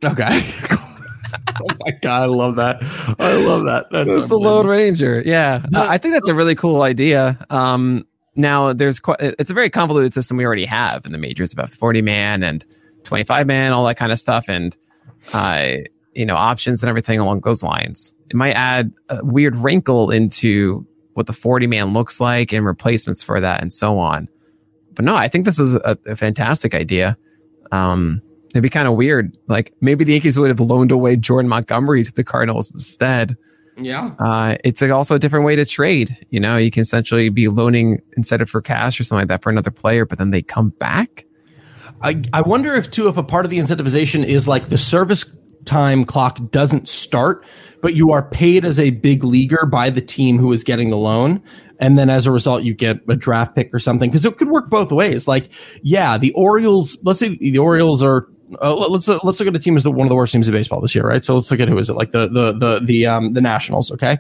Okay. 0.05 0.41
oh 1.63 1.75
my 1.85 1.93
god, 2.03 2.23
I 2.23 2.27
love 2.27 2.57
that. 2.57 2.77
I 3.19 3.47
love 3.47 3.65
that. 3.65 3.87
That's 3.91 4.17
It's 4.17 4.29
the 4.29 4.39
Lone 4.39 4.67
Ranger. 4.67 5.23
Yeah, 5.25 5.63
Uh, 5.75 5.87
I 5.89 5.99
think 5.99 6.15
that's 6.15 6.29
a 6.29 6.35
really 6.35 6.55
cool 6.55 6.83
idea. 6.83 7.39
Um, 7.51 8.07
now 8.35 8.73
there's 8.73 9.01
quite, 9.01 9.19
it's 9.21 9.51
a 9.51 9.55
very 9.55 9.71
convoluted 9.71 10.13
system 10.13 10.37
we 10.37 10.45
already 10.45 10.67
have 10.67 11.07
in 11.07 11.13
the 11.13 11.19
majors 11.19 11.53
about 11.53 11.71
40 11.71 12.03
man 12.03 12.43
and 12.43 12.65
25 13.05 13.47
man, 13.47 13.73
all 13.73 13.85
that 13.87 13.97
kind 13.97 14.13
of 14.13 14.19
stuff, 14.19 14.47
and 14.49 14.77
uh, 15.33 15.73
you 16.15 16.27
know 16.27 16.35
options 16.35 16.83
and 16.83 16.91
everything 16.91 17.19
along 17.19 17.41
those 17.41 17.63
lines. 17.63 18.15
It 18.29 18.37
might 18.37 18.55
add 18.55 18.93
a 19.09 19.25
weird 19.25 19.57
wrinkle 19.57 20.11
into 20.11 20.87
what 21.15 21.27
the 21.27 21.33
40 21.33 21.67
man 21.67 21.93
looks 21.93 22.21
like 22.21 22.53
and 22.53 22.67
replacements 22.67 23.23
for 23.23 23.41
that 23.41 23.63
and 23.63 23.73
so 23.73 23.99
on. 23.99 24.29
But 24.95 25.05
no, 25.05 25.15
I 25.15 25.29
think 25.29 25.45
this 25.45 25.59
is 25.59 25.75
a, 25.77 25.97
a 26.07 26.17
fantastic 26.17 26.75
idea. 26.75 27.17
Um, 27.73 28.21
it'd 28.57 28.63
be 28.63 28.71
kind 28.71 28.89
of 28.89 28.95
weird. 28.95 29.37
Like 29.49 29.73
maybe 29.81 30.05
the 30.05 30.13
Yankees 30.13 30.39
would 30.39 30.49
have 30.49 30.61
loaned 30.61 30.91
away 30.91 31.17
Jordan 31.17 31.49
Montgomery 31.49 32.05
to 32.05 32.13
the 32.13 32.25
Cardinals 32.25 32.73
instead. 32.73 33.37
Yeah. 33.77 34.13
Uh, 34.19 34.57
it's 34.65 34.83
also 34.83 35.17
a 35.17 35.19
different 35.19 35.45
way 35.45 35.57
to 35.57 35.67
trade. 35.67 36.17
You 36.31 36.41
know, 36.41 36.57
you 36.57 36.71
can 36.71 36.81
essentially 36.81 37.29
be 37.29 37.49
loaning 37.49 38.01
instead 38.17 38.41
of 38.41 38.49
for 38.49 38.63
cash 38.63 38.99
or 38.99 39.05
something 39.05 39.23
like 39.23 39.29
that 39.29 39.43
for 39.43 39.51
another 39.51 39.71
player, 39.71 40.07
but 40.07 40.19
then 40.19 40.31
they 40.31 40.43
come 40.43 40.71
back. 40.71 41.27
I, 42.03 42.21
I 42.33 42.43
wonder 42.43 42.75
if 42.75 42.91
too 42.91 43.09
if 43.09 43.17
a 43.17 43.23
part 43.23 43.45
of 43.45 43.51
the 43.51 43.59
incentivization 43.59 44.25
is 44.25 44.49
like 44.49 44.69
the 44.69 44.79
service 44.79 45.37
time 45.65 46.05
clock 46.05 46.39
doesn't 46.51 46.89
start, 46.89 47.45
but 47.83 47.95
you 47.95 48.13
are 48.13 48.29
paid 48.29 48.65
as 48.65 48.79
a 48.79 48.91
big 48.91 49.25
leaguer 49.25 49.67
by 49.67 49.91
the 49.91 50.01
team 50.01 50.39
who 50.39 50.53
is 50.53 50.65
getting 50.65 50.91
the 50.91 50.97
loan. 50.97 51.43
And 51.79 51.99
then 51.99 52.09
as 52.09 52.27
a 52.27 52.31
result, 52.31 52.63
you 52.63 52.73
get 52.73 53.01
a 53.09 53.17
draft 53.17 53.55
pick 53.55 53.75
or 53.75 53.79
something. 53.79 54.11
Cause 54.11 54.25
it 54.25 54.37
could 54.39 54.49
work 54.49 54.71
both 54.71 54.91
ways. 54.91 55.29
Like, 55.29 55.53
yeah, 55.83 56.17
the 56.17 56.33
Orioles, 56.33 56.99
let's 57.05 57.19
say 57.19 57.37
the 57.37 57.59
Orioles 57.59 58.03
are, 58.03 58.29
uh, 58.61 58.89
let's 58.89 59.09
uh, 59.09 59.19
let's 59.25 59.41
look 59.41 59.49
at 59.49 59.57
a 59.57 59.59
team 59.59 59.77
as 59.77 59.83
the, 59.83 59.91
one 59.91 60.07
of 60.07 60.09
the 60.09 60.17
worst 60.17 60.33
teams 60.33 60.49
in 60.49 60.55
baseball 60.55 60.81
this 60.81 60.95
year, 60.95 61.05
right? 61.05 61.25
So 61.25 61.35
let's 61.35 61.51
look 61.51 61.61
at 61.61 61.69
who 61.69 61.79
is 61.79 61.91
it? 61.91 61.95
Like 61.95 62.11
the 62.11 62.29
the 62.29 62.53
the 62.53 62.81
the 62.85 63.07
um 63.07 63.33
the 63.33 63.41
Nationals, 63.41 63.91
okay? 63.93 64.19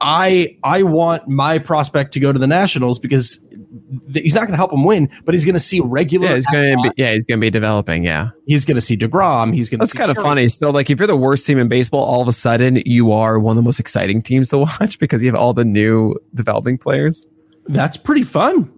I 0.00 0.58
I 0.64 0.82
want 0.82 1.28
my 1.28 1.58
prospect 1.58 2.12
to 2.14 2.20
go 2.20 2.32
to 2.32 2.38
the 2.38 2.46
Nationals 2.46 2.98
because 2.98 3.46
th- 4.12 4.22
he's 4.22 4.34
not 4.34 4.42
going 4.42 4.52
to 4.52 4.56
help 4.56 4.72
him 4.72 4.84
win, 4.84 5.08
but 5.24 5.34
he's 5.34 5.44
going 5.44 5.54
to 5.54 5.60
see 5.60 5.80
regular. 5.84 6.28
Yeah, 6.28 6.34
he's 6.34 6.46
gonna 6.46 6.76
be, 6.82 6.90
yeah, 6.96 7.12
he's 7.12 7.24
gonna 7.24 7.40
be 7.40 7.50
developing. 7.50 8.04
Yeah, 8.04 8.30
He's 8.46 8.64
going 8.64 8.74
to 8.74 8.80
see 8.80 8.96
Degrom. 8.96 9.54
He's 9.54 9.70
going 9.70 9.78
to. 9.78 9.82
that's 9.82 9.92
kind 9.92 10.10
of 10.10 10.16
funny. 10.16 10.48
Still, 10.48 10.72
like 10.72 10.90
if 10.90 10.98
you're 10.98 11.06
the 11.06 11.16
worst 11.16 11.46
team 11.46 11.58
in 11.58 11.68
baseball, 11.68 12.02
all 12.02 12.20
of 12.20 12.28
a 12.28 12.32
sudden 12.32 12.76
you 12.84 13.12
are 13.12 13.38
one 13.38 13.52
of 13.52 13.56
the 13.56 13.62
most 13.62 13.78
exciting 13.78 14.22
teams 14.22 14.48
to 14.48 14.58
watch 14.80 14.98
because 14.98 15.22
you 15.22 15.30
have 15.30 15.38
all 15.38 15.54
the 15.54 15.64
new 15.64 16.16
developing 16.34 16.78
players. 16.78 17.26
That's 17.66 17.96
pretty 17.96 18.22
fun. 18.22 18.72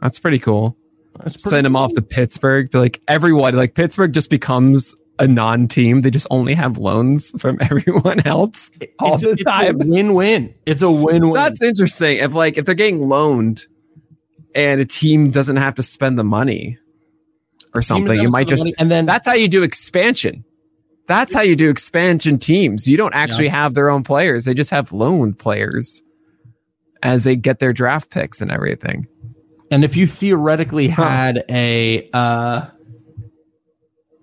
That's 0.00 0.18
pretty 0.18 0.38
cool. 0.38 0.78
That's 1.18 1.34
pretty 1.34 1.50
Send 1.56 1.66
him 1.66 1.76
off 1.76 1.92
to 1.94 2.02
Pittsburgh. 2.02 2.70
Be 2.70 2.78
like 2.78 3.00
everyone. 3.08 3.54
Like 3.54 3.74
Pittsburgh 3.74 4.12
just 4.12 4.30
becomes 4.30 4.94
a 5.18 5.28
non-team. 5.28 6.00
They 6.00 6.10
just 6.10 6.26
only 6.30 6.54
have 6.54 6.78
loans 6.78 7.30
from 7.40 7.58
everyone 7.60 8.26
else 8.26 8.70
all 8.98 9.14
it's, 9.14 9.22
the 9.22 9.30
it's 9.30 9.44
time. 9.44 9.80
a 9.80 9.86
win-win. 9.86 10.54
It's 10.66 10.82
a 10.82 10.90
win-win. 10.90 11.34
That's 11.34 11.62
interesting. 11.62 12.18
If 12.18 12.34
like 12.34 12.56
if 12.56 12.64
they're 12.64 12.74
getting 12.74 13.06
loaned 13.06 13.66
and 14.54 14.80
a 14.80 14.86
team 14.86 15.30
doesn't 15.30 15.56
have 15.56 15.76
to 15.76 15.82
spend 15.82 16.18
the 16.18 16.24
money 16.24 16.78
or 17.74 17.82
something, 17.82 18.20
you 18.20 18.30
might 18.30 18.48
just 18.48 18.68
and 18.78 18.90
then 18.90 19.06
that's 19.06 19.26
how 19.26 19.34
you 19.34 19.48
do 19.48 19.62
expansion. 19.62 20.44
That's 21.06 21.34
how 21.34 21.42
you 21.42 21.56
do 21.56 21.70
expansion 21.70 22.38
teams. 22.38 22.88
You 22.88 22.96
don't 22.96 23.14
actually 23.14 23.48
have 23.48 23.74
their 23.74 23.90
own 23.90 24.04
players. 24.04 24.44
They 24.44 24.54
just 24.54 24.70
have 24.70 24.92
loaned 24.92 25.40
players 25.40 26.02
as 27.02 27.24
they 27.24 27.34
get 27.34 27.58
their 27.58 27.72
draft 27.72 28.10
picks 28.10 28.40
and 28.40 28.50
everything. 28.50 29.08
And 29.70 29.84
if 29.84 29.96
you 29.96 30.06
theoretically 30.06 30.88
had 30.88 31.44
a 31.50 32.08
uh 32.12 32.66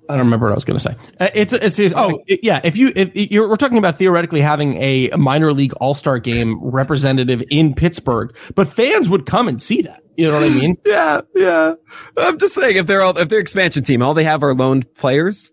I 0.10 0.14
don't 0.16 0.26
remember 0.26 0.46
what 0.46 0.54
I 0.54 0.56
was 0.56 0.64
going 0.64 0.78
to 0.78 0.84
say. 0.84 0.96
Uh, 1.20 1.28
it's 1.36 1.52
it's, 1.52 1.78
it's 1.80 1.94
oh 1.96 2.24
yeah. 2.28 2.62
If 2.64 2.78
you 2.78 2.92
if 2.96 3.12
you're 3.14 3.50
we're 3.50 3.58
talking 3.58 3.78
about 3.78 3.98
theoretically 3.98 4.40
having 4.40 4.76
a 4.76 5.10
minor 5.18 5.52
league 5.52 5.74
all 5.82 5.94
star 5.94 6.18
game 6.20 6.60
representative 6.64 7.44
in 7.52 7.74
Pittsburgh, 7.74 8.36
but 8.56 8.68
fans 8.70 9.10
would 9.10 9.26
come 9.26 9.48
and 9.50 9.62
see 9.62 9.82
that. 9.82 10.02
You 10.16 10.30
know 10.30 10.36
what 10.36 10.44
I 10.44 10.50
mean? 10.50 10.78
Yeah, 10.86 11.22
yeah. 11.36 11.74
I'm 12.18 12.38
just 12.40 12.54
saying 12.56 12.78
if 12.78 12.88
they're 12.88 13.02
all 13.02 13.18
if 13.18 13.28
they're 13.28 13.40
expansion 13.40 13.84
team, 13.84 14.02
all 14.02 14.14
they 14.14 14.24
have 14.24 14.44
are 14.44 14.54
loaned 14.54 14.94
players. 14.96 15.52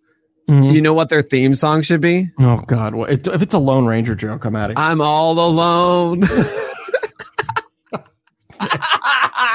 Mhm. 0.49 0.73
You 0.73 0.81
know 0.83 0.95
what 0.95 1.09
their 1.09 1.23
theme 1.23 1.55
song 1.55 1.83
should 1.83 2.01
be? 2.01 2.29
Oh 2.39 2.59
God! 2.67 2.95
What, 2.95 3.11
if 3.11 3.43
it's 3.43 3.55
a 3.55 3.59
Lone 3.59 3.87
Ranger 3.87 4.15
joke, 4.15 4.45
I'm 4.45 4.55
out 4.55 4.71
of 4.71 4.77
here. 4.77 4.85
I'm 4.85 5.01
all 5.01 5.33
alone. 5.33 6.23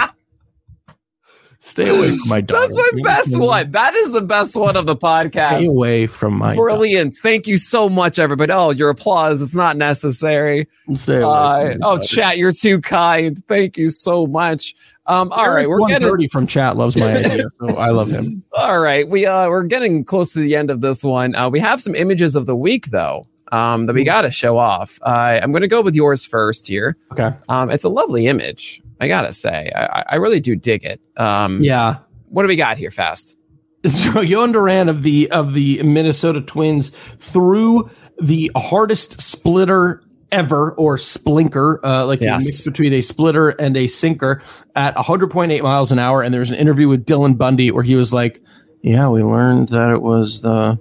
Stay 1.61 1.89
away 1.89 2.07
from 2.09 2.29
my 2.29 2.39
daughter. 2.41 2.73
That's 2.73 2.93
my 2.93 3.01
best 3.03 3.37
one. 3.39 3.71
That 3.71 3.93
is 3.93 4.11
the 4.11 4.21
best 4.21 4.55
one 4.55 4.77
of 4.77 4.85
the 4.85 4.95
podcast. 4.95 5.57
Stay 5.57 5.65
away 5.65 6.07
from 6.07 6.37
my 6.37 6.55
daughter. 6.55 6.61
Brilliant. 6.61 7.15
Thank 7.15 7.47
you 7.47 7.57
so 7.57 7.89
much, 7.89 8.17
everybody. 8.17 8.51
Oh, 8.53 8.69
your 8.71 8.89
applause. 8.89 9.41
It's 9.41 9.53
not 9.55 9.75
necessary. 9.75 10.69
Stay 10.91 11.17
away 11.17 11.25
Uh, 11.25 11.73
oh, 11.83 11.97
daughter. 11.97 12.03
chat, 12.03 12.37
you're 12.37 12.53
too 12.53 12.79
kind. 12.79 13.43
Thank 13.47 13.77
you 13.77 13.89
so 13.89 14.25
much. 14.25 14.73
Um, 15.05 15.29
all 15.33 15.49
right, 15.51 15.67
we're 15.67 15.79
getting 15.79 16.07
130 16.07 16.27
from 16.29 16.47
chat 16.47 16.77
loves 16.77 16.95
my 16.97 17.13
idea, 17.17 17.43
so 17.59 17.77
I 17.77 17.89
love 17.89 18.09
him. 18.09 18.43
all 18.53 18.79
right. 18.79 19.09
We 19.09 19.25
uh 19.25 19.49
we're 19.49 19.63
getting 19.63 20.03
close 20.05 20.33
to 20.33 20.39
the 20.39 20.55
end 20.55 20.69
of 20.69 20.81
this 20.81 21.03
one. 21.03 21.35
Uh, 21.35 21.49
we 21.49 21.59
have 21.59 21.81
some 21.81 21.95
images 21.95 22.35
of 22.35 22.45
the 22.45 22.55
week 22.55 22.85
though. 22.91 23.27
um, 23.51 23.87
that 23.87 23.93
we 23.95 24.03
got 24.03 24.21
to 24.21 24.29
show 24.31 24.57
off. 24.59 24.99
Uh, 25.01 25.39
I'm 25.41 25.51
going 25.51 25.63
to 25.63 25.67
go 25.67 25.81
with 25.81 25.95
yours 25.95 26.25
first 26.27 26.67
here. 26.67 26.95
Okay. 27.11 27.31
Um, 27.49 27.71
it's 27.71 27.83
a 27.83 27.89
lovely 27.89 28.27
image. 28.27 28.81
I 28.99 29.07
gotta 29.07 29.33
say, 29.33 29.71
I, 29.75 30.03
I 30.09 30.15
really 30.17 30.39
do 30.39 30.55
dig 30.55 30.83
it. 30.83 30.99
Um, 31.17 31.59
Yeah. 31.61 31.97
What 32.29 32.43
do 32.43 32.47
we 32.47 32.55
got 32.55 32.77
here, 32.77 32.91
fast? 32.91 33.37
So 33.85 34.11
Jhoan 34.23 34.51
Duran 34.53 34.89
of 34.89 35.03
the 35.03 35.31
of 35.31 35.53
the 35.53 35.81
Minnesota 35.83 36.41
Twins 36.41 36.89
threw 36.89 37.89
the 38.21 38.51
hardest 38.55 39.21
splitter 39.21 40.03
ever 40.31 40.73
or 40.73 40.97
splinker, 40.97 41.79
uh, 41.83 42.05
like 42.05 42.19
Yes. 42.21 42.43
a 42.43 42.45
mix 42.45 42.65
between 42.67 42.93
a 42.93 43.01
splitter 43.01 43.49
and 43.49 43.75
a 43.77 43.87
sinker 43.87 44.41
at 44.75 44.95
100.8 44.95 45.63
miles 45.63 45.91
an 45.91 45.97
hour. 45.97 46.21
And 46.21 46.31
there 46.33 46.41
was 46.41 46.51
an 46.51 46.57
interview 46.57 46.87
with 46.87 47.05
Dylan 47.05 47.37
Bundy 47.37 47.71
where 47.71 47.83
he 47.83 47.95
was 47.95 48.13
like, 48.13 48.41
"Yeah, 48.83 49.07
we 49.07 49.23
learned 49.23 49.69
that 49.69 49.89
it 49.91 50.01
was 50.03 50.41
the 50.41 50.77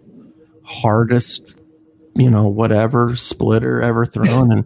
hardest." 0.65 1.58
You 2.19 2.29
know, 2.29 2.49
whatever 2.49 3.15
splitter 3.15 3.81
ever 3.81 4.05
thrown. 4.05 4.51
And 4.51 4.65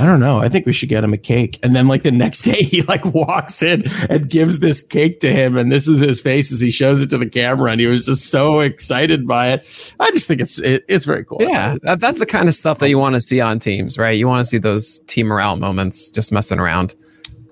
I 0.00 0.06
don't 0.06 0.20
know. 0.20 0.38
I 0.38 0.48
think 0.48 0.64
we 0.64 0.72
should 0.72 0.88
get 0.88 1.04
him 1.04 1.12
a 1.12 1.18
cake. 1.18 1.58
And 1.62 1.76
then, 1.76 1.86
like, 1.86 2.02
the 2.02 2.10
next 2.10 2.42
day, 2.42 2.62
he 2.62 2.80
like 2.82 3.04
walks 3.04 3.62
in 3.62 3.84
and 4.08 4.28
gives 4.28 4.60
this 4.60 4.84
cake 4.84 5.20
to 5.20 5.30
him. 5.30 5.56
And 5.56 5.70
this 5.70 5.86
is 5.86 6.00
his 6.00 6.20
face 6.20 6.50
as 6.50 6.60
he 6.60 6.70
shows 6.70 7.02
it 7.02 7.10
to 7.10 7.18
the 7.18 7.28
camera. 7.28 7.70
And 7.70 7.80
he 7.80 7.86
was 7.86 8.06
just 8.06 8.30
so 8.30 8.60
excited 8.60 9.26
by 9.26 9.50
it. 9.50 9.94
I 10.00 10.10
just 10.12 10.26
think 10.26 10.40
it's 10.40 10.58
it, 10.58 10.84
it's 10.88 11.04
very 11.04 11.24
cool. 11.24 11.38
Yeah, 11.40 11.76
that, 11.82 12.00
that's 12.00 12.18
the 12.18 12.26
kind 12.26 12.48
of 12.48 12.54
stuff 12.54 12.78
that 12.78 12.88
you 12.88 12.98
want 12.98 13.16
to 13.16 13.20
see 13.20 13.40
on 13.40 13.58
teams, 13.58 13.98
right? 13.98 14.12
You 14.12 14.26
want 14.26 14.40
to 14.40 14.46
see 14.46 14.58
those 14.58 15.00
team 15.00 15.26
morale 15.26 15.56
moments, 15.56 16.10
just 16.10 16.32
messing 16.32 16.58
around. 16.58 16.94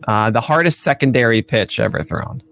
Uh, 0.08 0.30
the 0.30 0.40
hardest 0.40 0.80
secondary 0.80 1.42
pitch 1.42 1.78
ever 1.78 2.02
thrown, 2.02 2.42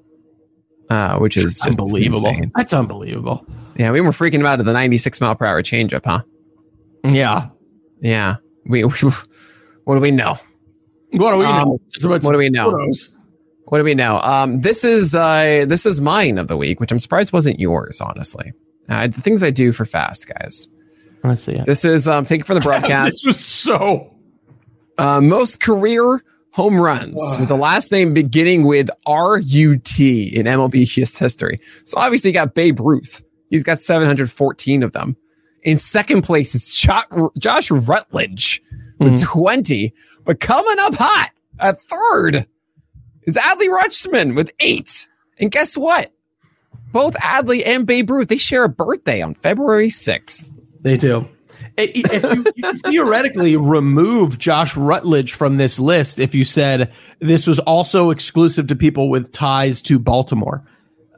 uh, 0.90 1.18
which 1.18 1.36
is 1.36 1.60
just 1.64 1.80
unbelievable. 1.80 2.28
insane. 2.28 2.52
That's 2.54 2.72
unbelievable. 2.74 3.44
Yeah, 3.76 3.92
we 3.92 4.00
were 4.00 4.10
freaking 4.10 4.44
out 4.44 4.60
at 4.60 4.66
the 4.66 4.72
96 4.72 5.20
mile 5.20 5.34
per 5.34 5.46
hour 5.46 5.62
changeup, 5.62 6.04
huh? 6.04 6.22
Yeah. 7.04 7.46
Yeah. 8.00 8.36
We, 8.66 8.82
what 9.84 9.94
do 9.94 10.00
we 10.00 10.10
know? 10.10 10.36
What 11.12 11.32
do 11.32 11.38
we 11.38 11.44
Um, 11.44 11.68
know? 11.68 11.78
What 12.08 12.22
do 12.22 12.38
we 12.38 12.50
know? 12.50 12.70
photos. 12.70 13.16
What 13.64 13.78
do 13.78 13.84
we 13.84 13.94
know? 13.94 14.18
Um, 14.18 14.60
this 14.62 14.84
is 14.84 15.14
uh, 15.14 15.64
this 15.68 15.86
is 15.86 16.00
mine 16.00 16.38
of 16.38 16.48
the 16.48 16.56
week, 16.56 16.80
which 16.80 16.90
I'm 16.90 16.98
surprised 16.98 17.32
wasn't 17.32 17.60
yours, 17.60 18.00
honestly. 18.00 18.52
Uh, 18.88 19.06
the 19.06 19.20
things 19.20 19.42
I 19.44 19.50
do 19.50 19.70
for 19.72 19.84
fast, 19.84 20.28
guys. 20.28 20.68
Let's 21.22 21.42
see. 21.44 21.52
it. 21.52 21.66
This 21.66 21.84
is 21.84 22.08
um, 22.08 22.24
take 22.24 22.40
it 22.40 22.46
for 22.46 22.54
the 22.54 22.60
broadcast. 22.62 23.10
this 23.12 23.24
was 23.24 23.38
so. 23.38 24.14
Uh, 24.98 25.20
most 25.20 25.60
career 25.60 26.22
home 26.52 26.80
runs 26.80 27.20
with 27.38 27.48
the 27.48 27.56
last 27.56 27.92
name 27.92 28.12
beginning 28.12 28.66
with 28.66 28.90
R 29.06 29.38
U 29.38 29.76
T 29.78 30.26
in 30.34 30.46
MLB 30.46 30.84
history. 31.18 31.60
So 31.84 31.98
obviously, 32.00 32.30
you 32.30 32.34
got 32.34 32.54
Babe 32.54 32.80
Ruth. 32.80 33.22
He's 33.50 33.62
got 33.64 33.78
714 33.80 34.82
of 34.82 34.92
them. 34.92 35.16
In 35.62 35.78
second 35.78 36.22
place 36.22 36.54
is 36.54 36.72
Josh 37.38 37.70
Rutledge 37.70 38.62
with 38.98 39.18
hmm. 39.18 39.24
20. 39.24 39.94
But 40.24 40.40
coming 40.40 40.76
up 40.80 40.94
hot 40.94 41.30
at 41.58 41.78
third 41.80 42.46
is 43.22 43.36
Adley 43.36 43.68
Rutschman 43.68 44.34
with 44.34 44.52
eight. 44.60 45.08
And 45.38 45.50
guess 45.50 45.76
what? 45.76 46.10
Both 46.92 47.14
Adley 47.14 47.64
and 47.64 47.86
Babe 47.86 48.10
Ruth, 48.10 48.28
they 48.28 48.36
share 48.36 48.64
a 48.64 48.68
birthday 48.68 49.22
on 49.22 49.34
February 49.34 49.88
6th. 49.88 50.50
They 50.80 50.96
do. 50.96 51.28
If 51.76 52.22
you, 52.22 52.44
you 52.56 52.72
theoretically 52.78 53.56
remove 53.56 54.38
Josh 54.38 54.76
Rutledge 54.76 55.34
from 55.34 55.56
this 55.56 55.78
list, 55.78 56.18
if 56.18 56.34
you 56.34 56.44
said 56.44 56.92
this 57.20 57.46
was 57.46 57.58
also 57.60 58.10
exclusive 58.10 58.66
to 58.68 58.76
people 58.76 59.08
with 59.08 59.32
ties 59.32 59.80
to 59.82 59.98
Baltimore, 59.98 60.64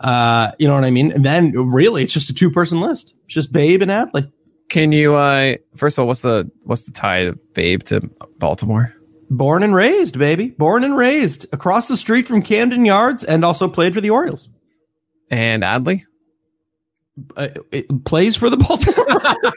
uh, 0.03 0.53
you 0.59 0.68
know 0.68 0.74
what 0.74 0.84
I 0.84 0.90
mean? 0.90 1.12
And 1.12 1.24
then 1.24 1.53
really, 1.53 2.03
it's 2.03 2.12
just 2.12 2.30
a 2.30 2.34
two-person 2.34 2.80
list. 2.80 3.14
It's 3.24 3.34
just 3.34 3.53
Babe 3.53 3.82
and 3.82 3.90
Adley. 3.90 4.30
Can 4.68 4.90
you 4.92 5.14
uh 5.14 5.57
first 5.76 5.98
of 5.98 6.03
all, 6.03 6.09
what's 6.09 6.20
the 6.20 6.50
what's 6.64 6.84
the 6.84 6.92
tie 6.92 7.18
of 7.18 7.55
Babe 7.55 7.82
to 7.84 8.09
Baltimore? 8.38 8.94
Born 9.30 9.62
and 9.62 9.74
raised, 9.74 10.18
baby. 10.18 10.50
Born 10.50 10.84
and 10.84 10.96
raised 10.96 11.53
across 11.53 11.88
the 11.88 11.96
street 11.96 12.26
from 12.26 12.42
Camden 12.42 12.84
Yards, 12.84 13.24
and 13.24 13.44
also 13.44 13.68
played 13.68 13.94
for 13.94 14.00
the 14.00 14.11
Orioles. 14.11 14.48
And 15.30 15.62
Adley? 15.62 16.03
Uh, 17.36 17.48
it 17.70 18.05
plays 18.05 18.34
for 18.36 18.50
the 18.50 18.57
Baltimore. 18.68 19.07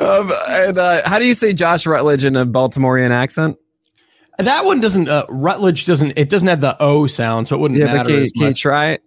Um, 0.00 0.30
and, 0.50 0.76
uh, 0.78 1.02
how 1.04 1.18
do 1.18 1.26
you 1.26 1.34
say 1.34 1.52
Josh 1.52 1.86
Rutledge 1.86 2.24
in 2.24 2.36
a 2.36 2.46
Baltimorean 2.46 3.10
accent? 3.10 3.58
That 4.38 4.64
one 4.64 4.80
doesn't. 4.80 5.08
Uh, 5.08 5.24
Rutledge 5.28 5.86
doesn't. 5.86 6.18
It 6.18 6.28
doesn't 6.28 6.48
have 6.48 6.60
the 6.60 6.76
O 6.80 7.06
sound, 7.06 7.48
so 7.48 7.56
it 7.56 7.60
wouldn't 7.60 7.78
Yeah, 7.78 7.86
matter. 7.86 7.98
but 8.04 8.06
can, 8.08 8.22
as 8.22 8.32
can 8.32 8.46
you 8.48 8.54
try 8.54 8.86
it? 8.90 9.02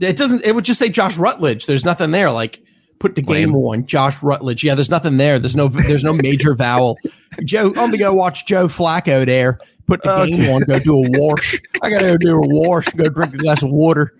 It 0.00 0.16
doesn't. 0.16 0.44
It 0.44 0.54
would 0.54 0.64
just 0.64 0.78
say 0.78 0.88
Josh 0.88 1.16
Rutledge. 1.16 1.66
There's 1.66 1.84
nothing 1.84 2.10
there. 2.10 2.30
Like 2.32 2.60
put 2.98 3.14
the 3.14 3.22
game 3.22 3.54
on 3.54 3.86
Josh 3.86 4.22
Rutledge. 4.22 4.64
Yeah, 4.64 4.74
there's 4.74 4.90
nothing 4.90 5.16
there. 5.16 5.38
There's 5.38 5.54
no. 5.56 5.68
There's 5.68 6.02
no 6.04 6.12
major 6.12 6.54
vowel. 6.56 6.98
Joe, 7.44 7.68
I'm 7.68 7.74
gonna 7.74 7.98
go 7.98 8.12
watch 8.14 8.46
Joe 8.46 8.66
Flacco 8.66 9.24
there. 9.24 9.58
Put 9.86 10.02
the 10.02 10.26
game 10.26 10.50
on. 10.50 10.62
Go 10.62 10.78
do 10.80 10.96
a 10.96 11.04
wash. 11.18 11.58
I 11.82 11.88
gotta 11.90 12.06
go 12.08 12.16
do 12.18 12.36
a 12.36 12.40
wash. 12.42 12.88
Go 12.90 13.08
drink 13.08 13.32
a 13.34 13.38
glass 13.38 13.62
of 13.62 13.70
water. 13.70 14.12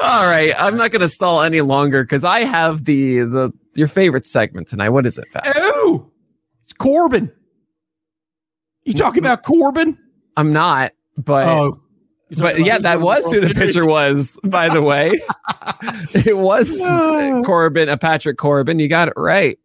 All 0.00 0.26
right, 0.26 0.52
I'm 0.58 0.76
not 0.76 0.90
going 0.90 1.02
to 1.02 1.08
stall 1.08 1.42
any 1.42 1.60
longer 1.60 2.02
because 2.02 2.24
I 2.24 2.40
have 2.40 2.84
the 2.84 3.18
the 3.20 3.52
your 3.74 3.86
favorite 3.86 4.24
segment 4.26 4.66
tonight. 4.66 4.88
What 4.88 5.06
is 5.06 5.16
it? 5.18 5.28
Fat? 5.28 5.44
Oh, 5.54 6.10
it's 6.64 6.72
Corbin. 6.72 7.30
You 8.88 8.94
talking 8.94 9.22
about 9.22 9.42
Corbin? 9.42 9.98
I'm 10.36 10.52
not, 10.52 10.92
but 11.16 11.46
Oh, 11.46 11.80
but 12.38 12.58
yeah, 12.58 12.78
that 12.78 13.00
was 13.00 13.30
who 13.30 13.40
the 13.40 13.54
pitcher 13.54 13.86
was. 13.86 14.38
By 14.44 14.68
the 14.68 14.82
way, 14.82 15.10
it 16.14 16.36
was 16.36 16.80
No. 16.82 17.42
Corbin, 17.44 17.88
a 17.88 17.98
Patrick 17.98 18.38
Corbin. 18.38 18.78
You 18.78 18.88
got 18.88 19.08
it 19.08 19.14
right. 19.16 19.58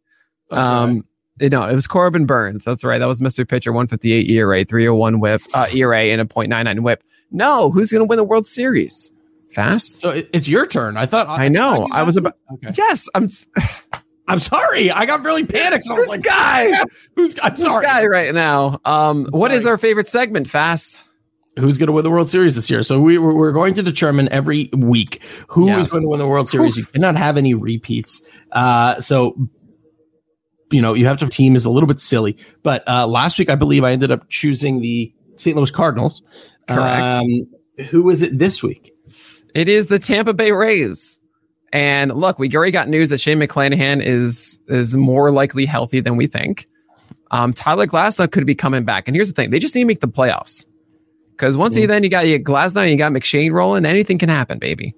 Um, 0.52 1.06
you 1.40 1.50
know, 1.50 1.68
it 1.68 1.74
was 1.74 1.88
Corbin 1.88 2.26
Burnes. 2.26 2.66
That's 2.66 2.84
right. 2.84 3.00
That 3.00 3.08
was 3.08 3.22
Mr. 3.22 3.48
Pitcher, 3.48 3.72
158 3.72 4.30
ERA, 4.30 4.64
301 4.66 5.20
whip, 5.20 5.42
uh, 5.54 5.68
ERA, 5.74 5.98
and 6.00 6.22
a 6.22 6.26
.99 6.26 6.82
whip. 6.82 7.04
No, 7.32 7.72
who's 7.72 7.92
going 7.92 8.02
to 8.02 8.06
win 8.06 8.18
the 8.18 8.24
World 8.24 8.46
Series? 8.46 9.14
Fast. 9.52 10.02
So 10.02 10.10
it's 10.10 10.50
your 10.50 10.66
turn. 10.66 10.98
I 10.98 11.06
thought. 11.06 11.28
I 11.30 11.48
know. 11.48 11.88
I 11.92 12.04
was 12.04 12.18
about. 12.18 12.38
Okay. 12.54 12.72
Yes, 12.78 13.08
I'm. 13.16 13.30
I'm 14.28 14.40
sorry. 14.40 14.90
I 14.92 15.06
got 15.06 15.22
really 15.24 15.46
panicked. 15.46 15.88
I 15.90 15.94
was 15.94 16.08
This 16.08 16.10
like, 16.10 16.24
guy, 16.24 16.72
"Who's?" 17.16 17.36
I'm 17.44 17.54
this 17.54 17.64
sorry. 17.66 17.86
guy 17.86 18.06
right 18.06 18.34
now. 18.34 18.80
Um, 18.86 19.26
what 19.32 19.52
is 19.52 19.66
our 19.66 19.78
favorite 19.78 20.08
segment? 20.08 20.48
Fast. 20.50 21.10
Who's 21.60 21.78
going 21.78 21.88
to 21.88 21.94
win 21.94 22.04
the 22.04 22.10
World 22.10 22.30
Series 22.30 22.56
this 22.56 22.70
year? 22.72 22.82
So 22.84 23.00
we 23.00 23.18
we're, 23.20 23.34
we're 23.36 23.52
going 23.52 23.74
to 23.76 23.84
determine 23.84 24.28
every 24.32 24.70
week 24.76 25.22
who 25.50 25.68
is 25.68 25.76
Yes. 25.78 25.88
going 25.92 26.02
to 26.04 26.10
win 26.10 26.18
the 26.20 26.28
World 26.28 26.50
Series. 26.50 26.76
You 26.78 26.86
cannot 26.86 27.16
have 27.16 27.38
any 27.38 27.54
repeats. 27.54 28.28
Uh, 28.54 29.00
so 29.00 29.36
you 30.72 30.82
know 30.82 30.94
you 30.94 31.06
have 31.06 31.18
to. 31.20 31.28
Team 31.28 31.56
is 31.56 31.66
a 31.66 31.70
little 31.70 31.88
bit 31.88 32.00
silly, 32.00 32.38
but 32.64 32.84
uh, 32.88 33.06
last 33.06 33.38
week 33.38 33.50
I 33.52 33.56
believe 33.56 33.84
I 33.84 33.92
ended 33.92 34.10
up 34.10 34.28
choosing 34.30 34.82
the 34.82 35.14
St. 35.36 35.56
Louis 35.56 35.70
Cardinals. 35.70 36.22
Correct. 36.68 37.04
Um, 37.04 37.28
who 37.90 38.10
is 38.10 38.22
it 38.22 38.40
this 38.40 38.64
week? 38.64 38.92
It 39.54 39.70
is 39.70 39.88
the 39.88 40.00
Tampa 40.00 40.34
Bay 40.34 40.52
Rays. 40.52 41.20
And 41.74 42.14
look, 42.14 42.40
we 42.40 42.50
already 42.56 42.72
got 42.72 42.88
news 42.88 43.10
that 43.10 43.20
Shane 43.20 43.40
McClanahan 43.40 44.00
is 44.02 44.60
is 44.68 44.96
more 44.96 45.32
likely 45.32 45.66
healthy 45.66 46.00
than 46.00 46.16
we 46.16 46.28
think. 46.28 46.68
Um, 47.32 47.52
Tyler 47.52 47.88
Glasnow 47.88 48.32
could 48.32 48.46
be 48.46 48.54
coming 48.56 48.86
back. 48.86 49.08
And 49.08 49.16
here's 49.18 49.28
the 49.28 49.34
thing: 49.34 49.50
they 49.50 49.60
just 49.60 49.74
need 49.76 49.82
to 49.82 49.88
make 49.88 50.00
the 50.00 50.08
playoffs. 50.08 50.68
Because 51.32 51.58
once 51.58 51.76
you 51.78 51.88
then 51.88 52.04
you 52.04 52.10
got 52.10 52.28
you 52.28 52.40
Glasnow, 52.40 52.90
you 52.90 52.96
got 52.96 53.12
McShane 53.12 53.52
rolling, 53.52 53.86
anything 53.86 54.20
can 54.20 54.30
happen, 54.30 54.60
baby. 54.60 54.94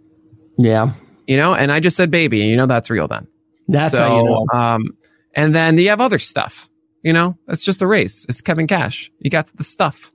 Yeah, 0.57 0.91
You 1.27 1.37
know, 1.37 1.53
and 1.55 1.71
I 1.71 1.79
just 1.79 1.95
said 1.97 2.11
baby, 2.11 2.41
and 2.41 2.49
you 2.49 2.57
know 2.57 2.65
that's 2.65 2.89
real 2.89 3.07
then. 3.07 3.27
that's 3.69 3.93
so, 3.97 3.99
how 3.99 4.17
you 4.17 4.23
know. 4.25 4.45
Um, 4.53 4.97
and 5.33 5.55
then 5.55 5.77
you 5.77 5.89
have 5.89 6.01
other 6.01 6.19
stuff. 6.19 6.69
You 7.03 7.13
know, 7.13 7.37
it's 7.47 7.63
just 7.63 7.81
a 7.81 7.87
race. 7.87 8.25
It's 8.27 8.41
Kevin 8.41 8.67
Cash. 8.67 9.11
You 9.19 9.29
got 9.29 9.47
the 9.55 9.63
stuff. 9.63 10.11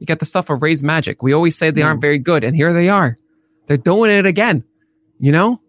You 0.00 0.06
got 0.06 0.18
the 0.18 0.24
stuff 0.24 0.48
of 0.50 0.62
Rays 0.62 0.82
magic. 0.82 1.22
We 1.22 1.32
always 1.34 1.56
say 1.56 1.70
they 1.70 1.82
Hmm. 1.82 1.86
aren't 1.88 2.00
very 2.00 2.18
good, 2.18 2.42
and 2.42 2.56
here 2.56 2.72
they 2.72 2.88
are. 2.88 3.16
They're 3.68 3.76
doing 3.76 4.10
it 4.10 4.26
again. 4.26 4.64
You 5.20 5.30
know, 5.32 5.60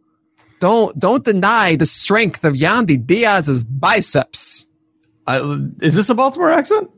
don't 0.62 0.98
don't 0.98 1.26
deny 1.26 1.76
the 1.76 1.88
strength 1.88 2.46
of 2.46 2.54
Yandy 2.54 3.04
Diaz's 3.04 3.64
biceps. 3.64 4.68
I, 5.28 5.38
is 5.82 5.96
this 5.96 6.10
a 6.10 6.16
Baltimore 6.16 6.52
accent? 6.52 6.90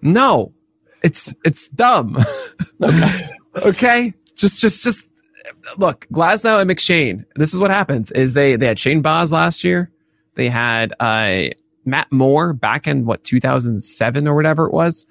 No, 0.00 0.54
it's 1.02 1.34
it's 1.44 1.68
dumb. 1.68 2.16
Okay. 2.80 3.16
okay, 3.66 4.14
just 4.36 4.60
just 4.60 4.84
just 4.84 5.10
look, 5.80 6.06
Glasnow 6.12 6.60
and 6.62 6.70
McShane. 6.70 7.24
This 7.34 7.52
is 7.52 7.58
what 7.58 7.72
happens: 7.72 8.12
is 8.12 8.34
they 8.34 8.54
they 8.54 8.66
had 8.66 8.78
Shane 8.78 9.02
Baz 9.02 9.32
last 9.32 9.64
year. 9.64 9.90
They 10.36 10.48
had 10.48 10.92
uh, 11.00 11.48
Matt 11.84 12.12
Moore 12.12 12.52
back 12.52 12.86
in 12.86 13.04
what 13.04 13.24
2007 13.24 14.28
or 14.28 14.36
whatever 14.36 14.66
it 14.66 14.72
was. 14.72 15.06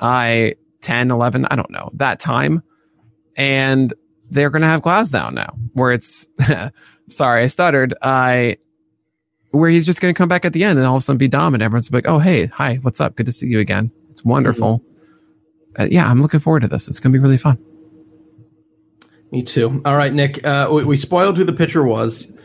I 0.00 0.54
10, 0.80 1.10
11, 1.10 1.44
I 1.50 1.56
don't 1.56 1.70
know 1.70 1.90
that 1.92 2.20
time, 2.20 2.62
and 3.36 3.92
they're 4.30 4.48
gonna 4.48 4.66
have 4.66 4.80
Glasnow 4.80 5.30
now, 5.30 5.54
where 5.74 5.92
it's 5.92 6.30
sorry, 7.14 7.42
I 7.42 7.46
stuttered. 7.46 7.94
I 8.02 8.56
where 9.50 9.70
he's 9.70 9.86
just 9.86 10.00
gonna 10.00 10.14
come 10.14 10.28
back 10.28 10.44
at 10.44 10.52
the 10.52 10.64
end 10.64 10.78
and 10.78 10.86
all 10.86 10.96
of 10.96 11.00
a 11.00 11.02
sudden 11.02 11.18
be 11.18 11.28
dominant. 11.28 11.64
Everyone's 11.64 11.92
like, 11.92 12.08
"Oh, 12.08 12.18
hey, 12.18 12.46
hi, 12.46 12.76
what's 12.82 13.00
up? 13.00 13.16
Good 13.16 13.26
to 13.26 13.32
see 13.32 13.46
you 13.48 13.60
again. 13.60 13.90
It's 14.10 14.24
wonderful." 14.24 14.82
Uh, 15.78 15.86
yeah, 15.90 16.06
I'm 16.06 16.20
looking 16.20 16.40
forward 16.40 16.60
to 16.60 16.68
this. 16.68 16.88
It's 16.88 17.00
gonna 17.00 17.12
be 17.12 17.18
really 17.18 17.38
fun. 17.38 17.58
Me 19.30 19.42
too. 19.42 19.82
All 19.84 19.96
right, 19.96 20.12
Nick. 20.12 20.44
Uh, 20.46 20.68
we, 20.72 20.84
we 20.84 20.96
spoiled 20.96 21.36
who 21.36 21.44
the 21.44 21.52
pitcher 21.52 21.82
was. 21.82 22.36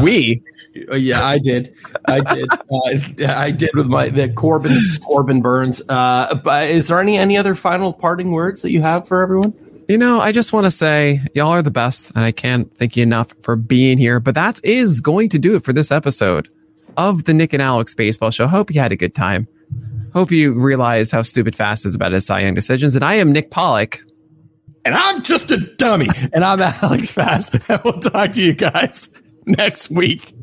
We? 0.00 0.42
Uh, 0.90 0.94
yeah, 0.96 1.24
I 1.24 1.38
did. 1.38 1.74
I 2.06 2.20
did. 2.20 2.48
Uh, 2.70 3.34
I 3.34 3.50
did 3.50 3.70
with 3.74 3.86
my 3.86 4.10
the 4.10 4.28
Corbin 4.28 4.72
Corbin 5.02 5.40
Burnes. 5.40 5.82
Uh, 5.88 6.38
but 6.44 6.68
is 6.68 6.88
there 6.88 7.00
any 7.00 7.16
any 7.16 7.36
other 7.38 7.54
final 7.54 7.94
parting 7.94 8.30
words 8.30 8.60
that 8.60 8.70
you 8.70 8.82
have 8.82 9.08
for 9.08 9.22
everyone? 9.22 9.54
You 9.88 9.96
know, 9.96 10.20
I 10.20 10.32
just 10.32 10.52
want 10.52 10.66
to 10.66 10.70
say 10.70 11.20
y'all 11.34 11.48
are 11.48 11.62
the 11.62 11.70
best, 11.70 12.14
and 12.14 12.22
I 12.22 12.30
can't 12.30 12.70
thank 12.76 12.94
you 12.94 13.02
enough 13.02 13.32
for 13.42 13.56
being 13.56 13.96
here. 13.96 14.20
But 14.20 14.34
that 14.34 14.60
is 14.62 15.00
going 15.00 15.30
to 15.30 15.38
do 15.38 15.56
it 15.56 15.64
for 15.64 15.72
this 15.72 15.90
episode 15.90 16.50
of 16.98 17.24
the 17.24 17.32
Nick 17.32 17.54
and 17.54 17.62
Alex 17.62 17.94
Baseball 17.94 18.30
Show. 18.30 18.46
Hope 18.46 18.70
you 18.70 18.80
had 18.82 18.92
a 18.92 18.96
good 18.96 19.14
time. 19.14 19.48
Hope 20.12 20.30
you 20.30 20.52
realize 20.52 21.10
how 21.10 21.22
stupid 21.22 21.56
Fast 21.56 21.86
is 21.86 21.94
about 21.94 22.12
his 22.12 22.26
Cy 22.26 22.40
Young 22.40 22.52
decisions. 22.52 22.96
And 22.96 23.02
I 23.04 23.14
am 23.14 23.32
Nick 23.32 23.50
Pollack. 23.50 24.02
And 24.84 24.94
I'm 24.94 25.22
just 25.22 25.50
a 25.52 25.56
dummy. 25.56 26.08
and 26.34 26.44
I'm 26.44 26.60
Alex 26.60 27.10
Fast. 27.10 27.54
And 27.70 27.80
we'll 27.84 27.98
talk 27.98 28.32
to 28.32 28.44
you 28.44 28.52
guys 28.52 29.22
next 29.46 29.90
week. 29.90 30.34